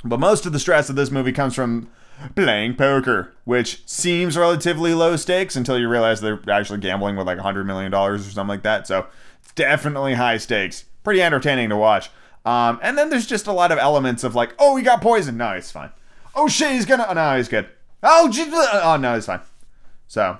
But 0.03 0.19
most 0.19 0.45
of 0.45 0.53
the 0.53 0.59
stress 0.59 0.89
of 0.89 0.95
this 0.95 1.11
movie 1.11 1.31
comes 1.31 1.53
from 1.53 1.89
playing 2.35 2.75
poker, 2.75 3.33
which 3.45 3.87
seems 3.87 4.37
relatively 4.37 4.93
low 4.93 5.15
stakes 5.15 5.55
until 5.55 5.77
you 5.77 5.89
realize 5.89 6.21
they're 6.21 6.41
actually 6.49 6.79
gambling 6.79 7.15
with 7.15 7.27
like 7.27 7.39
$100 7.39 7.65
million 7.65 7.93
or 7.93 8.17
something 8.17 8.47
like 8.47 8.63
that. 8.63 8.87
So 8.87 9.07
it's 9.41 9.51
definitely 9.53 10.15
high 10.15 10.37
stakes. 10.37 10.85
Pretty 11.03 11.21
entertaining 11.21 11.69
to 11.69 11.77
watch. 11.77 12.09
Um, 12.45 12.79
and 12.81 12.97
then 12.97 13.09
there's 13.09 13.27
just 13.27 13.47
a 13.47 13.51
lot 13.51 13.71
of 13.71 13.77
elements 13.77 14.23
of 14.23 14.35
like, 14.35 14.53
oh, 14.57 14.75
he 14.75 14.83
got 14.83 15.01
poisoned. 15.01 15.37
No, 15.37 15.53
he's 15.53 15.71
fine. 15.71 15.91
Oh 16.35 16.47
shit, 16.47 16.71
he's 16.71 16.85
gonna. 16.85 17.05
Oh, 17.09 17.13
no, 17.13 17.37
he's 17.37 17.47
good. 17.47 17.67
Oh, 18.03 18.31
oh 18.83 18.97
no, 18.97 19.15
he's 19.15 19.25
fine. 19.25 19.41
So, 20.07 20.37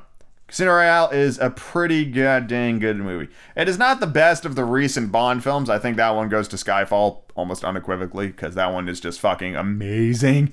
Casino 0.48 0.72
Royale 0.72 1.10
is 1.12 1.39
a 1.39 1.50
pretty 1.50 2.06
goddamn 2.06 2.80
good 2.80 2.98
movie. 2.98 3.32
It 3.56 3.70
is 3.70 3.78
not 3.78 4.00
the 4.00 4.08
best 4.08 4.46
of 4.46 4.56
the 4.56 4.66
recent 4.66 5.12
Bond 5.12 5.44
films. 5.44 5.70
I 5.70 5.80
think 5.80 5.98
that 5.98 6.16
one 6.16 6.28
goes 6.30 6.48
to 6.50 6.58
Skyfall 6.58 7.22
almost 7.36 7.64
unequivocally 7.64 8.28
because 8.28 8.56
that 8.56 8.74
one 8.74 8.89
is 8.89 9.00
just 9.00 9.20
fucking 9.20 9.56
amazing. 9.56 10.52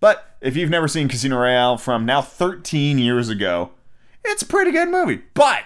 But 0.00 0.36
if 0.40 0.56
you've 0.56 0.70
never 0.70 0.86
seen 0.86 1.08
Casino 1.08 1.38
Royale 1.38 1.78
from 1.78 2.04
now 2.04 2.22
13 2.22 2.98
years 2.98 3.28
ago, 3.28 3.70
it's 4.24 4.42
a 4.42 4.46
pretty 4.46 4.70
good 4.70 4.90
movie. 4.90 5.22
But 5.34 5.64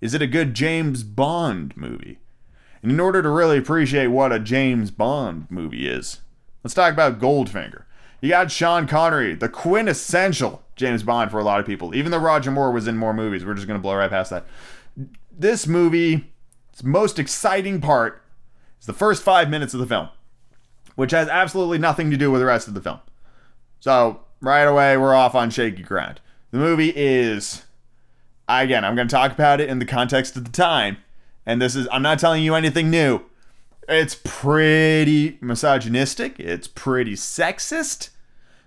is 0.00 0.14
it 0.14 0.22
a 0.22 0.26
good 0.26 0.54
James 0.54 1.02
Bond 1.02 1.76
movie? 1.76 2.18
And 2.82 2.92
in 2.92 3.00
order 3.00 3.22
to 3.22 3.28
really 3.28 3.58
appreciate 3.58 4.06
what 4.06 4.32
a 4.32 4.38
James 4.38 4.90
Bond 4.92 5.46
movie 5.50 5.88
is, 5.88 6.20
let's 6.66 6.74
talk 6.74 6.92
about 6.92 7.20
Goldfinger. 7.20 7.84
You 8.20 8.30
got 8.30 8.50
Sean 8.50 8.88
Connery, 8.88 9.36
the 9.36 9.48
quintessential 9.48 10.64
James 10.74 11.04
Bond 11.04 11.30
for 11.30 11.38
a 11.38 11.44
lot 11.44 11.60
of 11.60 11.66
people. 11.66 11.94
Even 11.94 12.10
though 12.10 12.18
Roger 12.18 12.50
Moore 12.50 12.72
was 12.72 12.88
in 12.88 12.96
more 12.96 13.14
movies, 13.14 13.44
we're 13.44 13.54
just 13.54 13.68
going 13.68 13.78
to 13.78 13.82
blow 13.82 13.94
right 13.94 14.10
past 14.10 14.30
that. 14.30 14.46
This 15.30 15.68
movie, 15.68 16.32
its 16.72 16.82
most 16.82 17.20
exciting 17.20 17.80
part 17.80 18.20
is 18.80 18.86
the 18.86 18.92
first 18.92 19.22
five 19.22 19.48
minutes 19.48 19.74
of 19.74 19.80
the 19.80 19.86
film, 19.86 20.08
which 20.96 21.12
has 21.12 21.28
absolutely 21.28 21.78
nothing 21.78 22.10
to 22.10 22.16
do 22.16 22.32
with 22.32 22.40
the 22.40 22.46
rest 22.46 22.66
of 22.66 22.74
the 22.74 22.80
film. 22.80 22.98
So 23.78 24.22
right 24.40 24.64
away, 24.64 24.96
we're 24.96 25.14
off 25.14 25.36
on 25.36 25.50
shaky 25.50 25.84
ground. 25.84 26.20
The 26.50 26.58
movie 26.58 26.92
is, 26.96 27.62
again, 28.48 28.84
I'm 28.84 28.96
going 28.96 29.06
to 29.06 29.14
talk 29.14 29.30
about 29.30 29.60
it 29.60 29.68
in 29.68 29.78
the 29.78 29.84
context 29.84 30.36
of 30.36 30.44
the 30.44 30.50
time. 30.50 30.96
And 31.46 31.62
this 31.62 31.76
is, 31.76 31.86
I'm 31.92 32.02
not 32.02 32.18
telling 32.18 32.42
you 32.42 32.56
anything 32.56 32.90
new. 32.90 33.20
It's 33.88 34.16
pretty 34.24 35.38
misogynistic. 35.40 36.40
It's 36.40 36.66
pretty 36.66 37.14
sexist. 37.14 38.10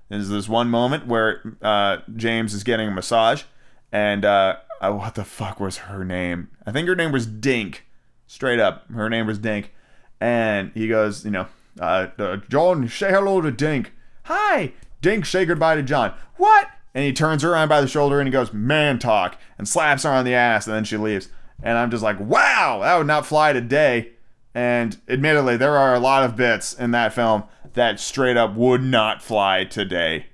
There's 0.08 0.30
this 0.30 0.50
one 0.50 0.70
moment 0.70 1.08
where 1.08 1.58
uh, 1.62 1.98
James 2.16 2.54
is 2.54 2.64
getting 2.64 2.88
a 2.88 2.92
massage, 2.92 3.44
and 3.92 4.26
uh, 4.26 4.58
uh, 4.82 4.92
what 4.92 5.16
the 5.16 5.24
fuck 5.24 5.60
was 5.60 5.78
her 5.78 6.04
name? 6.04 6.50
I 6.66 6.72
think 6.72 6.88
her 6.88 6.96
name 6.96 7.12
was 7.12 7.26
Dink. 7.26 7.86
Straight 8.28 8.60
up, 8.60 8.90
her 8.92 9.10
name 9.10 9.28
was 9.28 9.38
Dink. 9.38 9.74
And 10.22 10.72
he 10.74 10.88
goes, 10.88 11.26
you 11.26 11.32
know, 11.32 11.48
uh, 11.80 12.38
John, 12.50 12.88
say 12.88 13.10
hello 13.10 13.42
to 13.42 13.52
Dink. 13.52 13.94
Hi. 14.24 14.74
Dink, 15.02 15.26
say 15.26 15.46
goodbye 15.46 15.76
to 15.76 15.84
John. 15.84 16.14
What? 16.38 16.70
And 16.94 17.04
he 17.06 17.14
turns 17.14 17.44
her 17.44 17.54
around 17.54 17.70
by 17.70 17.82
the 17.82 17.88
shoulder 17.88 18.20
and 18.20 18.28
he 18.28 18.32
goes, 18.32 18.52
man 18.52 19.00
talk, 19.00 19.38
and 19.58 19.68
slaps 19.68 20.04
her 20.04 20.12
on 20.12 20.26
the 20.26 20.34
ass, 20.34 20.68
and 20.68 20.76
then 20.76 20.84
she 20.84 20.98
leaves. 20.98 21.30
And 21.62 21.78
I'm 21.78 21.92
just 21.92 22.04
like, 22.04 22.20
wow, 22.20 22.80
that 22.82 22.98
would 22.98 23.08
not 23.08 23.26
fly 23.26 23.54
today. 23.54 24.12
And 24.54 24.98
admittedly, 25.08 25.58
there 25.58 25.78
are 25.78 25.94
a 25.94 26.00
lot 26.00 26.24
of 26.24 26.36
bits 26.36 26.74
in 26.74 26.92
that 26.92 27.14
film 27.14 27.44
that 27.74 28.00
straight 28.00 28.38
up 28.38 28.56
would 28.56 28.84
not 28.84 29.22
fly 29.22 29.64
today. 29.64 30.28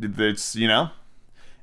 It's, 0.00 0.56
you 0.56 0.68
know, 0.68 0.90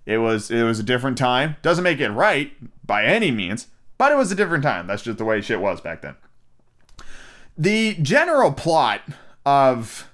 it 0.06 0.20
was 0.20 0.52
it 0.52 0.64
was 0.64 0.80
a 0.80 0.84
different 0.84 1.18
time. 1.18 1.56
Doesn't 1.62 1.84
make 1.84 2.00
it 2.00 2.10
right 2.10 2.54
by 2.86 3.06
any 3.06 3.32
means, 3.32 3.68
but 3.98 4.12
it 4.12 4.16
was 4.16 4.32
a 4.32 4.36
different 4.36 4.64
time. 4.64 4.88
That's 4.88 5.04
just 5.04 5.18
the 5.18 5.26
way 5.26 5.42
shit 5.42 5.60
was 5.60 5.82
back 5.82 6.02
then. 6.02 6.16
The 7.58 7.96
general 7.96 8.52
plot 8.52 9.02
of 9.46 10.10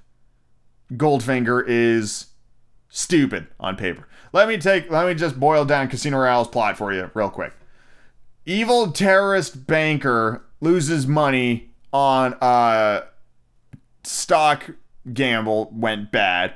Goldfinger 0.94 1.64
is 1.68 2.28
stupid 2.90 3.48
on 3.60 3.76
paper. 3.76 4.08
Let 4.34 4.48
me 4.48 4.58
take 4.58 4.90
let 4.90 5.08
me 5.08 5.14
just 5.14 5.40
boil 5.40 5.66
down 5.66 5.90
Casino 5.90 6.18
Royale's 6.18 6.48
plot 6.48 6.78
for 6.78 6.94
you 6.94 7.12
real 7.14 7.30
quick. 7.30 7.54
Evil 8.46 8.92
terrorist 8.92 9.68
banker 9.68 10.44
loses 10.62 11.08
money 11.08 11.72
on 11.92 12.36
a 12.42 13.04
stock 14.04 14.72
gamble 15.12 15.70
went 15.74 16.12
bad, 16.12 16.54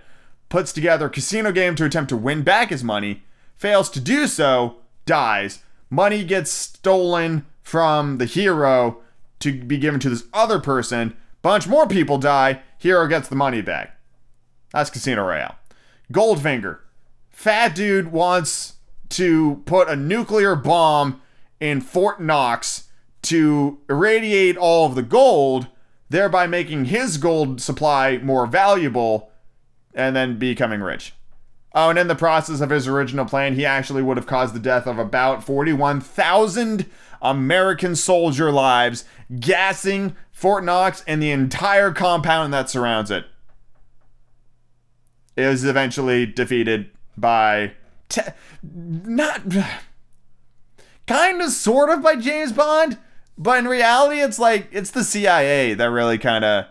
puts 0.50 0.72
together 0.72 1.08
a 1.08 1.10
casino 1.10 1.52
game 1.52 1.76
to 1.76 1.86
attempt 1.86 2.10
to 2.10 2.18
win 2.18 2.44
back 2.44 2.70
his 2.70 2.84
money, 2.84 3.24
fails 3.56 3.90
to 3.90 4.00
do 4.00 4.28
so, 4.28 4.78
dies. 5.06 5.64
Money 5.90 6.24
gets 6.24 6.52
stolen 6.52 7.46
from 7.62 8.18
the 8.18 8.26
hero 8.26 9.02
to 9.40 9.64
be 9.64 9.78
given 9.78 10.00
to 10.00 10.10
this 10.10 10.24
other 10.34 10.60
person. 10.60 11.16
Bunch 11.42 11.68
more 11.68 11.88
people 11.88 12.18
die. 12.18 12.62
Hero 12.78 13.08
gets 13.08 13.28
the 13.28 13.36
money 13.36 13.62
back. 13.62 14.00
That's 14.72 14.90
Casino 14.90 15.24
Royale. 15.24 15.56
Goldfinger. 16.12 16.80
Fat 17.30 17.76
dude 17.76 18.12
wants 18.12 18.74
to 19.10 19.62
put 19.66 19.88
a 19.88 19.96
nuclear 19.96 20.56
bomb 20.56 21.22
in 21.60 21.82
Fort 21.82 22.22
Knox 22.22 22.86
to 23.26 23.80
irradiate 23.90 24.58
all 24.58 24.86
of 24.86 24.96
the 24.96 25.02
gold, 25.02 25.68
thereby 26.10 26.48
making 26.48 26.86
his 26.86 27.18
gold 27.18 27.62
supply 27.62 28.18
more 28.18 28.46
valuable 28.46 29.32
and 29.94 30.16
then 30.16 30.38
becoming 30.38 30.82
rich. 30.82 31.14
Oh, 31.74 31.90
and 31.90 32.00
in 32.00 32.08
the 32.08 32.16
process 32.16 32.62
of 32.62 32.70
his 32.70 32.88
original 32.88 33.26
plan, 33.26 33.56
he 33.56 33.66
actually 33.66 34.02
would 34.02 34.18
have 34.18 34.28
caused 34.28 34.56
the 34.56 34.60
death 34.60 34.88
of 34.88 34.98
about 34.98 35.44
41,000 35.44 36.86
American 37.22 37.96
soldier 37.96 38.52
lives, 38.52 39.04
gassing 39.40 40.16
Fort 40.32 40.64
Knox 40.64 41.04
and 41.06 41.22
the 41.22 41.32
entire 41.32 41.92
compound 41.92 42.54
that 42.54 42.70
surrounds 42.70 43.12
it. 43.12 43.26
It 45.36 45.48
was 45.48 45.66
eventually 45.66 46.26
defeated 46.26 46.92
by. 47.18 47.74
Te- 48.10 48.22
not. 48.64 49.42
Kind 51.08 51.42
of, 51.42 51.52
sort 51.52 51.90
of 51.90 52.02
by 52.02 52.16
James 52.16 52.52
Bond, 52.52 52.98
but 53.38 53.60
in 53.60 53.68
reality, 53.68 54.22
it's 54.22 54.40
like 54.40 54.68
it's 54.72 54.92
the 54.92 55.04
CIA 55.04 55.74
that 55.74 55.90
really 55.90 56.18
kind 56.18 56.46
of 56.46 56.66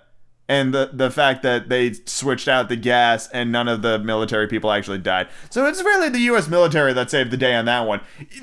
and 0.48 0.74
the 0.74 0.90
the 0.92 1.10
fact 1.10 1.42
that 1.42 1.68
they 1.68 1.92
switched 1.92 2.48
out 2.48 2.68
the 2.68 2.76
gas 2.76 3.28
and 3.28 3.50
none 3.50 3.68
of 3.68 3.82
the 3.82 3.98
military 3.98 4.46
people 4.46 4.70
actually 4.70 4.98
died. 4.98 5.28
So 5.50 5.66
it's 5.66 5.82
really 5.82 6.08
the 6.08 6.20
U.S. 6.20 6.48
military 6.48 6.92
that 6.92 7.10
saved 7.10 7.30
the 7.30 7.36
day 7.36 7.54
on 7.54 7.64
that 7.64 7.86
one. 7.86 8.00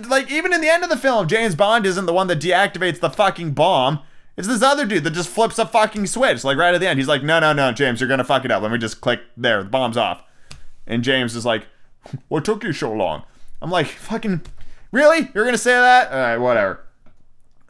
Like 0.08 0.32
even 0.32 0.54
in 0.54 0.62
the 0.62 0.70
end 0.70 0.84
of 0.84 0.90
the 0.90 0.98
film, 0.98 1.28
James 1.28 1.56
Bond 1.56 1.86
isn't 1.86 2.06
the 2.06 2.14
one 2.14 2.28
that 2.28 2.40
deactivates 2.40 3.00
the 3.00 3.10
fucking 3.10 3.52
bomb. 3.52 4.00
It's 4.38 4.48
this 4.48 4.64
other 4.64 4.86
dude 4.86 5.04
that 5.04 5.12
just 5.12 5.30
flips 5.30 5.60
a 5.60 5.66
fucking 5.66 6.08
switch. 6.08 6.44
Like 6.44 6.58
right 6.58 6.74
at 6.74 6.82
the 6.82 6.88
end, 6.88 6.98
he's 6.98 7.08
like, 7.08 7.22
"No, 7.24 7.40
no, 7.40 7.54
no, 7.54 7.72
James, 7.72 8.00
you're 8.00 8.10
gonna 8.10 8.24
fuck 8.24 8.46
it 8.46 8.52
up. 8.52 8.64
Let 8.64 8.72
me 8.72 8.78
just 8.78 9.02
click 9.02 9.22
there. 9.38 9.64
The 9.64 9.70
bomb's 9.70 9.98
off." 9.98 10.24
And 10.88 11.04
James 11.04 11.36
is 11.36 11.46
like, 11.46 11.68
"What 12.30 12.46
took 12.46 12.64
you 12.64 12.74
so 12.74 12.92
long?" 12.92 13.24
I'm 13.62 13.70
like, 13.70 13.88
"Fucking, 13.88 14.42
really? 14.92 15.30
You're 15.36 15.46
gonna 15.46 15.58
say 15.58 15.74
that? 15.74 16.12
All 16.12 16.18
right, 16.18 16.38
whatever." 16.38 16.80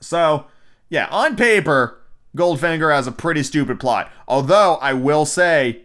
So 0.01 0.47
yeah, 0.89 1.07
on 1.09 1.35
paper 1.35 2.01
Goldfinger 2.35 2.93
has 2.93 3.07
a 3.07 3.11
pretty 3.11 3.43
stupid 3.43 3.79
plot. 3.79 4.11
Although 4.27 4.75
I 4.75 4.93
will 4.93 5.25
say, 5.25 5.81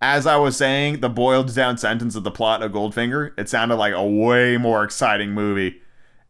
as 0.00 0.26
I 0.26 0.36
was 0.36 0.56
saying, 0.56 1.00
the 1.00 1.08
boiled 1.08 1.54
down 1.54 1.78
sentence 1.78 2.14
of 2.14 2.24
the 2.24 2.30
plot 2.30 2.62
of 2.62 2.72
Goldfinger, 2.72 3.38
it 3.38 3.48
sounded 3.48 3.76
like 3.76 3.94
a 3.94 4.04
way 4.04 4.56
more 4.56 4.84
exciting 4.84 5.30
movie. 5.32 5.80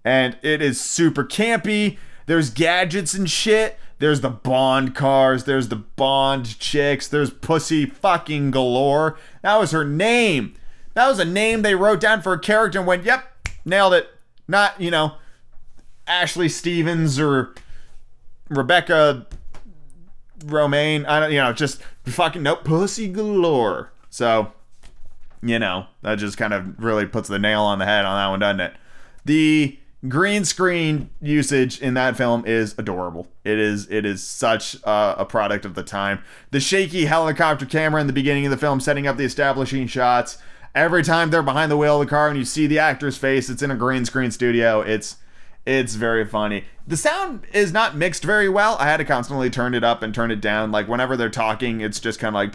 And 0.04 0.36
it 0.42 0.60
is 0.62 0.80
super 0.80 1.24
campy. 1.24 1.98
There's 2.26 2.50
gadgets 2.50 3.14
and 3.14 3.30
shit. 3.30 3.78
There's 3.98 4.20
the 4.20 4.30
Bond 4.30 4.94
cars. 4.94 5.44
There's 5.44 5.68
the 5.68 5.76
Bond 5.76 6.58
chicks. 6.58 7.06
There's 7.06 7.30
pussy 7.30 7.86
fucking 7.86 8.50
galore. 8.50 9.16
That 9.42 9.58
was 9.58 9.70
her 9.70 9.84
name. 9.84 10.54
That 10.94 11.08
was 11.08 11.18
a 11.18 11.24
name 11.24 11.62
they 11.62 11.74
wrote 11.74 12.00
down 12.00 12.20
for 12.20 12.32
a 12.32 12.38
character 12.38 12.78
and 12.78 12.88
went, 12.88 13.04
yep, 13.04 13.24
nailed 13.64 13.94
it. 13.94 14.08
Not, 14.48 14.80
you 14.80 14.90
know, 14.90 15.14
Ashley 16.12 16.48
Stevens 16.48 17.18
or 17.18 17.54
Rebecca 18.50 19.26
Romijn. 20.40 21.06
I 21.06 21.20
don't, 21.20 21.32
you 21.32 21.38
know, 21.38 21.52
just 21.54 21.82
fucking 22.04 22.42
nope, 22.42 22.64
pussy 22.64 23.08
galore. 23.08 23.92
So, 24.10 24.52
you 25.42 25.58
know, 25.58 25.86
that 26.02 26.16
just 26.16 26.36
kind 26.36 26.52
of 26.52 26.78
really 26.78 27.06
puts 27.06 27.28
the 27.28 27.38
nail 27.38 27.62
on 27.62 27.78
the 27.78 27.86
head 27.86 28.04
on 28.04 28.16
that 28.16 28.28
one, 28.28 28.40
doesn't 28.40 28.60
it? 28.60 28.74
The 29.24 29.78
green 30.06 30.44
screen 30.44 31.08
usage 31.22 31.80
in 31.80 31.94
that 31.94 32.16
film 32.16 32.44
is 32.44 32.74
adorable. 32.76 33.28
It 33.42 33.58
is 33.58 33.90
it 33.90 34.04
is 34.04 34.22
such 34.22 34.74
a, 34.84 35.14
a 35.18 35.24
product 35.24 35.64
of 35.64 35.74
the 35.74 35.82
time. 35.82 36.22
The 36.50 36.60
shaky 36.60 37.06
helicopter 37.06 37.64
camera 37.64 38.02
in 38.02 38.06
the 38.06 38.12
beginning 38.12 38.44
of 38.44 38.50
the 38.50 38.58
film, 38.58 38.80
setting 38.80 39.06
up 39.06 39.16
the 39.16 39.24
establishing 39.24 39.86
shots. 39.86 40.36
Every 40.74 41.02
time 41.02 41.30
they're 41.30 41.42
behind 41.42 41.70
the 41.70 41.76
wheel 41.76 42.00
of 42.00 42.06
the 42.06 42.10
car 42.10 42.28
and 42.28 42.36
you 42.36 42.44
see 42.44 42.66
the 42.66 42.78
actor's 42.78 43.16
face, 43.16 43.48
it's 43.48 43.62
in 43.62 43.70
a 43.70 43.76
green 43.76 44.04
screen 44.04 44.30
studio. 44.30 44.80
It's 44.80 45.16
it's 45.64 45.94
very 45.94 46.26
funny. 46.26 46.64
The 46.86 46.96
sound 46.96 47.46
is 47.52 47.72
not 47.72 47.96
mixed 47.96 48.24
very 48.24 48.48
well. 48.48 48.76
I 48.80 48.86
had 48.86 48.96
to 48.96 49.04
constantly 49.04 49.48
turn 49.48 49.74
it 49.74 49.84
up 49.84 50.02
and 50.02 50.12
turn 50.12 50.32
it 50.32 50.40
down. 50.40 50.72
Like 50.72 50.88
whenever 50.88 51.16
they're 51.16 51.30
talking, 51.30 51.80
it's 51.80 52.00
just 52.00 52.18
kind 52.18 52.30
of 52.30 52.34
like. 52.34 52.54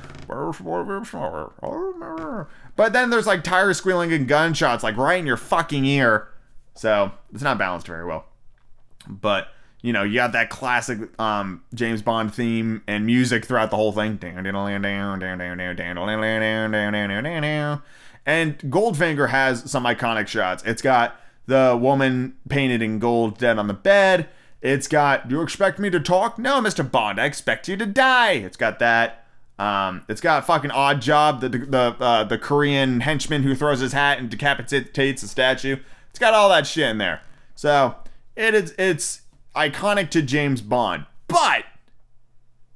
But 2.76 2.92
then 2.94 3.10
there's 3.10 3.26
like 3.26 3.44
tire 3.44 3.74
squealing 3.74 4.12
and 4.12 4.28
gunshots 4.28 4.84
like 4.84 4.98
right 4.98 5.20
in 5.20 5.26
your 5.26 5.38
fucking 5.38 5.86
ear. 5.86 6.28
So 6.76 7.12
it's 7.34 7.42
not 7.44 7.58
balanced 7.58 7.88
very 7.88 8.06
well. 8.06 8.26
But 9.08 9.48
you 9.82 9.94
know, 9.94 10.04
you 10.04 10.16
got 10.16 10.34
that 10.34 10.50
classic 10.50 11.00
um, 11.20 11.64
James 11.74 12.02
Bond 12.02 12.34
theme 12.34 12.82
and 12.88 13.06
music 13.06 13.46
throughout 13.46 13.70
the 13.70 13.78
whole 13.78 13.94
thing. 13.94 14.20
And 18.26 18.60
Goldfinger 18.60 19.30
has 19.30 19.72
some 19.72 19.86
iconic 19.86 20.28
shots. 20.28 20.64
It's 20.66 20.82
got 20.82 21.16
the 21.48 21.78
woman 21.80 22.36
painted 22.50 22.82
in 22.82 23.00
gold 23.00 23.38
dead 23.38 23.58
on 23.58 23.68
the 23.68 23.74
bed. 23.74 24.30
It's 24.62 24.88
got, 24.88 25.28
do 25.28 25.36
you 25.36 25.42
expect 25.42 25.80
me 25.80 25.90
to 25.90 26.00
talk? 26.00 26.38
No, 26.38 26.62
Mr. 26.62 26.90
Bond, 26.90 27.20
I 27.20 27.26
expect 27.26 27.68
you 27.68 27.78
to 27.78 27.86
die. 27.86 28.32
It's 28.32 28.58
got 28.58 28.80
that. 28.80 29.26
Um, 29.60 30.04
it's 30.08 30.22
got 30.22 30.46
fucking 30.46 30.70
Oddjob, 30.70 31.40
the 31.40 31.50
the 31.50 31.96
uh, 32.00 32.24
the 32.26 32.38
Korean 32.38 33.00
henchman 33.00 33.42
who 33.42 33.56
throws 33.56 33.80
his 33.80 33.92
hat 33.92 34.20
and 34.20 34.30
decapitates 34.30 35.24
a 35.24 35.28
statue. 35.28 35.78
It's 36.12 36.20
got 36.20 36.36
all 36.36 36.50
that 36.50 36.68
shit 36.68 36.90
in 36.90 37.00
there. 37.00 37.22
So 37.56 37.96
it 38.36 38.54
is 38.54 38.76
it's 38.78 39.22
iconic 39.56 40.12
to 40.12 40.22
James 40.22 40.62
Bond, 40.62 41.08
but 41.28 41.66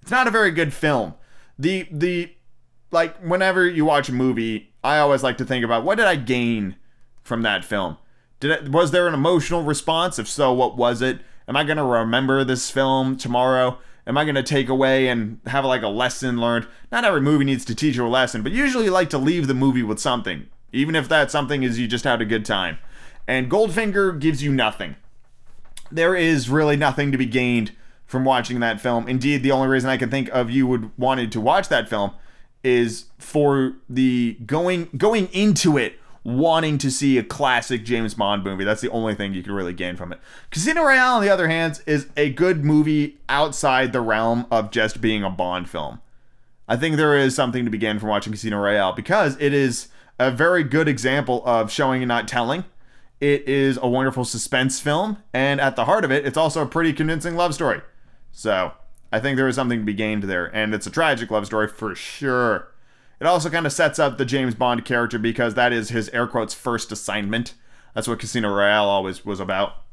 it's 0.01 0.09
not 0.09 0.27
a 0.27 0.31
very 0.31 0.49
good 0.49 0.73
film. 0.73 1.13
The 1.59 1.87
the 1.91 2.31
like 2.89 3.15
whenever 3.19 3.67
you 3.67 3.85
watch 3.85 4.09
a 4.09 4.13
movie, 4.13 4.73
I 4.83 4.97
always 4.97 5.21
like 5.21 5.37
to 5.37 5.45
think 5.45 5.63
about 5.63 5.83
what 5.83 5.99
did 5.99 6.07
I 6.07 6.15
gain 6.15 6.77
from 7.21 7.43
that 7.43 7.63
film. 7.63 7.97
Did 8.41 8.73
was 8.73 8.91
there 8.91 9.07
an 9.07 9.13
emotional 9.13 9.63
response? 9.63 10.19
If 10.19 10.27
so, 10.27 10.51
what 10.51 10.75
was 10.75 11.01
it? 11.01 11.21
Am 11.47 11.55
I 11.55 11.63
gonna 11.63 11.85
remember 11.85 12.43
this 12.43 12.69
film 12.69 13.15
tomorrow? 13.15 13.77
Am 14.05 14.17
I 14.17 14.25
gonna 14.25 14.43
take 14.43 14.67
away 14.67 15.07
and 15.07 15.39
have 15.45 15.63
like 15.63 15.83
a 15.83 15.87
lesson 15.87 16.41
learned? 16.41 16.67
Not 16.91 17.05
every 17.05 17.21
movie 17.21 17.45
needs 17.45 17.63
to 17.65 17.75
teach 17.75 17.95
you 17.95 18.05
a 18.05 18.09
lesson, 18.09 18.41
but 18.41 18.51
usually 18.51 18.85
you 18.85 18.91
like 18.91 19.11
to 19.11 19.19
leave 19.19 19.47
the 19.47 19.53
movie 19.53 19.83
with 19.83 19.99
something, 19.99 20.47
even 20.73 20.95
if 20.95 21.07
that 21.07 21.29
something 21.29 21.61
is 21.61 21.79
you 21.79 21.87
just 21.87 22.03
had 22.03 22.19
a 22.19 22.25
good 22.25 22.43
time. 22.43 22.79
And 23.27 23.49
Goldfinger 23.49 24.19
gives 24.19 24.43
you 24.43 24.51
nothing. 24.51 24.95
There 25.91 26.15
is 26.15 26.49
really 26.49 26.75
nothing 26.75 27.11
to 27.11 27.17
be 27.19 27.27
gained 27.27 27.73
from 28.07 28.25
watching 28.25 28.59
that 28.61 28.81
film. 28.81 29.07
Indeed, 29.07 29.43
the 29.43 29.51
only 29.51 29.67
reason 29.67 29.89
I 29.89 29.97
can 29.97 30.09
think 30.09 30.29
of 30.29 30.49
you 30.49 30.65
would 30.65 30.89
wanted 30.97 31.31
to 31.33 31.39
watch 31.39 31.69
that 31.69 31.87
film 31.87 32.11
is 32.63 33.05
for 33.19 33.73
the 33.87 34.37
going 34.47 34.89
going 34.97 35.27
into 35.27 35.77
it 35.77 35.99
wanting 36.23 36.77
to 36.77 36.91
see 36.91 37.17
a 37.17 37.23
classic 37.23 37.83
James 37.83 38.13
Bond 38.13 38.43
movie. 38.43 38.63
That's 38.63 38.81
the 38.81 38.91
only 38.91 39.15
thing 39.15 39.33
you 39.33 39.43
can 39.43 39.53
really 39.53 39.73
gain 39.73 39.95
from 39.95 40.11
it. 40.11 40.19
Casino 40.51 40.83
Royale, 40.83 41.15
on 41.15 41.21
the 41.21 41.29
other 41.29 41.47
hand, 41.47 41.81
is 41.85 42.07
a 42.15 42.29
good 42.31 42.63
movie 42.63 43.17
outside 43.27 43.91
the 43.91 44.01
realm 44.01 44.45
of 44.51 44.71
just 44.71 45.01
being 45.01 45.23
a 45.23 45.29
Bond 45.29 45.69
film. 45.69 45.99
I 46.67 46.77
think 46.77 46.95
there 46.95 47.17
is 47.17 47.35
something 47.35 47.65
to 47.65 47.71
be 47.71 47.77
gained 47.77 47.99
from 47.99 48.09
watching 48.09 48.31
Casino 48.31 48.57
Royale 48.59 48.93
because 48.93 49.35
it 49.39 49.53
is 49.53 49.87
a 50.19 50.31
very 50.31 50.63
good 50.63 50.87
example 50.87 51.41
of 51.45 51.71
showing 51.71 52.01
and 52.03 52.07
not 52.07 52.27
telling. 52.27 52.65
It 53.19 53.47
is 53.47 53.77
a 53.81 53.87
wonderful 53.87 54.25
suspense 54.25 54.79
film, 54.79 55.17
and 55.33 55.59
at 55.61 55.75
the 55.75 55.85
heart 55.85 56.05
of 56.05 56.11
it, 56.11 56.25
it's 56.25 56.37
also 56.37 56.61
a 56.61 56.67
pretty 56.67 56.93
convincing 56.93 57.35
love 57.35 57.53
story. 57.53 57.81
So, 58.31 58.73
I 59.11 59.19
think 59.19 59.37
there 59.37 59.47
is 59.47 59.55
something 59.55 59.79
to 59.79 59.85
be 59.85 59.93
gained 59.93 60.23
there, 60.23 60.45
and 60.55 60.73
it's 60.73 60.87
a 60.87 60.91
tragic 60.91 61.29
love 61.29 61.45
story 61.45 61.67
for 61.67 61.93
sure. 61.93 62.70
It 63.21 63.27
also 63.27 63.51
kind 63.51 63.67
of 63.67 63.71
sets 63.71 63.99
up 63.99 64.17
the 64.17 64.25
James 64.25 64.55
Bond 64.55 64.83
character 64.83 65.19
because 65.19 65.53
that 65.53 65.71
is 65.71 65.89
his 65.89 66.09
air 66.09 66.25
quotes 66.25 66.55
first 66.55 66.91
assignment. 66.91 67.53
That's 67.93 68.07
what 68.07 68.17
Casino 68.17 68.49
Royale 68.49 68.89
always 68.89 69.23
was 69.23 69.39
about. 69.39 69.83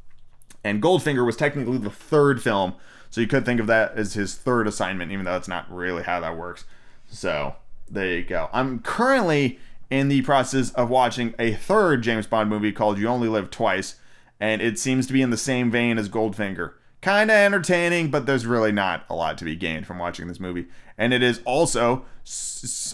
And 0.64 0.82
Goldfinger 0.82 1.26
was 1.26 1.36
technically 1.36 1.76
the 1.76 1.90
third 1.90 2.42
film, 2.42 2.74
so 3.10 3.20
you 3.20 3.26
could 3.26 3.44
think 3.44 3.60
of 3.60 3.66
that 3.66 3.92
as 3.96 4.14
his 4.14 4.34
third 4.34 4.66
assignment, 4.66 5.12
even 5.12 5.26
though 5.26 5.32
that's 5.32 5.46
not 5.46 5.70
really 5.70 6.04
how 6.04 6.20
that 6.20 6.38
works. 6.38 6.64
So 7.10 7.56
there 7.90 8.16
you 8.16 8.24
go. 8.24 8.48
I'm 8.50 8.78
currently 8.78 9.58
in 9.90 10.08
the 10.08 10.22
process 10.22 10.70
of 10.70 10.88
watching 10.88 11.34
a 11.38 11.52
third 11.52 12.00
James 12.02 12.26
Bond 12.26 12.48
movie 12.48 12.72
called 12.72 12.98
You 12.98 13.08
Only 13.08 13.28
Live 13.28 13.50
Twice, 13.50 13.96
and 14.40 14.62
it 14.62 14.78
seems 14.78 15.06
to 15.06 15.12
be 15.12 15.20
in 15.20 15.28
the 15.28 15.36
same 15.36 15.70
vein 15.70 15.98
as 15.98 16.08
Goldfinger 16.08 16.72
kind 17.00 17.30
of 17.30 17.36
entertaining, 17.36 18.10
but 18.10 18.26
there's 18.26 18.46
really 18.46 18.72
not 18.72 19.04
a 19.08 19.14
lot 19.14 19.38
to 19.38 19.44
be 19.44 19.56
gained 19.56 19.86
from 19.86 19.98
watching 19.98 20.26
this 20.26 20.40
movie. 20.40 20.66
And 20.96 21.12
it 21.14 21.22
is 21.22 21.40
also, 21.44 22.04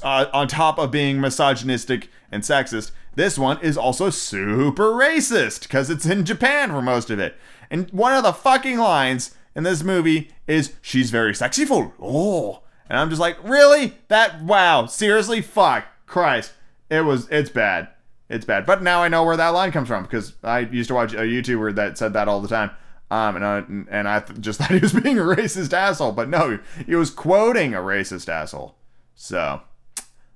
uh, 0.03 0.27
on 0.33 0.49
top 0.49 0.79
of 0.79 0.91
being 0.91 1.21
misogynistic 1.21 2.11
and 2.31 2.43
sexist, 2.43 2.91
this 3.15 3.39
one 3.39 3.59
is 3.63 3.79
also 3.79 4.11
super 4.11 4.91
racist 4.91 5.63
because 5.63 5.89
it's 5.89 6.05
in 6.05 6.25
Japan 6.25 6.71
for 6.71 6.83
most 6.83 7.11
of 7.11 7.19
it. 7.19 7.37
And 7.71 7.89
one 7.91 8.13
of 8.13 8.23
the 8.23 8.33
fucking 8.33 8.79
lines 8.79 9.35
in 9.55 9.63
this 9.65 9.83
movie 9.83 10.31
is, 10.47 10.75
She's 10.83 11.11
very 11.11 11.35
sexyful. 11.35 11.95
Oh. 12.01 12.63
And 12.91 12.99
I'm 12.99 13.09
just 13.09 13.21
like, 13.21 13.43
really? 13.43 13.95
That, 14.09 14.43
wow, 14.43 14.87
seriously? 14.87 15.41
Fuck. 15.41 15.87
Christ. 16.07 16.53
It 16.91 17.01
was, 17.01 17.27
it's 17.31 17.49
bad. 17.49 17.89
It's 18.29 18.45
bad. 18.45 18.67
But 18.67 18.83
now 18.83 19.03
I 19.03 19.09
know 19.09 19.25
where 19.25 19.37
that 19.37 19.49
line 19.49 19.73
comes 19.73 19.89
from 19.89 20.03
because 20.03 20.35
I 20.43 20.61
used 20.61 20.89
to 20.89 20.95
watch 20.95 21.15
a 21.15 21.19
YouTuber 21.19 21.75
that 21.77 21.97
said 21.97 22.13
that 22.13 22.29
all 22.29 22.43
the 22.43 22.49
time. 22.49 22.71
Um, 23.15 23.37
and 23.37 23.45
I, 23.45 23.59
and 23.97 24.09
I 24.09 24.21
just 24.41 24.59
thought 24.61 24.73
he 24.73 24.81
was 24.81 24.93
being 24.93 25.21
a 25.21 25.23
racist 25.23 25.73
asshole, 25.73 26.11
but 26.13 26.29
no, 26.29 26.59
he 26.85 26.97
was 26.97 27.11
quoting 27.11 27.73
a 27.73 27.79
racist 27.79 28.29
asshole. 28.29 28.75
So, 29.15 29.63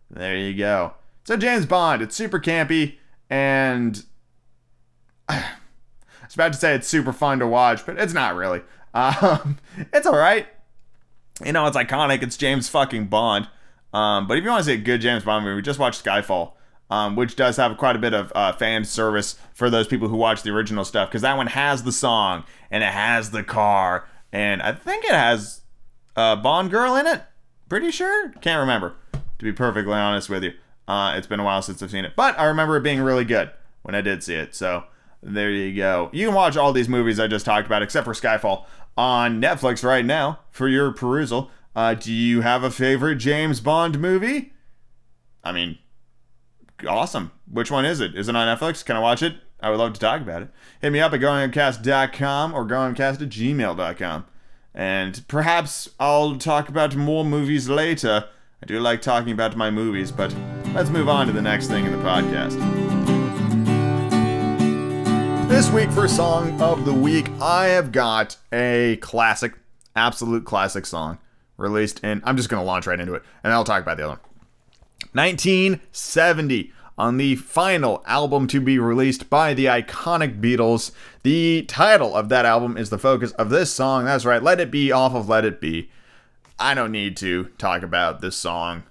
there 0.08 0.36
you 0.36 0.56
go. 0.56 0.94
So 1.24 1.36
James 1.36 1.66
Bond, 1.66 2.02
it's 2.02 2.14
super 2.14 2.38
campy, 2.38 2.98
and 3.28 4.04
I 5.28 5.44
was 6.22 6.34
about 6.34 6.52
to 6.52 6.58
say 6.58 6.76
it's 6.76 6.86
super 6.86 7.12
fun 7.12 7.40
to 7.40 7.48
watch, 7.48 7.84
but 7.84 7.98
it's 7.98 8.12
not 8.12 8.36
really. 8.36 8.62
Um, 8.94 9.58
it's 9.92 10.06
all 10.06 10.16
right. 10.16 10.46
You 11.44 11.52
know, 11.52 11.66
it's 11.66 11.76
iconic. 11.76 12.22
It's 12.22 12.36
James 12.36 12.68
fucking 12.68 13.06
Bond. 13.06 13.48
Um, 13.92 14.28
but 14.28 14.38
if 14.38 14.44
you 14.44 14.50
want 14.50 14.64
to 14.64 14.70
see 14.70 14.74
a 14.74 14.82
good 14.82 15.00
James 15.00 15.24
Bond 15.24 15.44
movie, 15.44 15.62
just 15.62 15.80
watch 15.80 16.00
Skyfall 16.00 16.52
um, 16.90 17.16
which 17.16 17.36
does 17.36 17.56
have 17.56 17.76
quite 17.76 17.96
a 17.96 17.98
bit 17.98 18.14
of 18.14 18.32
uh, 18.34 18.52
fan 18.52 18.84
service 18.84 19.36
for 19.54 19.70
those 19.70 19.86
people 19.86 20.08
who 20.08 20.16
watch 20.16 20.42
the 20.42 20.50
original 20.50 20.84
stuff 20.84 21.08
because 21.08 21.22
that 21.22 21.36
one 21.36 21.48
has 21.48 21.82
the 21.82 21.92
song 21.92 22.44
and 22.70 22.82
it 22.82 22.92
has 22.92 23.30
the 23.30 23.42
car 23.42 24.06
and 24.32 24.62
I 24.62 24.72
think 24.72 25.04
it 25.04 25.12
has 25.12 25.62
a 26.16 26.36
Bond 26.36 26.70
girl 26.70 26.96
in 26.96 27.06
it. 27.06 27.22
Pretty 27.68 27.90
sure, 27.90 28.30
can't 28.40 28.60
remember. 28.60 28.94
To 29.12 29.44
be 29.44 29.52
perfectly 29.52 29.94
honest 29.94 30.28
with 30.28 30.42
you, 30.42 30.52
uh, 30.86 31.14
it's 31.16 31.26
been 31.26 31.40
a 31.40 31.44
while 31.44 31.62
since 31.62 31.82
I've 31.82 31.90
seen 31.90 32.04
it, 32.04 32.14
but 32.16 32.38
I 32.38 32.46
remember 32.46 32.76
it 32.76 32.82
being 32.82 33.00
really 33.00 33.24
good 33.24 33.50
when 33.82 33.94
I 33.94 34.00
did 34.00 34.22
see 34.22 34.34
it. 34.34 34.54
So 34.54 34.84
there 35.22 35.50
you 35.50 35.76
go. 35.76 36.10
You 36.12 36.26
can 36.26 36.34
watch 36.34 36.56
all 36.56 36.72
these 36.72 36.88
movies 36.88 37.20
I 37.20 37.26
just 37.26 37.46
talked 37.46 37.66
about, 37.66 37.82
except 37.82 38.04
for 38.04 38.14
Skyfall, 38.14 38.64
on 38.96 39.40
Netflix 39.40 39.84
right 39.84 40.04
now 40.04 40.40
for 40.50 40.66
your 40.68 40.92
perusal. 40.92 41.50
Uh, 41.76 41.94
do 41.94 42.12
you 42.12 42.40
have 42.40 42.64
a 42.64 42.70
favorite 42.70 43.16
James 43.16 43.60
Bond 43.60 44.00
movie? 44.00 44.52
I 45.44 45.52
mean, 45.52 45.78
awesome. 46.86 47.32
Which 47.50 47.70
one 47.70 47.84
is 47.84 48.00
it? 48.00 48.14
Is 48.14 48.28
it 48.28 48.36
on 48.36 48.56
Netflix? 48.56 48.84
Can 48.84 48.96
I 48.96 49.00
watch 49.00 49.22
it? 49.22 49.36
I 49.60 49.70
would 49.70 49.78
love 49.78 49.92
to 49.94 50.00
talk 50.00 50.20
about 50.20 50.42
it. 50.42 50.48
Hit 50.80 50.92
me 50.92 51.00
up 51.00 51.12
at 51.12 51.20
growingcast.com 51.20 52.54
or 52.54 52.64
growingcast 52.64 53.22
at 53.22 53.28
gmail.com. 53.28 54.24
And 54.74 55.24
perhaps 55.26 55.88
I'll 55.98 56.36
talk 56.36 56.68
about 56.68 56.94
more 56.94 57.24
movies 57.24 57.68
later. 57.68 58.26
I 58.62 58.66
do 58.66 58.78
like 58.78 59.02
talking 59.02 59.32
about 59.32 59.56
my 59.56 59.70
movies, 59.70 60.12
but 60.12 60.34
let's 60.74 60.90
move 60.90 61.08
on 61.08 61.26
to 61.26 61.32
the 61.32 61.42
next 61.42 61.66
thing 61.66 61.86
in 61.86 61.92
the 61.92 61.98
podcast. 61.98 62.56
This 65.48 65.70
week 65.70 65.90
for 65.90 66.06
Song 66.06 66.60
of 66.60 66.84
the 66.84 66.92
Week, 66.92 67.28
I 67.40 67.66
have 67.66 67.90
got 67.90 68.36
a 68.52 68.98
classic, 69.00 69.54
absolute 69.96 70.44
classic 70.44 70.86
song 70.86 71.18
released 71.56 72.04
in. 72.04 72.20
I'm 72.24 72.36
just 72.36 72.48
going 72.48 72.60
to 72.60 72.66
launch 72.66 72.86
right 72.86 73.00
into 73.00 73.14
it, 73.14 73.22
and 73.42 73.52
I'll 73.52 73.64
talk 73.64 73.82
about 73.82 73.96
the 73.96 74.04
other 74.04 74.12
one. 74.12 74.27
1970 75.18 76.72
on 76.96 77.16
the 77.16 77.34
final 77.34 78.04
album 78.06 78.46
to 78.46 78.60
be 78.60 78.78
released 78.78 79.28
by 79.28 79.52
the 79.52 79.64
iconic 79.64 80.40
Beatles. 80.40 80.92
The 81.24 81.62
title 81.62 82.14
of 82.14 82.28
that 82.28 82.44
album 82.44 82.76
is 82.76 82.90
the 82.90 82.98
focus 82.98 83.32
of 83.32 83.50
this 83.50 83.72
song. 83.72 84.04
That's 84.04 84.24
right, 84.24 84.40
Let 84.40 84.60
It 84.60 84.70
Be 84.70 84.92
off 84.92 85.16
of 85.16 85.28
Let 85.28 85.44
It 85.44 85.60
Be. 85.60 85.90
I 86.56 86.72
don't 86.72 86.92
need 86.92 87.16
to 87.16 87.46
talk 87.58 87.82
about 87.82 88.20
this 88.20 88.36
song 88.36 88.84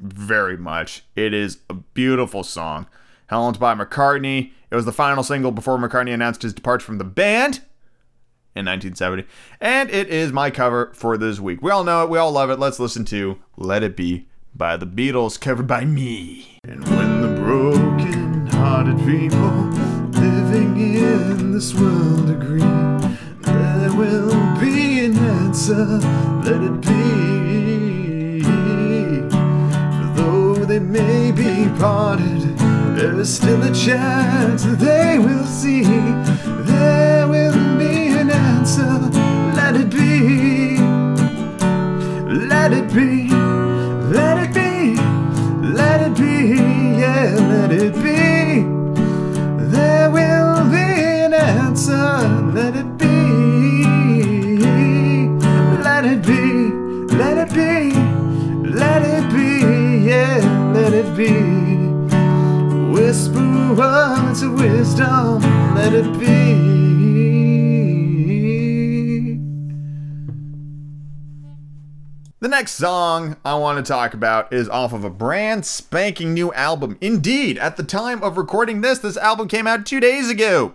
very 0.00 0.56
much. 0.56 1.04
It 1.14 1.32
is 1.32 1.58
a 1.70 1.74
beautiful 1.74 2.42
song. 2.42 2.88
Helmed 3.28 3.60
by 3.60 3.76
McCartney. 3.76 4.50
It 4.72 4.74
was 4.74 4.84
the 4.84 4.92
final 4.92 5.22
single 5.22 5.52
before 5.52 5.78
McCartney 5.78 6.12
announced 6.12 6.42
his 6.42 6.54
departure 6.54 6.86
from 6.86 6.98
the 6.98 7.04
band 7.04 7.60
in 8.56 8.66
1970. 8.66 9.26
And 9.60 9.90
it 9.90 10.08
is 10.08 10.32
my 10.32 10.50
cover 10.50 10.92
for 10.92 11.16
this 11.16 11.38
week. 11.38 11.62
We 11.62 11.70
all 11.70 11.84
know 11.84 12.02
it, 12.02 12.10
we 12.10 12.18
all 12.18 12.32
love 12.32 12.50
it. 12.50 12.58
Let's 12.58 12.80
listen 12.80 13.04
to 13.06 13.38
Let 13.56 13.84
It 13.84 13.96
Be 13.96 14.26
by 14.58 14.76
the 14.76 14.86
Beatles, 14.86 15.40
covered 15.40 15.68
by 15.68 15.84
me. 15.84 16.58
And 16.64 16.84
when 16.88 17.22
the 17.22 17.40
broken 17.40 18.48
hearted 18.48 18.98
people 18.98 19.70
living 20.20 20.76
in 20.76 21.52
this 21.52 21.72
world 21.74 22.28
agree, 22.28 22.58
there 23.42 23.92
will 23.92 24.30
be 24.58 25.04
an 25.04 25.16
answer, 25.16 25.84
let 26.42 26.60
it 26.60 26.80
be. 26.80 28.42
For 30.00 30.12
though 30.16 30.54
they 30.64 30.80
may 30.80 31.30
be 31.30 31.68
parted, 31.78 32.58
there 32.98 33.14
is 33.20 33.32
still 33.32 33.62
a 33.62 33.72
chance 33.72 34.64
that 34.64 34.80
they 34.80 35.20
will 35.20 35.46
see. 35.46 35.84
There 35.84 37.28
will 37.28 37.78
be 37.78 38.08
an 38.08 38.30
answer, 38.30 38.98
let 39.54 39.76
it 39.76 39.88
be. 39.88 40.78
Let 42.48 42.72
it 42.72 42.92
be. 42.92 43.27
Let 47.68 47.82
it 47.82 47.94
be. 47.96 48.64
There 49.70 50.10
will 50.10 50.70
be 50.70 50.88
an 51.24 51.34
answer, 51.34 52.18
let 52.54 52.74
it 52.74 52.96
be. 52.96 53.06
Let 55.84 56.04
it 56.06 56.22
be, 56.22 56.70
let 57.14 57.36
it 57.36 57.52
be, 57.52 57.92
let 58.70 59.02
it 59.02 59.30
be, 59.34 60.06
yeah, 60.08 60.38
let 60.72 60.94
it 60.94 61.14
be. 61.14 61.32
Whisper 62.90 63.74
words 63.74 64.40
of 64.42 64.54
wisdom, 64.54 65.42
let 65.74 65.92
it 65.92 66.18
be. 66.18 66.47
The 72.40 72.46
next 72.46 72.74
song 72.74 73.36
I 73.44 73.56
want 73.56 73.84
to 73.84 73.92
talk 73.92 74.14
about 74.14 74.52
is 74.52 74.68
off 74.68 74.92
of 74.92 75.02
a 75.02 75.10
brand 75.10 75.66
spanking 75.66 76.32
new 76.32 76.52
album. 76.52 76.96
Indeed, 77.00 77.58
at 77.58 77.76
the 77.76 77.82
time 77.82 78.22
of 78.22 78.36
recording 78.36 78.80
this, 78.80 79.00
this 79.00 79.16
album 79.16 79.48
came 79.48 79.66
out 79.66 79.84
two 79.84 79.98
days 79.98 80.30
ago, 80.30 80.74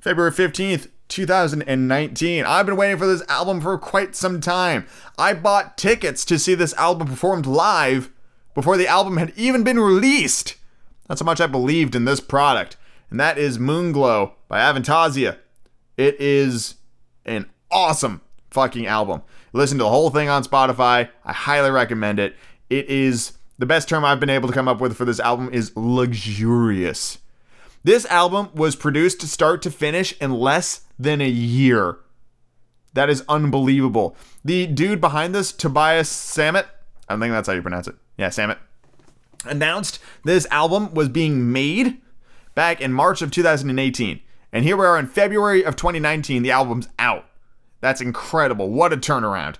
February 0.00 0.32
15th, 0.32 0.88
2019. 1.06 2.44
I've 2.44 2.66
been 2.66 2.76
waiting 2.76 2.98
for 2.98 3.06
this 3.06 3.22
album 3.28 3.60
for 3.60 3.78
quite 3.78 4.16
some 4.16 4.40
time. 4.40 4.88
I 5.16 5.34
bought 5.34 5.78
tickets 5.78 6.24
to 6.24 6.36
see 6.36 6.56
this 6.56 6.74
album 6.74 7.06
performed 7.06 7.46
live 7.46 8.10
before 8.52 8.76
the 8.76 8.88
album 8.88 9.18
had 9.18 9.32
even 9.36 9.62
been 9.62 9.78
released. 9.78 10.56
That's 11.06 11.20
how 11.20 11.26
much 11.26 11.40
I 11.40 11.46
believed 11.46 11.94
in 11.94 12.06
this 12.06 12.18
product. 12.18 12.76
And 13.08 13.20
that 13.20 13.38
is 13.38 13.56
Moonglow 13.56 14.32
by 14.48 14.58
Avantasia. 14.58 15.36
It 15.96 16.20
is 16.20 16.74
an 17.24 17.48
awesome 17.70 18.20
fucking 18.54 18.86
album. 18.86 19.20
Listen 19.52 19.78
to 19.78 19.84
the 19.84 19.90
whole 19.90 20.10
thing 20.10 20.28
on 20.28 20.44
Spotify. 20.44 21.10
I 21.24 21.32
highly 21.32 21.70
recommend 21.70 22.18
it. 22.18 22.36
It 22.70 22.88
is 22.88 23.32
the 23.58 23.66
best 23.66 23.88
term 23.88 24.04
I've 24.04 24.20
been 24.20 24.30
able 24.30 24.48
to 24.48 24.54
come 24.54 24.68
up 24.68 24.80
with 24.80 24.96
for 24.96 25.04
this 25.04 25.20
album 25.20 25.50
is 25.52 25.72
luxurious. 25.76 27.18
This 27.82 28.06
album 28.06 28.48
was 28.54 28.76
produced 28.76 29.20
to 29.20 29.28
start 29.28 29.60
to 29.62 29.70
finish 29.70 30.16
in 30.20 30.32
less 30.32 30.82
than 30.98 31.20
a 31.20 31.28
year. 31.28 31.98
That 32.94 33.10
is 33.10 33.24
unbelievable. 33.28 34.16
The 34.44 34.66
dude 34.66 35.00
behind 35.00 35.34
this, 35.34 35.52
Tobias 35.52 36.08
Sammet, 36.08 36.66
I 37.08 37.18
think 37.18 37.32
that's 37.32 37.48
how 37.48 37.54
you 37.54 37.62
pronounce 37.62 37.88
it. 37.88 37.96
Yeah, 38.16 38.28
Sammet, 38.28 38.58
announced 39.44 39.98
this 40.24 40.46
album 40.50 40.94
was 40.94 41.08
being 41.08 41.52
made 41.52 42.00
back 42.54 42.80
in 42.80 42.92
March 42.92 43.20
of 43.20 43.30
2018. 43.30 44.20
And 44.52 44.64
here 44.64 44.76
we 44.76 44.86
are 44.86 44.98
in 44.98 45.08
February 45.08 45.64
of 45.64 45.74
2019. 45.74 46.42
The 46.42 46.52
album's 46.52 46.88
out. 46.98 47.26
That's 47.84 48.00
incredible. 48.00 48.70
What 48.70 48.94
a 48.94 48.96
turnaround. 48.96 49.56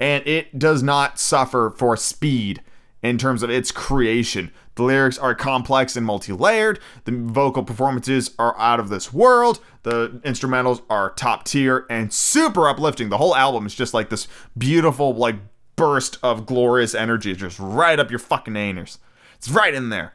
And 0.00 0.26
it 0.26 0.58
does 0.58 0.82
not 0.82 1.20
suffer 1.20 1.72
for 1.76 1.96
speed 1.96 2.60
in 3.04 3.18
terms 3.18 3.44
of 3.44 3.50
its 3.50 3.70
creation. 3.70 4.50
The 4.74 4.82
lyrics 4.82 5.16
are 5.16 5.32
complex 5.32 5.96
and 5.96 6.04
multi 6.04 6.32
layered. 6.32 6.80
The 7.04 7.12
vocal 7.12 7.62
performances 7.62 8.34
are 8.36 8.58
out 8.58 8.80
of 8.80 8.88
this 8.88 9.12
world. 9.12 9.60
The 9.84 10.20
instrumentals 10.24 10.82
are 10.90 11.12
top 11.12 11.44
tier 11.44 11.86
and 11.88 12.12
super 12.12 12.68
uplifting. 12.68 13.10
The 13.10 13.18
whole 13.18 13.36
album 13.36 13.64
is 13.64 13.76
just 13.76 13.94
like 13.94 14.10
this 14.10 14.26
beautiful, 14.56 15.14
like, 15.14 15.36
burst 15.76 16.18
of 16.20 16.46
glorious 16.46 16.96
energy, 16.96 17.32
just 17.36 17.60
right 17.60 18.00
up 18.00 18.10
your 18.10 18.18
fucking 18.18 18.56
anus. 18.56 18.98
It's 19.36 19.48
right 19.48 19.72
in 19.72 19.90
there. 19.90 20.14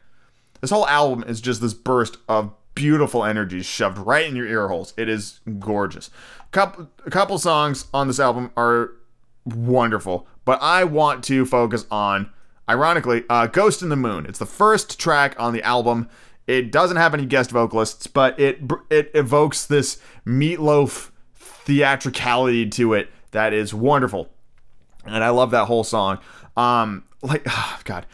This 0.60 0.70
whole 0.70 0.86
album 0.86 1.24
is 1.26 1.40
just 1.40 1.62
this 1.62 1.72
burst 1.72 2.18
of 2.28 2.52
beautiful 2.74 3.24
energy 3.24 3.62
shoved 3.62 3.98
right 3.98 4.26
in 4.26 4.36
your 4.36 4.46
ear 4.46 4.68
holes. 4.68 4.92
It 4.96 5.08
is 5.08 5.40
gorgeous. 5.58 6.10
Couple, 6.54 6.88
a 7.04 7.10
couple 7.10 7.36
songs 7.38 7.86
on 7.92 8.06
this 8.06 8.20
album 8.20 8.52
are 8.56 8.92
wonderful, 9.44 10.28
but 10.44 10.62
I 10.62 10.84
want 10.84 11.24
to 11.24 11.44
focus 11.44 11.84
on, 11.90 12.30
ironically, 12.70 13.24
uh, 13.28 13.48
Ghost 13.48 13.82
in 13.82 13.88
the 13.88 13.96
Moon. 13.96 14.24
It's 14.24 14.38
the 14.38 14.46
first 14.46 15.00
track 15.00 15.34
on 15.36 15.52
the 15.52 15.64
album. 15.64 16.08
It 16.46 16.70
doesn't 16.70 16.96
have 16.96 17.12
any 17.12 17.26
guest 17.26 17.50
vocalists, 17.50 18.06
but 18.06 18.38
it 18.38 18.60
it 18.88 19.10
evokes 19.14 19.66
this 19.66 19.98
meatloaf 20.24 21.10
theatricality 21.34 22.68
to 22.70 22.94
it 22.94 23.10
that 23.32 23.52
is 23.52 23.74
wonderful, 23.74 24.30
and 25.04 25.24
I 25.24 25.30
love 25.30 25.50
that 25.50 25.64
whole 25.64 25.82
song. 25.82 26.20
Um, 26.56 27.02
like, 27.20 27.42
oh, 27.48 27.80
God. 27.84 28.06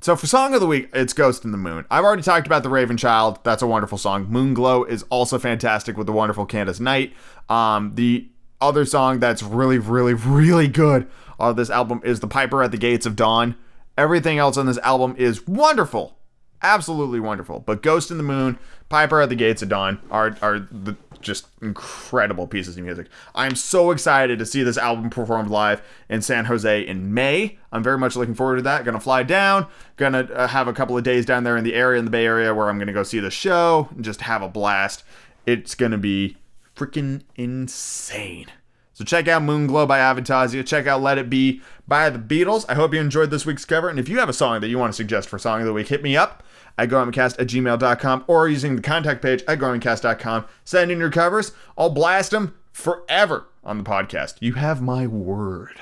So 0.00 0.14
for 0.14 0.28
song 0.28 0.54
of 0.54 0.60
the 0.60 0.66
week, 0.66 0.90
it's 0.92 1.12
Ghost 1.12 1.44
in 1.44 1.50
the 1.50 1.58
Moon. 1.58 1.84
I've 1.90 2.04
already 2.04 2.22
talked 2.22 2.46
about 2.46 2.62
The 2.62 2.68
Raven 2.68 2.96
Child. 2.96 3.40
That's 3.42 3.62
a 3.62 3.66
wonderful 3.66 3.98
song. 3.98 4.26
Moonglow 4.26 4.88
is 4.88 5.02
also 5.10 5.40
fantastic 5.40 5.96
with 5.96 6.06
the 6.06 6.12
wonderful 6.12 6.46
Candice 6.46 6.78
Night. 6.78 7.14
Um, 7.48 7.96
the 7.96 8.28
other 8.60 8.84
song 8.84 9.18
that's 9.18 9.42
really, 9.42 9.78
really, 9.78 10.14
really 10.14 10.68
good 10.68 11.08
on 11.40 11.56
this 11.56 11.68
album 11.68 12.00
is 12.04 12.20
The 12.20 12.28
Piper 12.28 12.62
at 12.62 12.70
the 12.70 12.78
Gates 12.78 13.06
of 13.06 13.16
Dawn. 13.16 13.56
Everything 13.96 14.38
else 14.38 14.56
on 14.56 14.66
this 14.66 14.78
album 14.78 15.16
is 15.18 15.46
wonderful. 15.48 16.17
Absolutely 16.62 17.20
wonderful. 17.20 17.60
But 17.60 17.82
Ghost 17.82 18.10
in 18.10 18.16
the 18.16 18.22
Moon, 18.22 18.58
Piper 18.88 19.20
at 19.20 19.28
the 19.28 19.36
Gates 19.36 19.62
of 19.62 19.68
Dawn 19.68 20.00
are, 20.10 20.36
are 20.42 20.58
the 20.58 20.96
just 21.20 21.46
incredible 21.62 22.46
pieces 22.46 22.76
of 22.76 22.84
music. 22.84 23.06
I'm 23.34 23.54
so 23.54 23.90
excited 23.90 24.38
to 24.38 24.46
see 24.46 24.62
this 24.62 24.78
album 24.78 25.10
performed 25.10 25.50
live 25.50 25.82
in 26.08 26.22
San 26.22 26.46
Jose 26.46 26.86
in 26.86 27.12
May. 27.12 27.58
I'm 27.72 27.82
very 27.82 27.98
much 27.98 28.16
looking 28.16 28.34
forward 28.34 28.56
to 28.56 28.62
that. 28.62 28.84
Gonna 28.84 29.00
fly 29.00 29.22
down, 29.22 29.66
gonna 29.96 30.28
uh, 30.32 30.48
have 30.48 30.68
a 30.68 30.72
couple 30.72 30.96
of 30.96 31.04
days 31.04 31.26
down 31.26 31.44
there 31.44 31.56
in 31.56 31.64
the 31.64 31.74
area, 31.74 31.98
in 31.98 32.04
the 32.04 32.10
Bay 32.10 32.24
Area, 32.24 32.54
where 32.54 32.68
I'm 32.68 32.78
gonna 32.78 32.92
go 32.92 33.02
see 33.02 33.20
the 33.20 33.30
show 33.30 33.88
and 33.94 34.04
just 34.04 34.22
have 34.22 34.42
a 34.42 34.48
blast. 34.48 35.04
It's 35.46 35.74
gonna 35.74 35.98
be 35.98 36.36
freaking 36.74 37.22
insane. 37.36 38.46
So 38.94 39.04
check 39.04 39.28
out 39.28 39.42
Moonglow 39.42 39.86
by 39.86 39.98
Avantasia. 39.98 40.66
Check 40.66 40.88
out 40.88 41.00
Let 41.00 41.18
It 41.18 41.30
Be 41.30 41.62
by 41.86 42.10
the 42.10 42.18
Beatles. 42.18 42.64
I 42.68 42.74
hope 42.74 42.92
you 42.92 43.00
enjoyed 43.00 43.30
this 43.30 43.46
week's 43.46 43.64
cover. 43.64 43.88
And 43.88 43.98
if 43.98 44.08
you 44.08 44.18
have 44.18 44.28
a 44.28 44.32
song 44.32 44.60
that 44.60 44.68
you 44.68 44.76
want 44.76 44.92
to 44.92 44.96
suggest 44.96 45.28
for 45.28 45.38
Song 45.38 45.60
of 45.60 45.66
the 45.66 45.72
Week, 45.72 45.86
hit 45.86 46.02
me 46.02 46.16
up 46.16 46.42
at 46.78 46.88
growingcast 46.88 47.38
at 47.38 47.48
gmail.com 47.48 48.24
or 48.26 48.48
using 48.48 48.76
the 48.76 48.82
contact 48.82 49.20
page 49.20 49.42
at 49.46 49.58
growingcast.com. 49.58 50.46
Send 50.64 50.90
in 50.90 50.98
your 50.98 51.10
covers. 51.10 51.52
I'll 51.76 51.90
blast 51.90 52.30
them 52.30 52.54
forever 52.72 53.46
on 53.64 53.76
the 53.78 53.84
podcast. 53.84 54.36
You 54.40 54.54
have 54.54 54.80
my 54.80 55.06
word. 55.06 55.80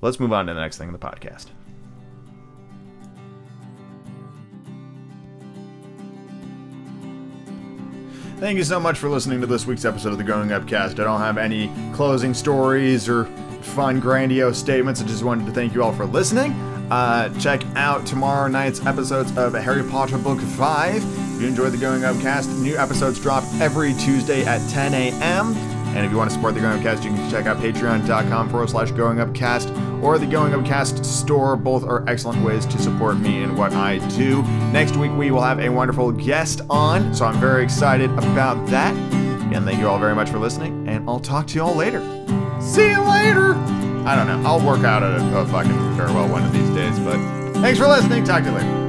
Let's 0.00 0.18
move 0.18 0.32
on 0.32 0.46
to 0.46 0.54
the 0.54 0.60
next 0.60 0.78
thing 0.78 0.88
in 0.88 0.92
the 0.92 0.98
podcast. 0.98 1.46
Thank 8.38 8.58
you 8.58 8.64
so 8.64 8.80
much 8.80 8.98
for 8.98 9.08
listening 9.08 9.40
to 9.40 9.46
this 9.46 9.66
week's 9.66 9.84
episode 9.84 10.10
of 10.10 10.18
the 10.18 10.24
Growing 10.24 10.50
Up 10.50 10.66
Cast. 10.66 10.98
I 10.98 11.04
don't 11.04 11.20
have 11.20 11.38
any 11.38 11.70
closing 11.92 12.34
stories 12.34 13.08
or 13.08 13.26
fun, 13.64 14.00
grandiose 14.00 14.58
statements. 14.58 15.00
I 15.00 15.06
just 15.06 15.22
wanted 15.22 15.46
to 15.46 15.52
thank 15.52 15.74
you 15.74 15.82
all 15.82 15.92
for 15.92 16.06
listening. 16.06 16.52
Uh, 16.90 17.28
check 17.38 17.62
out 17.74 18.04
tomorrow 18.06 18.48
night's 18.48 18.84
episodes 18.84 19.36
of 19.36 19.54
Harry 19.54 19.82
Potter 19.82 20.18
Book 20.18 20.40
5. 20.40 20.96
If 20.96 21.40
you 21.40 21.48
enjoyed 21.48 21.72
the 21.72 21.78
Growing 21.78 22.04
Up 22.04 22.20
Cast, 22.20 22.50
new 22.58 22.76
episodes 22.76 23.18
drop 23.18 23.44
every 23.60 23.94
Tuesday 23.94 24.44
at 24.44 24.60
10 24.70 24.92
a.m. 24.92 25.54
And 25.94 26.04
if 26.06 26.10
you 26.10 26.16
want 26.16 26.30
to 26.30 26.34
support 26.34 26.54
the 26.54 26.60
Growing 26.60 26.78
Up 26.78 26.82
Cast, 26.82 27.04
you 27.04 27.10
can 27.10 27.30
check 27.30 27.46
out 27.46 27.58
patreon.com 27.58 28.50
forward 28.50 28.70
slash 28.70 28.90
Growing 28.90 29.20
Up 29.20 29.34
Cast 29.34 29.70
or 30.02 30.18
the 30.18 30.26
Growing 30.26 30.52
Up 30.54 30.64
Cast 30.64 31.04
store. 31.04 31.56
Both 31.56 31.84
are 31.84 32.06
excellent 32.08 32.42
ways 32.44 32.66
to 32.66 32.78
support 32.78 33.18
me 33.18 33.42
and 33.42 33.56
what 33.56 33.72
I 33.72 33.98
do. 34.16 34.42
Next 34.72 34.96
week, 34.96 35.12
we 35.12 35.30
will 35.30 35.42
have 35.42 35.60
a 35.60 35.68
wonderful 35.70 36.12
guest 36.12 36.60
on, 36.68 37.14
so 37.14 37.24
I'm 37.24 37.40
very 37.40 37.62
excited 37.62 38.10
about 38.12 38.66
that. 38.66 38.94
And 39.54 39.64
thank 39.66 39.78
you 39.78 39.88
all 39.88 39.98
very 39.98 40.14
much 40.14 40.30
for 40.30 40.38
listening, 40.38 40.88
and 40.88 41.08
I'll 41.08 41.20
talk 41.20 41.46
to 41.48 41.54
you 41.54 41.62
all 41.62 41.74
later. 41.74 42.00
See 42.62 42.90
you 42.90 43.00
later! 43.02 43.54
I 44.06 44.16
don't 44.16 44.26
know. 44.26 44.42
I'll 44.48 44.64
work 44.64 44.84
out 44.84 45.02
a, 45.02 45.16
a 45.38 45.46
fucking 45.46 45.96
farewell 45.96 46.28
one 46.28 46.44
of 46.44 46.52
these 46.52 46.68
days, 46.70 46.98
but 47.00 47.18
thanks 47.60 47.78
for 47.78 47.86
listening. 47.86 48.24
Talk 48.24 48.44
to 48.44 48.50
you 48.50 48.56
later. 48.56 48.81